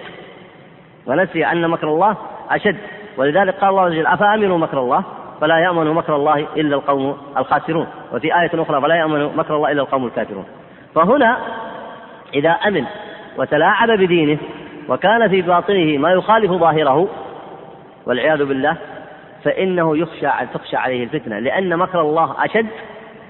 ونسي 1.07 1.47
أن 1.47 1.69
مكر 1.69 1.89
الله 1.89 2.17
أشد. 2.51 2.77
ولذلك 3.17 3.55
قال 3.55 3.71
الله 3.71 3.83
عز 3.83 3.93
وجل 3.93 4.07
أفأمنوا 4.07 4.59
مكر 4.59 4.81
الله؟ 4.81 5.03
فلا 5.41 5.59
يأمن 5.59 5.87
مكر 5.87 6.17
الله 6.17 6.47
إلا 6.57 6.77
القوم 6.77 7.17
الخاسرون. 7.37 7.87
وفي 8.13 8.41
آية 8.41 8.63
أخرى 8.63 8.81
فلا 8.81 8.95
يأمن 8.95 9.37
مكر 9.37 9.57
الله 9.57 9.73
إلا 9.73 9.83
القوم 9.83 10.07
الكافرون. 10.07 10.45
فهنا 10.95 11.39
إذا 12.35 12.51
أمن 12.51 12.85
وتلاعب 13.39 13.89
بدينه 13.89 14.39
وكان 14.89 15.29
في 15.29 15.43
باطنه 15.43 15.99
ما 15.99 16.13
يخالف 16.13 16.51
ظاهره 16.51 17.09
والعياذ 18.07 18.45
بالله 18.45 18.77
فإنه 19.45 19.99
يخشى 19.99 20.29
تخشى 20.55 20.77
عليه 20.77 21.05
الفتنة. 21.05 21.39
لأن 21.39 21.77
مكر 21.77 22.01
الله 22.01 22.35
أشد 22.45 22.67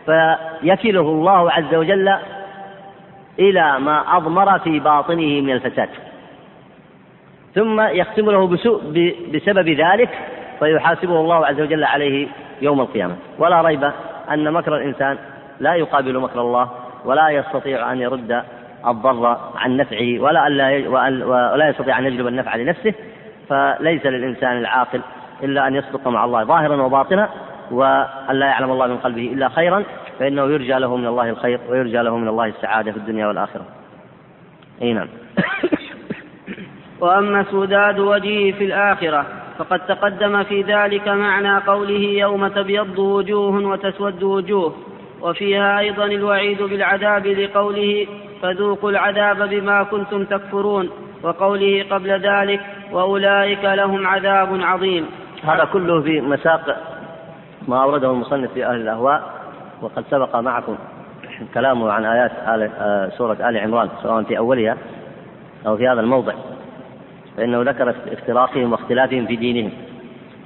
فيكله 0.06 1.00
الله 1.00 1.52
عز 1.52 1.74
وجل 1.74 2.16
إلى 3.38 3.78
ما 3.80 4.16
أضمر 4.16 4.58
في 4.58 4.78
باطنه 4.78 5.40
من 5.40 5.50
الفساد. 5.50 5.88
ثم 7.56 7.80
يختم 7.80 8.30
له 8.30 8.46
بسوء 8.46 8.80
بسبب 9.34 9.68
ذلك 9.68 10.10
فيحاسبه 10.58 11.20
الله 11.20 11.46
عز 11.46 11.60
وجل 11.60 11.84
عليه 11.84 12.28
يوم 12.62 12.80
القيامة. 12.80 13.16
ولا 13.38 13.60
ريب 13.60 13.90
أن 14.30 14.52
مكر 14.52 14.76
الإنسان 14.76 15.18
لا 15.60 15.74
يقابل 15.74 16.18
مكر 16.18 16.40
الله 16.40 16.70
ولا 17.04 17.28
يستطيع 17.28 17.92
أن 17.92 18.00
يرد 18.00 18.42
الضر 18.86 19.38
عن 19.56 19.76
نفعه 19.76 20.20
ولا 20.20 20.46
ألا 20.46 20.88
ولا 21.52 21.68
يستطيع 21.68 21.98
أن 21.98 22.06
يجلب 22.06 22.26
النفع 22.26 22.56
لنفسه. 22.56 22.94
فليس 23.48 24.06
للإنسان 24.06 24.58
العاقل 24.58 25.00
إلا 25.42 25.66
أن 25.66 25.74
يصدق 25.74 26.08
مع 26.08 26.24
الله 26.24 26.44
ظاهرا 26.44 26.82
وباطنا 26.82 27.28
وأن 27.70 28.36
لا 28.36 28.46
يعلم 28.46 28.70
الله 28.70 28.86
من 28.86 28.96
قلبه 28.96 29.32
إلا 29.32 29.48
خيرا 29.48 29.84
فإنه 30.18 30.42
يرجى 30.42 30.72
له 30.72 30.96
من 30.96 31.06
الله 31.06 31.30
الخير 31.30 31.60
ويرجى 31.68 31.98
له 31.98 32.16
من 32.16 32.28
الله 32.28 32.44
السعادة 32.44 32.92
في 32.92 32.98
الدنيا 32.98 33.26
والآخرة. 33.26 33.64
أي 34.82 34.92
نعم. 34.92 35.08
وأما 37.00 37.44
سداد 37.50 37.98
وجهه 37.98 38.52
في 38.52 38.64
الآخرة 38.64 39.26
فقد 39.58 39.80
تقدم 39.86 40.42
في 40.42 40.62
ذلك 40.62 41.08
معنى 41.08 41.58
قوله 41.58 42.00
يوم 42.00 42.48
تبيض 42.48 42.98
وجوه 42.98 43.66
وتسود 43.66 44.22
وجوه 44.22 44.74
وفيها 45.20 45.78
أيضا 45.78 46.04
الوعيد 46.04 46.62
بالعذاب 46.62 47.26
لقوله 47.26 48.06
فذوقوا 48.42 48.90
العذاب 48.90 49.48
بما 49.48 49.82
كنتم 49.82 50.24
تكفرون 50.24 50.90
وقوله 51.22 51.86
قبل 51.90 52.10
ذلك 52.10 52.60
وأولئك 52.92 53.64
لهم 53.64 54.06
عذاب 54.06 54.60
عظيم. 54.62 55.06
هذا 55.44 55.64
كله 55.64 56.02
في 56.02 56.20
مساق 56.20 56.76
ما 57.68 57.82
أورده 57.82 58.10
المصنف 58.10 58.52
في 58.52 58.66
أهل 58.66 58.80
الأهواء 58.80 59.22
وقد 59.82 60.04
سبق 60.10 60.36
معكم 60.36 60.76
كلامه 61.54 61.92
عن 61.92 62.04
آيات 62.04 62.32
آل 62.48 62.70
آه، 62.78 63.08
سورة 63.08 63.48
آل 63.48 63.58
عمران 63.58 63.88
سواء 64.02 64.22
في 64.22 64.38
أولها 64.38 64.76
أو 65.66 65.76
في 65.76 65.88
هذا 65.88 66.00
الموضع. 66.00 66.32
فإنه 67.36 67.62
ذكر 67.62 67.90
افتراقهم 67.90 68.72
واختلافهم 68.72 69.26
في 69.26 69.36
دينهم. 69.36 69.72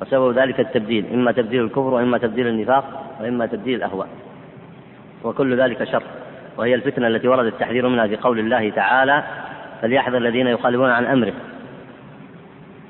وسبب 0.02 0.38
ذلك 0.38 0.60
التبديل 0.60 1.06
إما 1.14 1.32
تبديل 1.32 1.64
الكفر 1.64 1.80
وإما 1.80 2.18
تبديل 2.18 2.46
النفاق 2.46 2.84
وإما 3.20 3.46
تبديل 3.46 3.74
الأهواء. 3.74 4.08
وكل 5.24 5.60
ذلك 5.60 5.84
شر. 5.84 6.02
وهي 6.56 6.74
الفتنة 6.74 7.06
التي 7.06 7.28
ورد 7.28 7.46
التحذير 7.46 7.88
منها 7.88 8.06
في 8.06 8.16
قول 8.16 8.38
الله 8.38 8.70
تعالى 8.70 9.24
فليحذر 9.82 10.18
الذين 10.18 10.46
يخالفون 10.46 10.90
عن 10.90 11.04
أمره. 11.04 11.32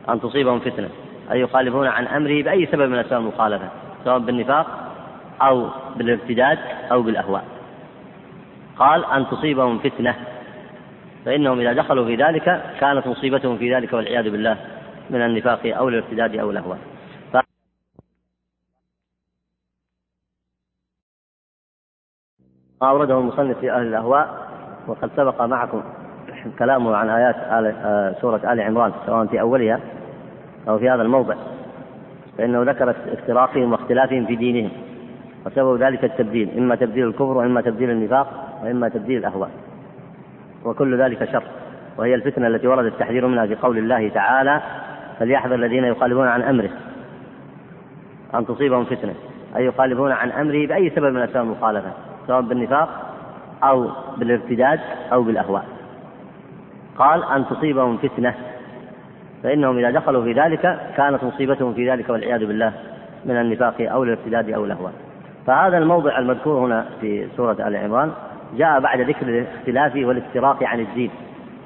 أن 0.09 0.21
تصيبهم 0.21 0.59
فتنة. 0.59 0.89
أي 1.33 1.41
يخالفون 1.41 1.87
عن 1.87 2.07
أمره 2.07 2.43
بأي 2.43 2.67
سبب 2.67 2.91
من 2.91 2.99
أسباب 2.99 3.21
المخالفة. 3.21 3.69
سواء 4.05 4.19
بالنفاق 4.19 4.67
أو 5.43 5.69
بالارتداد 5.97 6.59
أو 6.93 7.03
بالأهواء. 7.03 7.45
قال 8.79 9.05
أن 9.05 9.27
تصيبهم 9.27 9.79
فتنة 9.79 10.15
فإنهم 11.25 11.61
إذا 11.61 11.73
دخلوا 11.73 12.07
في 12.07 12.15
ذلك 12.17 12.45
كانت 12.81 13.07
مصيبتهم 13.07 13.59
في 13.59 13.75
ذلك 13.75 13.93
والعياذ 13.93 14.31
بالله 14.31 14.57
من 15.11 15.23
النفاق 15.23 15.77
أو 15.77 15.89
الارتداد 15.89 16.37
أو 16.37 16.51
الأهواء. 16.51 16.79
ما 22.83 22.89
أورده 22.89 23.19
المصنف 23.19 23.59
في 23.59 23.73
أهل 23.73 23.87
الأهواء 23.87 24.49
وقد 24.87 25.11
سبق 25.17 25.43
معكم 25.43 25.83
كلامه 26.59 26.97
عن 26.97 27.09
آيات 27.09 27.37
آل 27.37 27.75
آه، 27.85 28.15
سورة 28.21 28.53
آل 28.53 28.61
عمران 28.61 28.93
سواء 29.07 29.27
في 29.27 29.41
أولها 29.41 29.81
أو 30.69 30.79
في 30.79 30.91
هذا 30.91 31.03
الموضع. 31.03 31.35
فإنه 32.39 32.63
ذكر 32.63 32.91
افتراقهم 32.91 33.73
واختلافهم 33.73 34.27
في 34.27 34.37
دينهم 34.37 34.71
وسبب 35.47 35.83
ذلك 35.83 36.05
التبديل 36.05 36.59
إما 36.59 36.75
تبديل 36.75 37.07
الكفر 37.07 37.37
وإما 37.37 37.61
تبديل 37.61 37.91
النفاق 37.91 38.59
وإما 38.63 38.89
تبديل 38.89 39.19
الأهواء. 39.19 39.51
وكل 40.65 41.03
ذلك 41.03 41.33
شر. 41.33 41.43
وهي 41.99 42.15
الفتنة 42.15 42.47
التي 42.47 42.67
ورد 42.67 42.85
التحذير 42.85 43.27
منها 43.27 43.47
في 43.47 43.55
قول 43.55 43.79
الله 43.79 44.09
تعالى 44.09 44.61
فليحذر 45.19 45.55
الذين 45.55 45.85
يخالفون 45.85 46.29
عن 46.29 46.43
أمره. 46.43 46.71
أن 48.35 48.47
تصيبهم 48.47 48.85
فتنة. 48.85 49.15
أي 49.57 49.67
يخالفون 49.67 50.13
عن 50.13 50.31
أمره 50.31 50.67
بأي 50.67 50.91
سبب 50.91 51.15
من 51.15 51.23
أسباب 51.23 51.45
المخالفة. 51.45 51.91
سواء 52.27 52.41
بالنفاق 52.41 52.89
أو 53.63 53.91
بالارتداد 54.17 54.81
أو 55.13 55.23
بالأهواء. 55.23 55.65
قال 56.99 57.25
أن 57.25 57.47
تصيبهم 57.47 57.97
فتنة. 57.97 58.35
فإنهم 59.43 59.79
إذا 59.79 59.91
دخلوا 59.91 60.25
في 60.25 60.33
ذلك 60.33 60.81
كانت 60.97 61.25
مصيبتهم 61.25 61.75
في 61.75 61.91
ذلك 61.91 62.09
والعياذ 62.09 62.47
بالله 62.47 62.73
من 63.25 63.37
النفاق 63.37 63.75
أو 63.81 64.03
الارتداد 64.03 64.51
أو 64.51 64.65
الأهواء. 64.65 64.93
فهذا 65.47 65.79
الموضع 65.79 66.19
المذكور 66.19 66.67
هنا 66.67 66.87
في 67.01 67.29
سورة 67.37 67.69
آل 67.69 67.77
عمران 67.77 68.13
جاء 68.57 68.81
بعد 68.81 69.01
ذكر 69.01 69.29
الاختلاف 69.29 69.97
والافتراق 69.97 70.63
عن 70.63 70.81
الدين. 70.81 71.11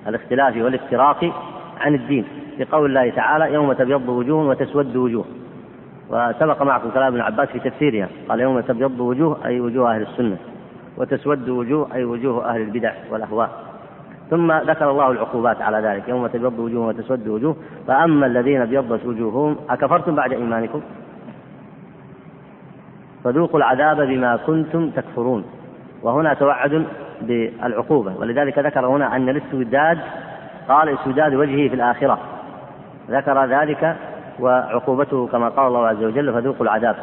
الاختلاف 0.07 0.57
والافتراق 0.57 1.33
عن 1.81 1.95
الدين. 1.95 2.25
في 2.57 2.65
قول 2.65 2.87
الله 2.87 3.11
تعالى 3.11 3.55
يوم 3.55 3.73
تبيض 3.73 4.09
وجوه 4.09 4.49
وتسود 4.49 4.97
وجوه. 4.97 5.25
وسبق 6.11 6.63
معكم 6.63 6.91
كلام 6.91 7.07
ابن 7.07 7.21
عباس 7.21 7.49
في 7.49 7.59
تفسيرها. 7.59 8.09
قال 8.29 8.41
يوم 8.41 8.61
تبيض 8.61 9.01
وجوه 9.01 9.39
أي 9.45 9.61
وجوه 9.61 9.95
أهل 9.95 10.03
السنة. 10.03 10.37
وتسود 10.97 11.49
وجوه 11.49 11.95
أي 11.95 12.05
وجوه 12.05 12.51
أهل 12.51 12.61
البدع 12.61 12.93
والأهواء. 13.11 13.51
ثم 14.31 14.53
ذكر 14.53 14.91
الله 14.91 15.11
العقوبات 15.11 15.63
على 15.63 15.89
ذلك. 15.89 16.09
يوم 16.09 16.27
تبيض 16.27 16.59
وجوه 16.59 16.87
وتسود 16.87 17.29
وجوه. 17.29 17.57
فأما 17.87 18.27
الذين 18.27 18.61
ابيضت 18.63 19.07
وجوههم 19.07 19.57
أكفرتم 19.71 20.15
بعد 20.15 20.33
إيمانكم؟ 20.33 20.81
فذوقوا 23.25 23.59
العذاب 23.59 24.01
بما 24.01 24.37
كنتم 24.37 24.91
تكفرون. 24.91 25.45
وهنا 26.05 26.35
توعد 26.35 26.85
بالعقوبة. 27.21 28.13
ولذلك 28.19 28.59
ذكر 28.59 28.87
هنا 28.87 29.17
أن 29.17 29.29
الاستوداد 29.29 29.99
قال 30.69 30.89
استوداد 30.89 31.35
وجهه 31.35 31.69
في 31.69 31.75
الآخرة. 31.75 32.19
ذكر 33.11 33.45
ذلك 33.45 33.97
وعقوبته 34.41 35.27
كما 35.27 35.49
قال 35.49 35.67
الله 35.67 35.87
عز 35.87 36.05
وجل 36.05 36.33
فذوقوا 36.33 36.63
العذاب. 36.63 36.97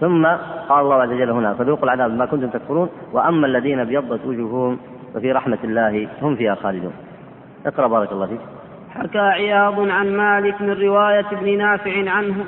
ثم 0.00 0.26
قال 0.68 0.80
الله 0.80 1.02
عز 1.02 1.12
وجل 1.12 1.30
هنا 1.30 1.54
فذوقوا 1.54 1.84
العذاب 1.84 2.10
بما 2.10 2.26
كنتم 2.26 2.48
تكفرون 2.48 2.88
وأما 3.12 3.46
الذين 3.46 3.80
ابيضت 3.80 4.26
وجوههم 4.26 4.78
ففي 5.14 5.32
رحمة 5.32 5.58
الله 5.64 6.08
هم 6.22 6.36
فيها 6.36 6.54
خالدون. 6.54 6.92
اقرأ 7.66 7.86
بارك 7.86 8.12
الله 8.12 8.26
فيك. 8.26 8.40
حكى 8.94 9.18
عياض 9.18 9.88
عن 9.88 10.16
مالك 10.16 10.60
من 10.60 10.72
رواية 10.72 11.26
ابن 11.32 11.58
نافع 11.58 12.10
عنه 12.10 12.44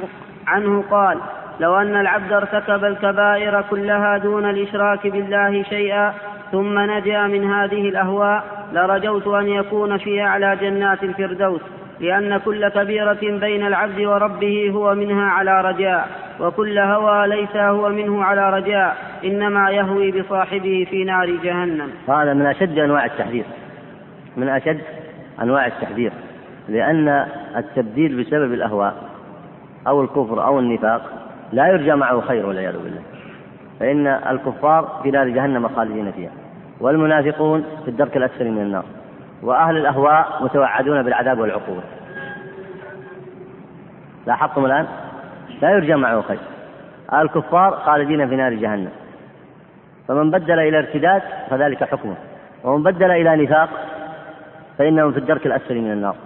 عنه 0.46 0.84
قال 0.90 1.18
لو 1.60 1.76
أن 1.76 1.96
العبد 1.96 2.32
ارتكب 2.32 2.84
الكبائر 2.84 3.64
كلها 3.70 4.18
دون 4.18 4.50
الإشراك 4.50 5.06
بالله 5.06 5.62
شيئا 5.62 6.14
ثم 6.52 6.78
نجا 6.78 7.26
من 7.26 7.52
هذه 7.52 7.88
الأهواء 7.88 8.44
لرجوت 8.72 9.26
أن 9.26 9.48
يكون 9.48 9.98
في 9.98 10.22
أعلى 10.22 10.56
جنات 10.60 11.02
الفردوس 11.02 11.60
لأن 12.00 12.38
كل 12.38 12.68
كبيرة 12.68 13.18
بين 13.22 13.66
العبد 13.66 14.00
وربه 14.00 14.70
هو 14.70 14.94
منها 14.94 15.24
على 15.24 15.60
رجاء 15.60 16.08
وكل 16.40 16.78
هوى 16.78 17.28
ليس 17.28 17.56
هو 17.56 17.88
منه 17.88 18.24
على 18.24 18.50
رجاء 18.50 18.96
إنما 19.24 19.70
يهوي 19.70 20.20
بصاحبه 20.20 20.86
في 20.90 21.04
نار 21.04 21.30
جهنم. 21.30 21.90
هذا 22.08 22.34
من 22.34 22.46
أشد 22.46 22.78
أنواع 22.78 23.04
التحذير. 23.04 23.44
من 24.36 24.48
أشد 24.48 24.80
أنواع 25.42 25.66
التحذير. 25.66 26.12
لأن 26.68 27.26
التبديل 27.56 28.24
بسبب 28.24 28.52
الأهواء 28.52 28.94
أو 29.86 30.02
الكفر 30.02 30.46
أو 30.46 30.58
النفاق 30.58 31.19
لا 31.52 31.66
يرجى 31.66 31.94
معه 31.94 32.20
خير 32.20 32.46
والعياذ 32.46 32.78
بالله. 32.78 33.02
فإن 33.80 34.06
الكفار 34.06 35.00
في 35.02 35.10
نار 35.10 35.28
جهنم 35.28 35.68
خالدين 35.68 36.12
فيها. 36.12 36.30
والمنافقون 36.80 37.64
في 37.84 37.88
الدرك 37.88 38.16
الأسفل 38.16 38.50
من 38.50 38.62
النار. 38.62 38.84
وأهل 39.42 39.76
الأهواء 39.76 40.44
متوعدون 40.44 41.02
بالعذاب 41.02 41.38
والعقوبة. 41.38 41.82
لاحظتم 44.26 44.64
الآن؟ 44.64 44.86
لا 45.62 45.70
يرجى 45.70 45.94
معه 45.94 46.22
خير. 46.22 46.38
الكفار 47.14 47.70
خالدين 47.70 48.28
في 48.28 48.36
نار 48.36 48.54
جهنم. 48.54 48.90
فمن 50.08 50.30
بدل 50.30 50.58
إلى 50.58 50.78
ارتداد 50.78 51.22
فذلك 51.50 51.84
حكمه. 51.84 52.14
ومن 52.64 52.82
بدل 52.82 53.10
إلى 53.10 53.44
نفاق 53.44 53.68
فإنهم 54.78 55.12
في 55.12 55.18
الدرك 55.18 55.46
الأسفل 55.46 55.80
من 55.80 55.92
النار. 55.92 56.16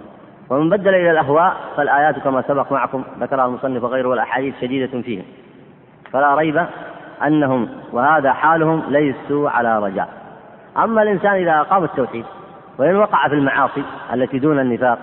ومن 0.49 0.69
بدل 0.69 0.95
إلى 0.95 1.11
الأهواء 1.11 1.55
فالآيات 1.77 2.19
كما 2.19 2.41
سبق 2.41 2.71
معكم 2.71 3.03
ذكرها 3.19 3.45
المصنف 3.45 3.83
وغيره 3.83 4.07
والأحاديث 4.07 4.61
شديدة 4.61 5.01
فيهم 5.01 5.23
فلا 6.11 6.35
ريب 6.35 6.65
أنهم 7.25 7.69
وهذا 7.91 8.33
حالهم 8.33 8.83
ليسوا 8.89 9.49
على 9.49 9.79
رجاء. 9.79 10.09
أما 10.77 11.01
الإنسان 11.01 11.31
إذا 11.31 11.59
أقام 11.59 11.83
التوحيد 11.83 12.25
وإن 12.77 12.95
وقع 12.95 13.27
في 13.27 13.33
المعاصي 13.33 13.83
التي 14.13 14.39
دون 14.39 14.59
النفاق 14.59 14.99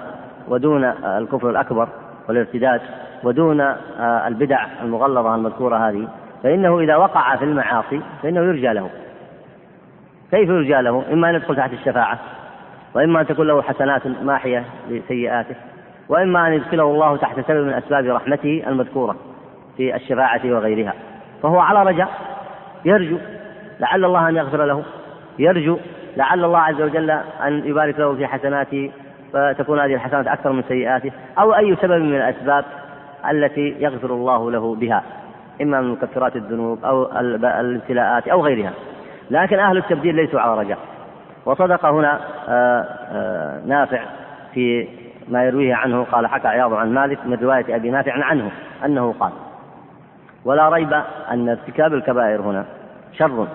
ودون 0.48 0.84
الكفر 1.04 1.50
الأكبر 1.50 1.88
والارتداد 2.28 2.80
ودون 3.24 3.60
البدع 4.00 4.66
المغلظة 4.82 5.34
المذكورة 5.34 5.88
هذه 5.88 6.08
فإنه 6.42 6.80
إذا 6.80 6.96
وقع 6.96 7.36
في 7.36 7.44
المعاصي 7.44 8.00
فإنه 8.22 8.40
يرجى 8.40 8.72
له. 8.72 8.90
كيف 10.30 10.48
يرجى 10.48 10.82
له؟ 10.82 11.04
إما 11.12 11.30
أن 11.30 11.34
يدخل 11.34 11.56
تحت 11.56 11.72
الشفاعة 11.72 12.18
وإما 12.94 13.20
أن 13.20 13.26
تكون 13.26 13.46
له 13.46 13.62
حسنات 13.62 14.06
ماحية 14.06 14.64
لسيئاته 14.88 15.54
وإما 16.08 16.48
أن 16.48 16.52
يدخله 16.52 16.82
الله 16.82 17.16
تحت 17.16 17.40
سبب 17.40 17.66
من 17.66 17.72
أسباب 17.72 18.06
رحمته 18.06 18.62
المذكورة 18.66 19.16
في 19.76 19.96
الشفاعة 19.96 20.40
وغيرها. 20.44 20.94
فهو 21.42 21.58
على 21.58 21.90
رجاء 21.90 22.08
يرجو 22.84 23.18
لعل 23.80 24.04
الله 24.04 24.28
أن 24.28 24.36
يغفر 24.36 24.64
له 24.64 24.82
يرجو 25.38 25.78
لعل 26.16 26.44
الله 26.44 26.58
عز 26.58 26.82
وجل 26.82 27.10
أن 27.46 27.62
يبارك 27.64 27.98
له 27.98 28.14
في 28.14 28.26
حسناته 28.26 28.90
فتكون 29.32 29.80
هذه 29.80 29.94
الحسنات 29.94 30.26
أكثر 30.26 30.52
من 30.52 30.62
سيئاته 30.68 31.12
أو 31.38 31.54
أي 31.54 31.76
سبب 31.76 32.02
من 32.02 32.16
الأسباب 32.16 32.64
التي 33.30 33.76
يغفر 33.80 34.10
الله 34.10 34.50
له 34.50 34.74
بها 34.74 35.02
إما 35.62 35.80
من 35.80 35.92
مكفرات 35.92 36.36
الذنوب 36.36 36.84
أو 36.84 37.18
الابتلاءات 37.20 38.28
أو 38.28 38.44
غيرها. 38.44 38.72
لكن 39.30 39.58
أهل 39.58 39.76
التبديل 39.76 40.14
ليسوا 40.14 40.40
على 40.40 40.60
رجاء. 40.60 40.78
وصدق 41.46 41.86
هنا 41.86 42.20
آه، 42.48 42.80
آه، 43.10 43.60
نافع 43.66 44.04
في 44.54 44.88
ما 45.28 45.44
يرويه 45.44 45.74
عنه 45.74 46.04
قال 46.04 46.26
حكى 46.26 46.48
عياض 46.48 46.74
عن 46.74 46.94
مالك 46.94 47.18
من 47.26 47.38
رواية 47.42 47.76
أبي 47.76 47.90
نافع 47.90 48.24
عنه 48.24 48.50
أنه 48.84 49.14
قال 49.20 49.32
ولا 50.44 50.68
ريب 50.68 50.92
أن 51.30 51.48
ارتكاب 51.48 51.94
الكبائر 51.94 52.40
هنا 52.40 52.64
شر 53.12 53.46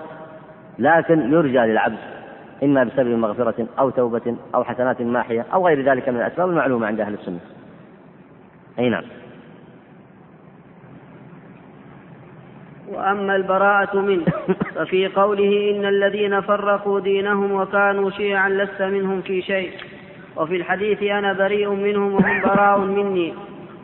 لكن 0.78 1.32
يرجى 1.32 1.58
للعبد 1.58 1.98
إما 2.62 2.84
بسبب 2.84 3.08
مغفرة 3.08 3.66
أو 3.78 3.90
توبة 3.90 4.36
أو 4.54 4.64
حسنات 4.64 5.02
ماحية 5.02 5.46
أو 5.54 5.66
غير 5.66 5.90
ذلك 5.90 6.08
من 6.08 6.16
الأسباب 6.16 6.48
المعلومة 6.48 6.86
عند 6.86 7.00
أهل 7.00 7.14
السنة. 7.14 7.38
أي 8.78 8.88
نعم. 8.88 9.04
وأما 12.92 13.36
البراءة 13.36 13.96
منه. 14.00 14.24
ففي 14.74 15.06
قوله 15.06 15.70
إن 15.70 15.84
الذين 15.84 16.40
فرقوا 16.40 17.00
دينهم 17.00 17.52
وكانوا 17.52 18.10
شيعا 18.10 18.48
لست 18.48 18.82
منهم 18.82 19.20
في 19.20 19.42
شيء. 19.42 19.70
وفي 20.36 20.56
الحديث 20.56 21.02
أنا 21.02 21.32
بريء 21.32 21.70
منهم 21.70 22.14
وهم 22.14 22.40
براء 22.40 22.78
مني. 22.78 23.34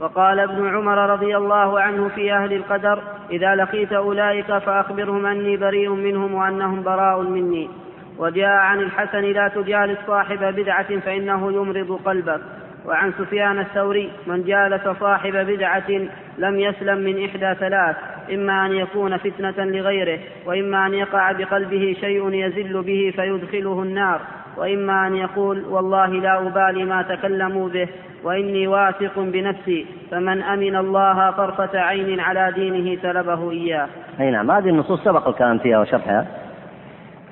وقال 0.00 0.40
ابن 0.40 0.68
عمر 0.68 1.11
رضي 1.11 1.36
الله 1.36 1.80
عنه 1.80 2.09
في 2.09 2.32
أهل 2.32 2.52
القدر 2.52 2.98
إذا 3.30 3.55
لقيت 3.55 3.92
أولئك 3.92 4.59
فأخبرهم 4.59 5.26
أني 5.26 5.57
بريء 5.57 5.90
منهم 5.90 6.34
وأنهم 6.34 6.82
براء 6.82 7.20
مني. 7.20 7.70
وجاء 8.18 8.57
عن 8.57 8.80
الحسن 8.80 9.20
لا 9.20 9.48
تجالس 9.48 9.98
صاحب 10.07 10.38
بدعة 10.38 10.98
فإنه 10.98 11.52
يمرض 11.52 12.00
قلبك. 12.05 12.40
وعن 12.87 13.12
سفيان 13.12 13.59
الثوري 13.59 14.11
من 14.26 14.45
جالس 14.45 14.89
صاحب 15.01 15.32
بدعة 15.32 15.91
لم 16.39 16.61
يسلم 16.61 16.99
من 16.99 17.24
إحدى 17.24 17.55
ثلاث 17.61 17.97
إما 18.35 18.66
أن 18.66 18.72
يكون 18.72 19.16
فتنة 19.16 19.64
لغيره 19.64 20.18
وإما 20.47 20.87
أن 20.87 20.95
يقع 20.95 21.32
بقلبه 21.32 21.97
شيء 22.01 22.32
يزل 22.32 22.82
به 22.82 23.12
فيدخله 23.16 23.82
النار 23.82 24.20
وإما 24.57 25.07
أن 25.07 25.16
يقول 25.16 25.64
والله 25.64 26.07
لا 26.07 26.39
أبالي 26.39 26.85
ما 26.85 27.03
تكلموا 27.03 27.68
به 27.68 27.89
وإني 28.24 28.66
واثق 28.66 29.18
بنفسي 29.18 29.87
فمن 30.11 30.43
أمن 30.43 30.76
الله 30.76 31.30
طرفة 31.30 31.78
عين 31.78 32.20
على 32.20 32.53
دينه 32.55 33.03
سلبه 33.03 33.51
إياه. 33.51 33.89
أي 34.20 34.30
نعم 34.30 34.51
هذه 34.51 34.68
النصوص 34.68 35.05
سبق 35.05 35.28
الكلام 35.28 35.59
فيها 35.59 35.80
وشرحها. 35.80 36.26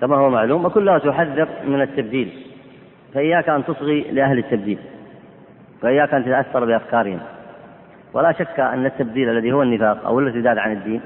كما 0.00 0.16
هو 0.16 0.30
معلوم 0.30 0.64
وكلها 0.64 0.98
تحذر 0.98 1.48
من 1.64 1.82
التبديل 1.82 2.28
فإياك 3.14 3.48
أن 3.48 3.64
تصغي 3.64 4.00
لأهل 4.10 4.38
التبديل. 4.38 4.78
وإياك 5.82 6.14
أن 6.14 6.24
تتأثر 6.24 6.64
بأفكارهم. 6.64 7.20
ولا 8.12 8.32
شك 8.32 8.60
أن 8.60 8.86
التبديل 8.86 9.28
الذي 9.28 9.52
هو 9.52 9.62
النفاق 9.62 10.06
أو 10.06 10.18
الارتداد 10.18 10.58
عن 10.58 10.72
الدين 10.72 11.00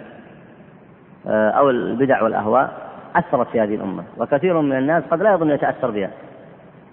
آه، 1.27 1.51
أو 1.51 1.71
البدع 1.71 2.23
والأهواء 2.23 2.73
أثرت 3.17 3.49
في 3.49 3.61
هذه 3.61 3.75
الأمة. 3.75 4.05
وكثير 4.19 4.61
من 4.61 4.79
الناس 4.79 5.05
قد 5.11 5.23
لا 5.23 5.33
يظن 5.33 5.51
يتأثر 5.51 5.91
بها. 5.91 6.11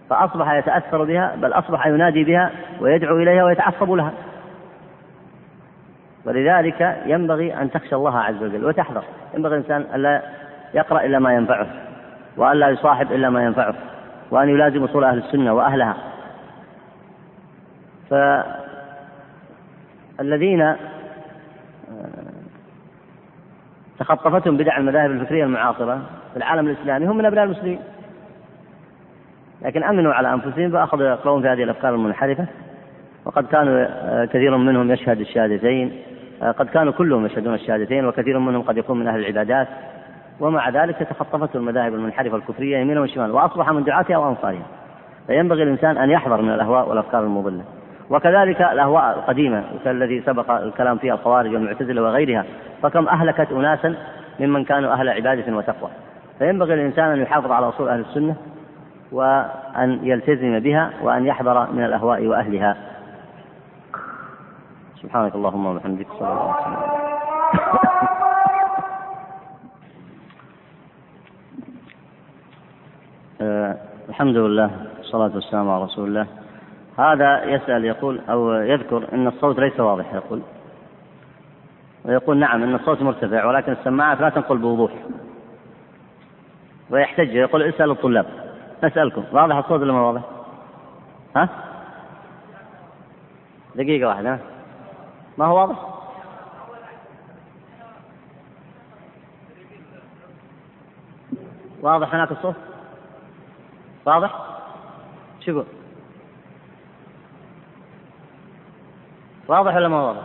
فأصبح 0.09 0.53
يتأثر 0.53 1.03
بها 1.03 1.35
بل 1.41 1.53
أصبح 1.53 1.87
ينادي 1.87 2.23
بها 2.23 2.51
ويدعو 2.79 3.17
إليها 3.17 3.43
ويتعصب 3.43 3.91
لها. 3.91 4.11
ولذلك 6.25 6.97
ينبغي 7.05 7.53
أن 7.53 7.71
تخشى 7.71 7.95
الله 7.95 8.19
عز 8.19 8.43
وجل 8.43 8.65
وتحذر. 8.65 9.03
ينبغي 9.33 9.57
الإنسان 9.57 9.85
ألا 9.95 10.21
يقرأ 10.73 11.05
إلا 11.05 11.19
ما 11.19 11.33
ينفعه 11.33 11.67
وألا 12.37 12.69
يصاحب 12.69 13.11
إلا 13.11 13.29
ما 13.29 13.43
ينفعه 13.43 13.75
وأن 14.31 14.49
يلازم 14.49 14.83
أصول 14.83 15.03
أهل 15.03 15.17
السنة 15.17 15.53
وأهلها. 15.53 16.12
فالذين 20.17 20.61
آه، 20.61 20.77
تخطفتهم 23.99 24.57
بدع 24.57 24.77
المذاهب 24.77 25.11
الفكرية 25.11 25.43
المعاصرة 25.43 26.01
في 26.31 26.37
العالم 26.37 26.67
الإسلامي 26.67 27.05
هم 27.05 27.17
من 27.17 27.25
أبناء 27.25 27.43
المسلمين. 27.43 27.79
لكن 29.61 29.83
أمنوا 29.83 30.13
على 30.13 30.33
أنفسهم 30.33 30.71
فأخذوا 30.71 31.07
يقرؤون 31.07 31.41
في 31.41 31.47
هذه 31.47 31.63
الأفكار 31.63 31.95
المنحرفة 31.95 32.45
وقد 33.25 33.47
كانوا 33.47 33.85
آه، 33.89 34.25
كثير 34.25 34.57
منهم 34.57 34.91
يشهد 34.91 35.19
الشهادتين 35.19 36.01
آه، 36.41 36.51
قد 36.51 36.69
كانوا 36.69 36.93
كلهم 36.93 37.25
يشهدون 37.25 37.53
الشهادتين 37.53 38.05
وكثير 38.05 38.39
منهم 38.39 38.61
قد 38.61 38.77
يكون 38.77 38.99
من 38.99 39.07
أهل 39.07 39.19
العبادات 39.19 39.67
ومع 40.39 40.69
ذلك 40.69 40.97
تخطفته 40.97 41.57
المذاهب 41.57 41.93
المنحرفة 41.93 42.37
الكفرية 42.37 42.77
يمينا 42.77 43.01
وشمالا 43.01 43.33
وأصبح 43.33 43.69
من 43.69 43.83
دعاتها 43.83 44.17
وأنصارها 44.17 44.65
فينبغي 45.27 45.63
الإنسان 45.63 45.97
أن 45.97 46.09
يحذر 46.09 46.41
من 46.41 46.53
الأهواء 46.53 46.89
والأفكار 46.89 47.23
المضلة. 47.23 47.63
وكذلك 48.09 48.61
الأهواء 48.61 49.17
القديمة 49.17 49.63
كالذي 49.83 50.21
سبق 50.21 50.51
الكلام 50.51 50.97
فيها 50.97 51.13
الخوارج 51.13 51.53
والمعتزلة 51.53 52.01
وغيرها. 52.01 52.45
فكم 52.81 53.07
أهلكت 53.07 53.51
أناسا 53.51 53.95
ممن 54.39 54.63
كانوا 54.63 54.93
أهل 54.93 55.09
عبادة 55.09 55.57
وتقوى. 55.57 55.89
فينبغي 56.39 56.73
الإنسان 56.73 57.05
أن 57.05 57.21
يحافظ 57.21 57.51
على 57.51 57.69
أصول 57.69 57.89
أهل 57.89 57.99
السنة 57.99 58.35
وأن 59.11 59.99
يلتزم 60.03 60.59
بها 60.59 60.89
وأن 61.01 61.25
يحذر 61.25 61.71
من 61.71 61.83
الأهواء 61.83 62.25
وأهلها. 62.25 62.77
سبحانك 65.01 65.35
اللهم 65.35 65.65
وبحمدك 65.65 66.07
صلى 66.19 66.27
الله 66.27 66.51
عليه 66.51 66.61
وسلم. 66.61 66.77
أه 73.41 73.77
الحمد 74.09 74.35
لله 74.35 74.69
والصلاة 74.97 75.31
والسلام 75.35 75.69
على 75.69 75.83
رسول 75.83 76.07
الله. 76.07 76.27
هذا 76.97 77.43
يسأل 77.43 77.85
يقول 77.85 78.21
أو 78.29 78.51
يذكر 78.51 79.13
أن 79.13 79.27
الصوت 79.27 79.59
ليس 79.59 79.79
واضح 79.79 80.13
يقول 80.13 80.41
ويقول 82.05 82.37
نعم 82.37 82.63
أن 82.63 82.75
الصوت 82.75 83.01
مرتفع 83.01 83.45
ولكن 83.45 83.71
السماعات 83.71 84.21
لا 84.21 84.29
تنقل 84.29 84.57
بوضوح 84.57 84.91
ويحتج 86.89 87.35
يقول 87.35 87.63
اسأل 87.63 87.91
الطلاب 87.91 88.25
نسألكم 88.83 89.23
واضح 89.31 89.55
الصوت 89.55 89.81
ولا 89.81 89.93
ما 89.93 90.01
واضح؟ 90.01 90.21
ها؟ 91.35 91.49
دقيقة 93.75 94.07
واحدة 94.07 94.39
ما 95.37 95.45
هو 95.45 95.57
واضح؟ 95.57 95.75
واضح 101.81 102.15
هناك 102.15 102.31
الصوت؟ 102.31 102.55
واضح؟ 104.05 104.35
شو 105.39 105.51
يقول؟ 105.51 105.65
واضح 109.47 109.75
ولا 109.75 109.87
ما 109.87 110.01
واضح؟ 110.01 110.23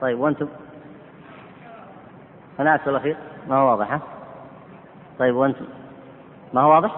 طيب 0.00 0.18
وأنتم؟ 0.18 0.48
هناك 2.58 2.80
في 2.80 2.90
الأخير 2.90 3.16
ما 3.48 3.56
هو 3.56 3.70
واضح 3.70 3.92
ها؟ 3.92 4.00
طيب 5.18 5.34
وأنتم؟ 5.34 5.64
ما 6.54 6.60
هو 6.60 6.70
واضح؟ 6.70 6.96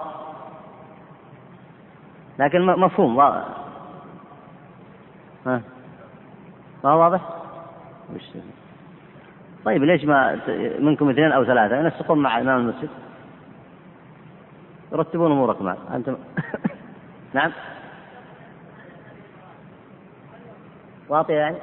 لكن 2.39 2.66
مفهوم 2.66 3.16
واضح 3.16 3.45
ها 5.47 5.62
ما 6.84 6.91
هو 6.91 7.01
واضح؟ 7.01 7.20
وش 8.14 8.22
طيب 9.64 9.84
ليش 9.84 10.05
ما 10.05 10.41
منكم 10.78 11.11
اثنين 11.11 11.32
أو 11.32 11.45
ثلاثة 11.45 11.76
ينسقون 11.76 12.18
مع 12.18 12.41
إمام 12.41 12.61
المسجد 12.61 12.89
يرتبون 14.93 15.32
أموركم 15.32 15.64
معه 15.64 15.78
أنتم 15.95 16.16
نعم 17.34 17.53
واطية 21.09 21.34
يعني؟ 21.34 21.56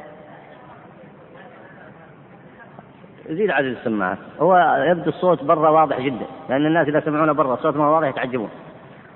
يزيد 3.30 3.50
عدد 3.50 3.68
السماعات. 3.68 4.18
هو 4.40 4.84
يبدو 4.88 5.10
الصوت 5.10 5.44
برا 5.44 5.70
واضح 5.70 6.00
جدا 6.00 6.26
لأن 6.50 6.66
الناس 6.66 6.88
إذا 6.88 7.00
سمعونا 7.00 7.34
برا 7.34 7.54
الصوت 7.54 7.76
ما 7.76 7.90
واضح 7.90 8.08
يتعجبون. 8.08 8.50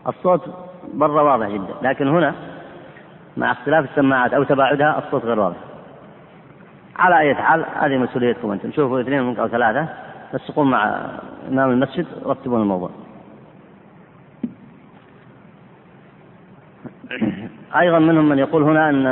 الصوت 0.08 0.42
برا 0.94 1.22
واضح 1.22 1.48
جدا 1.48 1.74
لكن 1.82 2.08
هنا 2.08 2.36
مع 3.38 3.52
اختلاف 3.52 3.90
السماعات 3.92 4.34
أو 4.34 4.44
تباعدها 4.44 5.04
الصوت 5.06 5.26
غير 5.26 5.40
واضح. 5.40 5.58
على 6.96 7.20
أي 7.20 7.36
حال 7.36 7.66
هذه 7.80 7.98
مسؤوليتكم 7.98 8.52
أنتم. 8.52 8.72
شوفوا 8.72 9.02
اثنين 9.02 9.24
منكم 9.24 9.42
أو 9.42 9.48
ثلاثة 9.48 9.88
تسقون 10.34 10.72
مع 10.72 11.06
إمام 11.48 11.72
المسجد 11.72 12.06
رتبون 12.26 12.62
الموضوع. 12.62 12.90
أيضا 17.76 18.00
منهم 18.00 18.30
من 18.30 18.40
يقول 18.40 18.64
هنا 18.64 18.90
أن 18.90 19.04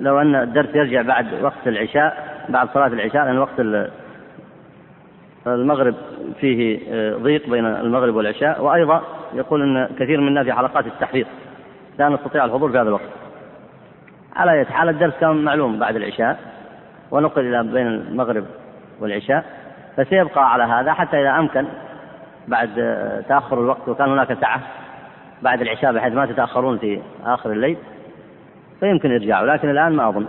لو 0.00 0.20
أن 0.20 0.34
الدرس 0.34 0.74
يرجع 0.74 1.02
بعد 1.02 1.26
وقت 1.42 1.66
العشاء 1.66 2.38
بعد 2.48 2.68
صلاة 2.68 2.86
العشاء 2.86 3.24
لأن 3.24 3.38
وقت 3.38 3.86
المغرب 5.46 5.94
فيه 6.40 6.80
ضيق 7.16 7.50
بين 7.50 7.66
المغرب 7.66 8.14
والعشاء. 8.14 8.64
وأيضا 8.64 9.02
يقول 9.34 9.62
أن 9.62 9.88
كثير 9.98 10.20
منا 10.20 10.44
في 10.44 10.52
حلقات 10.52 10.86
التحفيظ 10.86 11.26
لا 11.98 12.08
نستطيع 12.08 12.44
الحضور 12.44 12.70
في 12.72 12.78
هذا 12.78 12.88
الوقت. 12.88 13.10
على 14.36 14.52
أي 14.52 14.64
حال 14.64 14.88
الدرس 14.88 15.14
كان 15.20 15.44
معلوم 15.44 15.78
بعد 15.78 15.96
العشاء 15.96 16.38
ونقل 17.10 17.54
إلى 17.54 17.72
بين 17.72 17.86
المغرب 17.86 18.44
والعشاء 19.00 19.44
فسيبقى 19.96 20.52
على 20.52 20.64
هذا 20.64 20.92
حتى 20.92 21.20
إذا 21.20 21.30
أمكن 21.30 21.66
بعد 22.48 22.68
تأخر 23.28 23.60
الوقت 23.60 23.88
وكان 23.88 24.08
هناك 24.08 24.32
سعة 24.40 24.60
بعد 25.44 25.60
العشاء 25.60 25.92
بحيث 25.92 26.14
ما 26.14 26.26
تتأخرون 26.26 26.78
في 26.78 27.00
آخر 27.24 27.52
الليل 27.52 27.76
فيمكن 28.80 29.10
يرجعوا 29.10 29.46
لكن 29.46 29.70
الآن 29.70 29.92
ما 29.92 30.08
أظن. 30.08 30.26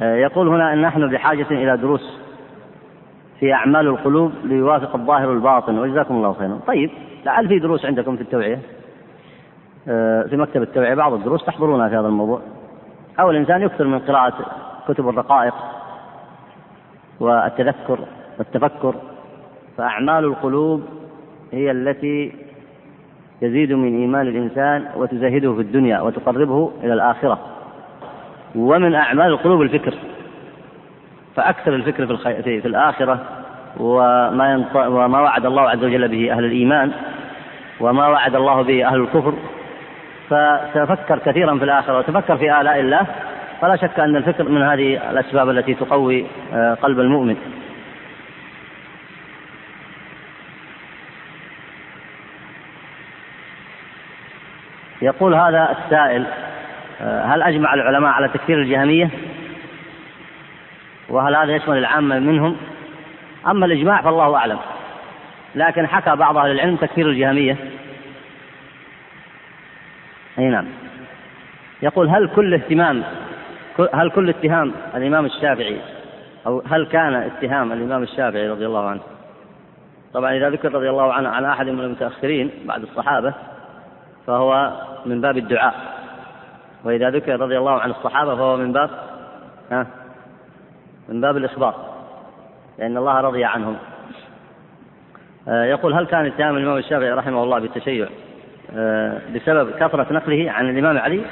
يقول 0.00 0.48
هنا 0.48 0.72
أن 0.72 0.82
نحن 0.82 1.10
بحاجة 1.10 1.46
إلى 1.50 1.76
دروس 1.76 2.20
في 3.40 3.52
أعمال 3.52 3.86
القلوب 3.86 4.32
ليوافق 4.44 4.96
الظاهر 4.96 5.32
الباطن 5.32 5.78
وجزاكم 5.78 6.14
الله 6.14 6.32
خيرا. 6.32 6.60
طيب 6.66 6.90
لعل 7.24 7.48
في 7.48 7.58
دروس 7.58 7.84
عندكم 7.84 8.16
في 8.16 8.22
التوعية. 8.22 8.58
في 10.28 10.36
مكتب 10.36 10.62
التوعية 10.62 10.94
بعض 10.94 11.12
الدروس 11.12 11.44
تحضرونها 11.44 11.88
في 11.88 11.96
هذا 11.96 12.08
الموضوع. 12.08 12.40
أو 13.20 13.30
الإنسان 13.30 13.62
يكثر 13.62 13.84
من 13.84 13.98
قراءة 13.98 14.34
كتب 14.88 15.08
الرقائق 15.08 15.54
والتذكر 17.20 17.98
والتفكر 18.38 18.94
فأعمال 19.76 20.24
القلوب 20.24 20.82
هي 21.52 21.70
التي 21.70 22.32
تزيد 23.40 23.72
من 23.72 24.00
إيمان 24.00 24.26
الإنسان 24.26 24.86
وتزهده 24.96 25.54
في 25.54 25.60
الدنيا 25.60 26.00
وتقربه 26.00 26.72
إلى 26.84 26.92
الآخرة. 26.92 27.38
ومن 28.54 28.94
أعمال 28.94 29.26
القلوب 29.26 29.62
الفكر 29.62 29.94
فأكثر 31.36 31.74
الفكر 31.74 32.06
في, 32.06 32.12
الخي... 32.12 32.42
في, 32.42 32.60
في 32.60 32.68
الآخرة 32.68 33.18
وما, 33.80 34.52
ينط... 34.52 34.76
وما 34.76 35.20
وعد 35.20 35.46
الله 35.46 35.62
عز 35.62 35.84
وجل 35.84 36.08
به 36.08 36.32
أهل 36.32 36.44
الإيمان 36.44 36.92
وما 37.80 38.08
وعد 38.08 38.34
الله 38.34 38.62
به 38.62 38.88
أهل 38.88 39.00
الكفر. 39.00 39.34
فتفكر 40.28 41.18
كثيرا 41.18 41.58
في 41.58 41.64
الآخرة 41.64 41.98
وتفكر 41.98 42.36
في 42.36 42.60
آلاء 42.60 42.80
الله. 42.80 43.06
فلا 43.60 43.76
شك 43.76 44.00
أن 44.00 44.16
الفكر 44.16 44.48
من 44.48 44.62
هذه 44.62 45.10
الأسباب 45.10 45.50
التي 45.50 45.74
تقوي 45.74 46.24
آه، 46.54 46.74
قلب 46.74 47.00
المؤمن. 47.00 47.36
يقول 55.02 55.34
هذا 55.34 55.76
السائل 55.78 56.26
آه، 57.00 57.24
هل 57.24 57.42
أجمع 57.42 57.74
العلماء 57.74 58.10
على 58.10 58.28
تكفير 58.28 58.58
الجهمية؟ 58.58 59.10
وهل 61.08 61.36
هذا 61.36 61.56
يشمل 61.56 61.78
العامة 61.78 62.18
منهم؟ 62.18 62.56
أما 63.46 63.66
الإجماع 63.66 64.02
فالله 64.02 64.36
أعلم. 64.36 64.58
لكن 65.54 65.86
حكى 65.86 66.16
بعض 66.16 66.36
أهل 66.36 66.50
العلم 66.50 66.76
تكفير 66.76 67.08
الجهمية. 67.08 67.56
أي 70.38 70.44
نعم. 70.44 70.66
يقول 71.82 72.08
هل 72.08 72.28
كل 72.28 72.54
اهتمام 72.54 73.02
هل 73.94 74.10
كل 74.10 74.28
اتهام 74.28 74.72
الإمام 74.94 75.26
الشافعي 75.26 75.76
أو 76.46 76.62
هل 76.70 76.86
كان 76.86 77.14
اتهام 77.14 77.72
الإمام 77.72 78.02
الشافعي 78.02 78.48
رضي 78.48 78.66
الله 78.66 78.88
عنه؟ 78.88 79.00
طبعا 80.14 80.36
إذا 80.36 80.50
ذكر 80.50 80.74
رضي 80.74 80.90
الله 80.90 81.12
عنه 81.12 81.28
عن 81.28 81.44
أحد 81.44 81.66
من 81.66 81.80
المتأخرين 81.80 82.50
بعد 82.64 82.82
الصحابة 82.82 83.34
فهو 84.26 84.72
من 85.06 85.20
باب 85.20 85.36
الدعاء. 85.38 85.74
وإذا 86.84 87.10
ذكر 87.10 87.40
رضي 87.40 87.58
الله 87.58 87.80
عن 87.80 87.90
الصحابة 87.90 88.36
فهو 88.36 88.56
من 88.56 88.72
باب 88.72 88.90
ها 89.70 89.86
من 91.08 91.20
باب 91.20 91.36
الإخبار 91.36 91.74
لأن 92.78 92.96
الله 92.96 93.20
رضي 93.20 93.44
عنهم. 93.44 93.76
آه، 95.48 95.64
يقول 95.64 95.94
هل 95.94 96.06
كان 96.06 96.26
اتهام 96.26 96.56
الإمام 96.56 96.76
الشافعي 96.76 97.12
رحمه 97.12 97.42
الله 97.42 97.58
بالتشيع 97.58 98.08
آه، 98.76 99.20
بسبب 99.34 99.70
كثرة 99.70 100.12
نقله 100.12 100.50
عن 100.50 100.70
الإمام 100.70 100.98
علي؟ 100.98 101.22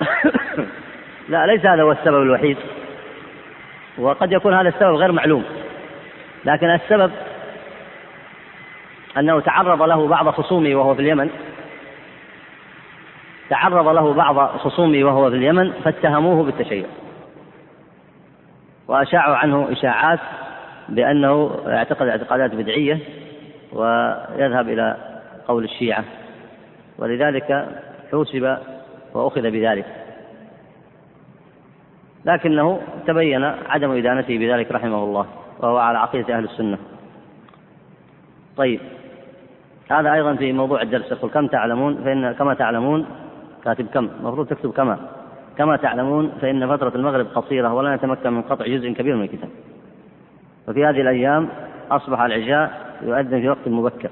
لا 1.28 1.46
ليس 1.46 1.66
هذا 1.66 1.82
هو 1.82 1.92
السبب 1.92 2.22
الوحيد. 2.22 2.56
وقد 3.98 4.32
يكون 4.32 4.54
هذا 4.54 4.68
السبب 4.68 4.94
غير 4.94 5.12
معلوم 5.12 5.44
لكن 6.44 6.70
السبب 6.70 7.10
أنه 9.18 9.40
تعرض 9.40 9.82
له 9.82 10.08
بعض 10.08 10.28
خصومه 10.28 10.74
وهو 10.74 10.94
في 10.94 11.00
اليمن. 11.00 11.30
تعرض 13.50 13.88
له 13.88 14.14
بعض 14.14 14.38
خصومه 14.38 15.04
وهو 15.04 15.30
في 15.30 15.36
اليمن 15.36 15.72
فاتهموه 15.72 16.44
بالتشيع. 16.44 16.86
وأشاعوا 18.88 19.36
عنه 19.36 19.72
إشاعات 19.72 20.20
بأنه 20.88 21.60
يعتقد 21.66 22.06
اعتقادات 22.06 22.54
بدعية 22.54 22.98
ويذهب 23.72 24.68
إلى 24.68 24.96
قول 25.48 25.64
الشيعة. 25.64 26.04
ولذلك 26.98 27.68
حوسب 28.10 28.58
وأخذ 29.14 29.42
بذلك. 29.42 29.86
لكنه 32.24 32.80
تبين 33.06 33.44
عدم 33.44 33.90
إدانته 33.90 34.38
بذلك 34.38 34.72
رحمه 34.72 35.04
الله 35.04 35.26
وهو 35.60 35.76
على 35.76 35.98
عقيدة 35.98 36.36
أهل 36.36 36.44
السنة. 36.44 36.78
طيب. 38.56 38.80
هذا 39.90 40.12
أيضا 40.12 40.34
في 40.34 40.52
موضوع 40.52 40.82
الدرس. 40.82 41.12
يقول 41.12 41.30
كم 41.30 41.46
تعلمون 41.46 42.04
فإن 42.04 42.32
كما 42.32 42.54
تعلمون؟ 42.54 43.06
كاتب 43.64 43.86
كم؟ 43.86 44.08
المفروض 44.20 44.46
تكتب 44.46 44.72
كما. 44.72 44.98
كما 45.58 45.76
تعلمون 45.76 46.32
فإن 46.40 46.76
فترة 46.76 46.92
المغرب 46.94 47.26
قصيرة 47.34 47.74
ولا 47.74 47.96
نتمكن 47.96 48.32
من 48.32 48.42
قطع 48.42 48.66
جزء 48.66 48.92
كبير 48.92 49.16
من 49.16 49.22
الكتاب. 49.22 49.50
وفي 50.68 50.86
هذه 50.86 51.00
الأيام 51.00 51.48
أصبح 51.90 52.20
العشاء 52.20 52.96
يؤذن 53.02 53.40
في 53.40 53.48
وقت 53.48 53.68
مبكر. 53.68 54.10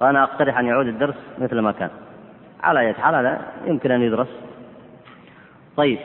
وأنا 0.00 0.22
أقترح 0.22 0.58
أن 0.58 0.66
يعود 0.66 0.86
الدرس 0.86 1.14
مثل 1.38 1.58
ما 1.58 1.72
كان. 1.72 1.90
على 2.62 2.80
أي 2.80 2.94
حال 2.94 3.14
هذا 3.14 3.40
يمكن 3.66 3.90
أن 3.90 4.02
يدرس. 4.02 4.28
طيب. 5.76 5.98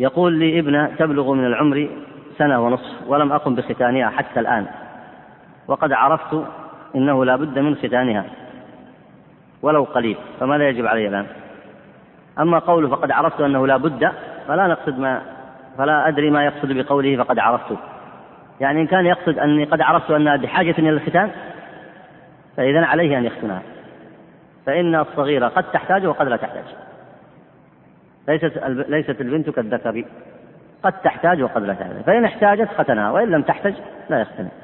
يقول 0.00 0.32
لي 0.32 0.58
ابنة 0.58 0.86
تبلغ 0.98 1.32
من 1.32 1.46
العمر 1.46 1.88
سنة 2.38 2.66
ونصف 2.66 3.08
ولم 3.08 3.32
أقم 3.32 3.54
بختانها 3.54 4.10
حتى 4.10 4.40
الآن. 4.40 4.66
وقد 5.68 5.92
عرفت 5.92 6.44
إنه 6.94 7.24
لا 7.24 7.36
بد 7.36 7.58
من 7.58 7.74
ختانها 7.74 8.24
ولو 9.62 9.84
قليل 9.84 10.16
فماذا 10.40 10.68
يجب 10.68 10.86
علي 10.86 11.08
الآن. 11.08 11.26
أما 12.38 12.58
قوله 12.58 12.88
فقد 12.88 13.10
عرفت 13.10 13.40
أنه 13.40 13.66
لا 13.66 13.76
بد 13.76 14.12
فلا 14.48 14.66
نقصد 14.66 14.98
ما 14.98 15.22
فلا 15.78 16.08
أدري 16.08 16.30
ما 16.30 16.44
يقصد 16.44 16.72
بقوله 16.72 17.16
فقد 17.16 17.38
عرفت. 17.38 17.76
يعني 18.60 18.80
إن 18.80 18.86
كان 18.86 19.06
يقصد 19.06 19.38
أني 19.38 19.64
قد 19.64 19.80
عرفت 19.80 20.10
أنها 20.10 20.36
بحاجة 20.36 20.74
إلى 20.78 20.90
الختان 20.90 21.30
فإذا 22.56 22.84
عليه 22.84 23.18
أن 23.18 23.24
يختنها. 23.24 23.62
فإن 24.66 24.94
الصغيرة 24.94 25.48
قد 25.48 25.64
تحتاج 25.64 26.06
وقد 26.06 26.28
لا 26.28 26.36
تحتاج. 26.36 26.64
ليست 28.28 28.58
ليست 28.88 29.20
البنت 29.20 29.50
كالذكر 29.50 30.04
قد 30.82 30.92
تحتاج 30.92 31.42
وقد 31.42 31.62
لا 31.62 31.74
تحتاج. 31.74 32.02
فإن 32.02 32.24
احتاجت 32.24 32.68
ختنها 32.78 33.10
وإن 33.10 33.30
لم 33.30 33.42
تحتج 33.42 33.74
لا 34.10 34.20
يختنها. 34.20 34.63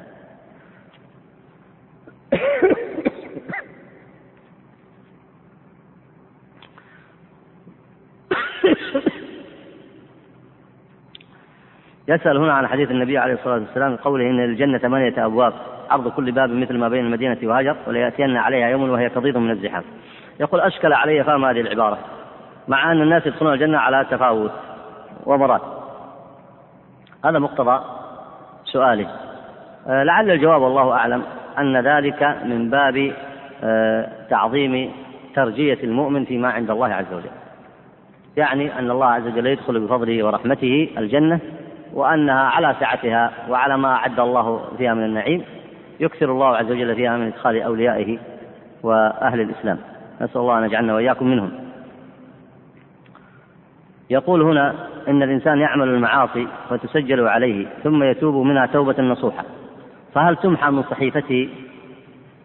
يسأل 12.07 12.37
هنا 12.37 12.53
عن 12.53 12.67
حديث 12.67 12.91
النبي 12.91 13.17
عليه 13.17 13.33
الصلاة 13.33 13.53
والسلام 13.53 13.95
قوله 13.95 14.29
إن 14.29 14.37
للجنة 14.37 14.77
ثمانية 14.77 15.25
أبواب 15.25 15.53
عرض 15.89 16.07
كل 16.07 16.31
باب 16.31 16.49
مثل 16.49 16.77
ما 16.77 16.89
بين 16.89 17.05
المدينة 17.05 17.37
وهجر 17.43 17.75
وليأتين 17.87 18.37
عليها 18.37 18.67
يوم 18.67 18.89
وهي 18.89 19.09
كضيض 19.09 19.37
من 19.37 19.51
الزحام. 19.51 19.83
يقول 20.39 20.61
أشكل 20.61 20.93
علي 20.93 21.23
فهم 21.23 21.45
هذه 21.45 21.61
العبارة 21.61 21.97
مع 22.67 22.91
أن 22.91 23.01
الناس 23.01 23.27
يدخلون 23.27 23.53
الجنة 23.53 23.77
على 23.77 24.05
تفاوت 24.11 24.51
ومرات. 25.25 25.61
هذا 27.25 27.39
مقتضى 27.39 27.83
سؤاله 28.65 29.07
آه، 29.87 30.03
لعل 30.03 30.31
الجواب 30.31 30.61
والله 30.61 30.91
أعلم. 30.91 31.23
أن 31.59 31.77
ذلك 31.77 32.37
من 32.45 32.69
باب 32.69 33.13
آه، 33.63 34.09
تعظيم 34.29 34.91
ترجية 35.35 35.77
المؤمن 35.83 36.25
فيما 36.25 36.49
عند 36.49 36.71
الله 36.71 36.87
عز 36.87 37.13
وجل. 37.13 37.29
يعني 38.37 38.79
أن 38.79 38.91
الله 38.91 39.05
عز 39.05 39.27
وجل 39.27 39.47
يدخل 39.47 39.79
بفضله 39.79 40.25
ورحمته 40.25 40.89
الجنة 40.97 41.39
وأنها 41.93 42.43
على 42.43 42.75
سعتها 42.79 43.31
وعلى 43.49 43.77
ما 43.77 43.93
أعد 43.93 44.19
الله 44.19 44.61
فيها 44.77 44.93
من 44.93 45.03
النعيم 45.03 45.43
يكثر 45.99 46.31
الله 46.31 46.57
عز 46.57 46.71
وجل 46.71 46.95
فيها 46.95 47.17
من 47.17 47.27
إدخال 47.27 47.61
أوليائه 47.61 48.17
وأهل 48.83 49.41
الإسلام. 49.41 49.77
نسأل 50.21 50.41
الله 50.41 50.59
أن 50.59 50.63
يجعلنا 50.63 50.95
وإياكم 50.95 51.27
منهم. 51.27 51.51
يقول 54.09 54.41
هنا 54.41 54.75
إن 55.07 55.23
الإنسان 55.23 55.59
يعمل 55.59 55.87
المعاصي 55.87 56.47
وتسجل 56.71 57.27
عليه 57.27 57.67
ثم 57.83 58.03
يتوب 58.03 58.45
منها 58.45 58.65
توبة 58.65 59.01
نصوحة. 59.01 59.43
فهل 60.13 60.35
تمحى 60.35 60.71
من 60.71 60.83
صحيفته 60.83 61.49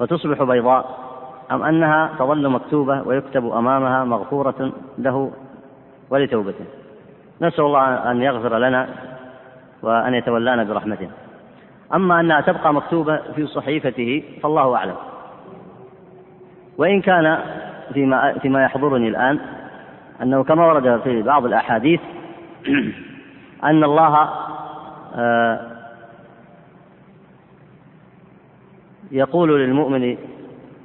وتصبح 0.01 0.43
بيضاء 0.43 1.07
أم 1.51 1.63
أنها 1.63 2.11
تظل 2.19 2.49
مكتوبة 2.49 3.03
ويكتب 3.03 3.53
أمامها 3.53 4.05
مغفورة 4.05 4.73
له 4.99 5.33
ولتوبته؟ 6.11 6.65
نسأل 7.41 7.65
الله 7.65 8.11
أن 8.11 8.23
يغفر 8.23 8.59
لنا 8.59 8.89
وأن 9.83 10.15
يتولانا 10.15 10.65
برحمته. 10.65 11.09
أما 11.95 12.21
أنها 12.21 12.41
تبقى 12.41 12.75
مكتوبة 12.75 13.17
في 13.17 13.47
صحيفته 13.47 14.23
فالله 14.43 14.77
أعلم. 14.77 14.97
وإن 16.79 17.01
كان 17.01 17.39
فيما 17.95 18.39
فيما 18.39 18.65
يحضرني 18.65 19.09
الآن 19.09 19.39
أنه 20.23 20.45
كما 20.45 20.67
ورد 20.67 21.01
في 21.05 21.23
بعض 21.23 21.45
الأحاديث 21.47 22.01
أن 23.71 23.85
الله 23.85 24.29
آه، 25.17 25.76
يقول 29.11 29.61
للمؤمن 29.61 30.17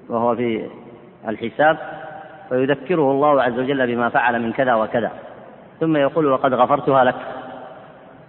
وهو 0.10 0.36
في 0.36 0.68
الحساب 1.28 1.78
ويذكره 2.52 3.12
الله 3.12 3.42
عز 3.42 3.60
وجل 3.60 3.96
بما 3.96 4.10
فعل 4.10 4.42
من 4.42 4.52
كذا 4.52 4.74
وكذا 4.74 5.12
ثم 5.80 5.98
يقول 5.98 6.26
وقد 6.26 6.54
غفرتها 6.54 7.04
لك. 7.04 7.16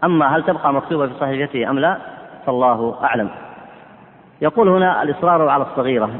أما 0.04 0.36
هل 0.36 0.42
تبقى 0.42 0.72
مكتوبة 0.72 1.06
في 1.06 1.14
صحيفته 1.20 1.70
أم 1.70 1.78
لا؟ 1.78 1.96
فالله 2.46 3.04
أعلم. 3.04 3.30
يقول 4.42 4.68
هنا 4.68 5.02
الإصرار 5.02 5.48
على 5.48 5.62
الصغيرة 5.62 6.10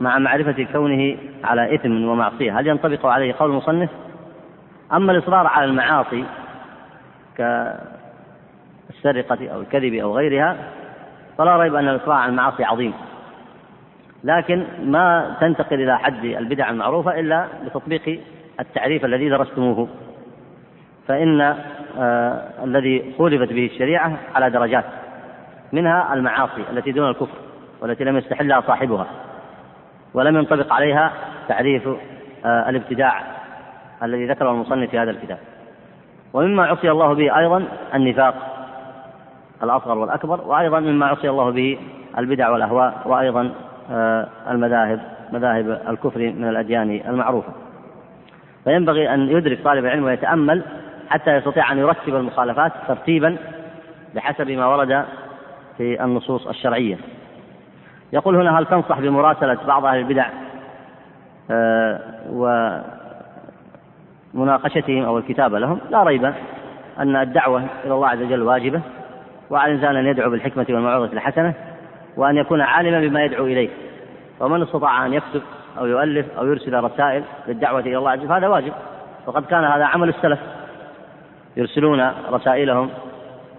مع 0.00 0.18
معرفة 0.18 0.66
كونه 0.72 1.16
على 1.44 1.74
إثم 1.74 2.04
ومعصية. 2.04 2.58
هل 2.58 2.66
ينطبق 2.66 3.06
عليه 3.06 3.34
قول 3.38 3.50
المصنف؟ 3.50 3.90
أما 4.92 5.12
الإصرار 5.12 5.46
على 5.46 5.64
المعاصي 5.64 6.24
كالسرقة 7.36 7.78
أو 9.54 9.60
الكذب 9.60 9.94
أو 9.94 10.16
غيرها 10.16 10.56
فلا 11.38 11.56
ريب 11.56 11.74
أن 11.74 11.88
الإصرار 11.88 12.16
على 12.16 12.30
المعاصي 12.30 12.64
عظيم. 12.64 12.92
لكن 14.24 14.64
ما 14.84 15.36
تنتقل 15.40 15.82
إلى 15.82 15.98
حد 15.98 16.24
البدع 16.24 16.70
المعروفة 16.70 17.20
إلا 17.20 17.46
بتطبيق 17.66 18.20
التعريف 18.60 19.04
الذي 19.04 19.28
درستموه. 19.28 19.88
فإن 21.08 21.40
آه 21.98 22.42
الذي 22.64 23.14
خولفت 23.18 23.52
به 23.52 23.66
الشريعة 23.66 24.16
على 24.34 24.50
درجات 24.50 24.84
منها 25.72 26.14
المعاصي 26.14 26.64
التي 26.70 26.92
دون 26.92 27.08
الكفر 27.08 27.38
والتي 27.80 28.04
لم 28.04 28.16
يستحلها 28.16 28.60
صاحبها 28.60 29.06
ولم 30.14 30.36
ينطبق 30.36 30.72
عليها 30.72 31.12
تعريف 31.48 31.88
آه 32.44 32.68
الابتداع 32.68 33.22
الذي 34.02 34.26
ذكره 34.26 34.50
المصنف 34.50 34.90
في 34.90 34.98
هذا 34.98 35.10
الكتاب. 35.10 35.38
ومما 36.32 36.66
عصي 36.66 36.90
الله 36.90 37.14
به 37.14 37.38
أيضا 37.38 37.64
النفاق 37.94 38.34
الأصغر 39.62 39.98
والأكبر 39.98 40.40
وأيضا 40.40 40.80
مما 40.80 41.06
عصي 41.06 41.30
الله 41.30 41.50
به 41.50 41.78
البدع 42.18 42.50
والأهواء 42.50 43.02
وأيضا 43.06 43.52
المذاهب 44.50 45.00
مذاهب 45.32 45.80
الكفر 45.88 46.20
من 46.20 46.48
الأديان 46.48 47.00
المعروفة. 47.08 47.52
فينبغي 48.64 49.14
أن 49.14 49.28
يدرك 49.28 49.62
طالب 49.64 49.84
العلم 49.84 50.04
ويتأمل 50.04 50.62
حتى 51.10 51.36
يستطيع 51.36 51.72
أن 51.72 51.78
يرتب 51.78 52.14
المخالفات 52.14 52.72
ترتيبا 52.88 53.36
بحسب 54.14 54.50
ما 54.50 54.66
ورد 54.66 55.04
في 55.78 56.04
النصوص 56.04 56.46
الشرعية. 56.46 56.98
يقول 58.12 58.36
هنا 58.36 58.58
هل 58.58 58.66
تنصح 58.66 59.00
بمراسلة 59.00 59.58
بعض 59.66 59.84
أهل 59.84 59.98
البدع 59.98 60.26
آه 61.50 62.00
ومناقشتهم 64.34 65.04
أو 65.04 65.18
الكتابة 65.18 65.58
لهم؟ 65.58 65.80
لا 65.90 66.02
ريب 66.02 66.32
أن 66.98 67.16
الدعوة 67.16 67.62
إلى 67.84 67.94
الله 67.94 68.08
عز 68.08 68.22
وجل 68.22 68.42
واجبة 68.42 68.80
وعلى 69.50 69.72
الإنسان 69.72 69.96
أن 69.96 70.06
يدعو 70.06 70.30
بالحكمة 70.30 70.66
والموعظة 70.68 71.12
الحسنة 71.12 71.54
وأن 72.16 72.36
يكون 72.36 72.60
عالما 72.60 73.00
بما 73.00 73.24
يدعو 73.24 73.46
إليه. 73.46 73.68
ومن 74.40 74.62
استطاع 74.62 75.06
أن 75.06 75.12
يكتب 75.12 75.42
أو 75.78 75.86
يؤلف 75.86 76.26
أو 76.38 76.46
يرسل 76.46 76.74
رسائل 76.74 77.22
للدعوة 77.48 77.80
إلى 77.80 77.98
الله 77.98 78.10
عز 78.10 78.18
وجل 78.18 78.28
فهذا 78.28 78.48
واجب. 78.48 78.72
وقد 79.26 79.44
كان 79.46 79.64
هذا 79.64 79.84
عمل 79.84 80.08
السلف. 80.08 80.38
يرسلون 81.56 82.12
رسائلهم 82.32 82.90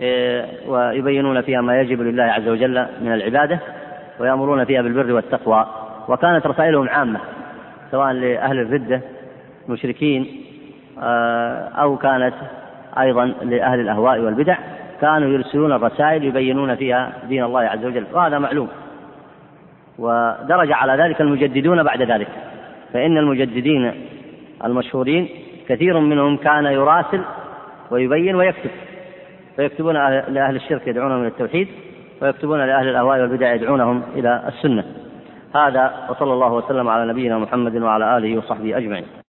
إيه، 0.02 0.46
ويبينون 0.68 1.42
فيها 1.42 1.62
ما 1.62 1.82
يجب 1.82 2.02
لله 2.02 2.24
عز 2.24 2.48
وجل 2.48 2.86
من 3.02 3.14
العبادة 3.14 3.60
ويأمرون 4.20 4.66
فيها 4.66 4.82
بالبر 4.82 5.14
والتقوى. 5.14 5.68
وكانت 6.08 6.48
رسائلهم 6.48 6.90
عامة 6.90 7.20
سواء 7.92 8.12
لأهل 8.12 8.60
الردة 8.60 9.02
المشركين 9.68 10.44
آه، 11.02 11.70
أو 11.70 11.98
كانت 11.98 12.34
أيضا 13.00 13.26
لأهل 13.26 13.80
الأهواء 13.80 14.20
والبدع. 14.20 14.58
كانوا 15.04 15.30
يرسلون 15.30 15.72
الرسائل 15.72 16.24
يبينون 16.24 16.76
فيها 16.76 17.02
دين 17.30 17.44
الله 17.44 17.62
عز 17.62 17.86
وجل. 17.86 18.06
وهذا 18.14 18.38
معلوم. 18.40 18.70
ودرج 20.00 20.72
على 20.72 20.94
ذلك 21.04 21.22
المجددون 21.22 21.84
بعد 21.84 22.02
ذلك. 22.02 22.28
فإن 22.94 23.18
المجددين 23.18 23.84
المشهورين 24.66 25.30
كثير 25.68 26.00
منهم 26.00 26.38
كان 26.38 26.66
يراسل 26.66 27.22
ويبين 27.92 28.36
ويكتب. 28.36 28.70
فيكتبون 29.56 29.96
لأهل 30.36 30.56
الشرك 30.56 30.88
يدعونهم 30.88 31.20
إلى 31.20 31.28
التوحيد 31.28 31.68
ويكتبون 32.22 32.60
لأهل 32.60 32.88
الأهواء 32.88 33.22
والبدع 33.22 33.54
يدعونهم 33.54 34.04
إلى 34.16 34.44
السنة. 34.48 34.84
هذا 35.56 35.94
وصلى 36.10 36.34
الله 36.34 36.54
وسلم 36.54 36.90
على 36.90 37.12
نبينا 37.12 37.38
محمد 37.38 37.76
وعلى 37.76 38.18
آله 38.18 38.38
وصحبه 38.38 38.78
أجمعين. 38.78 39.23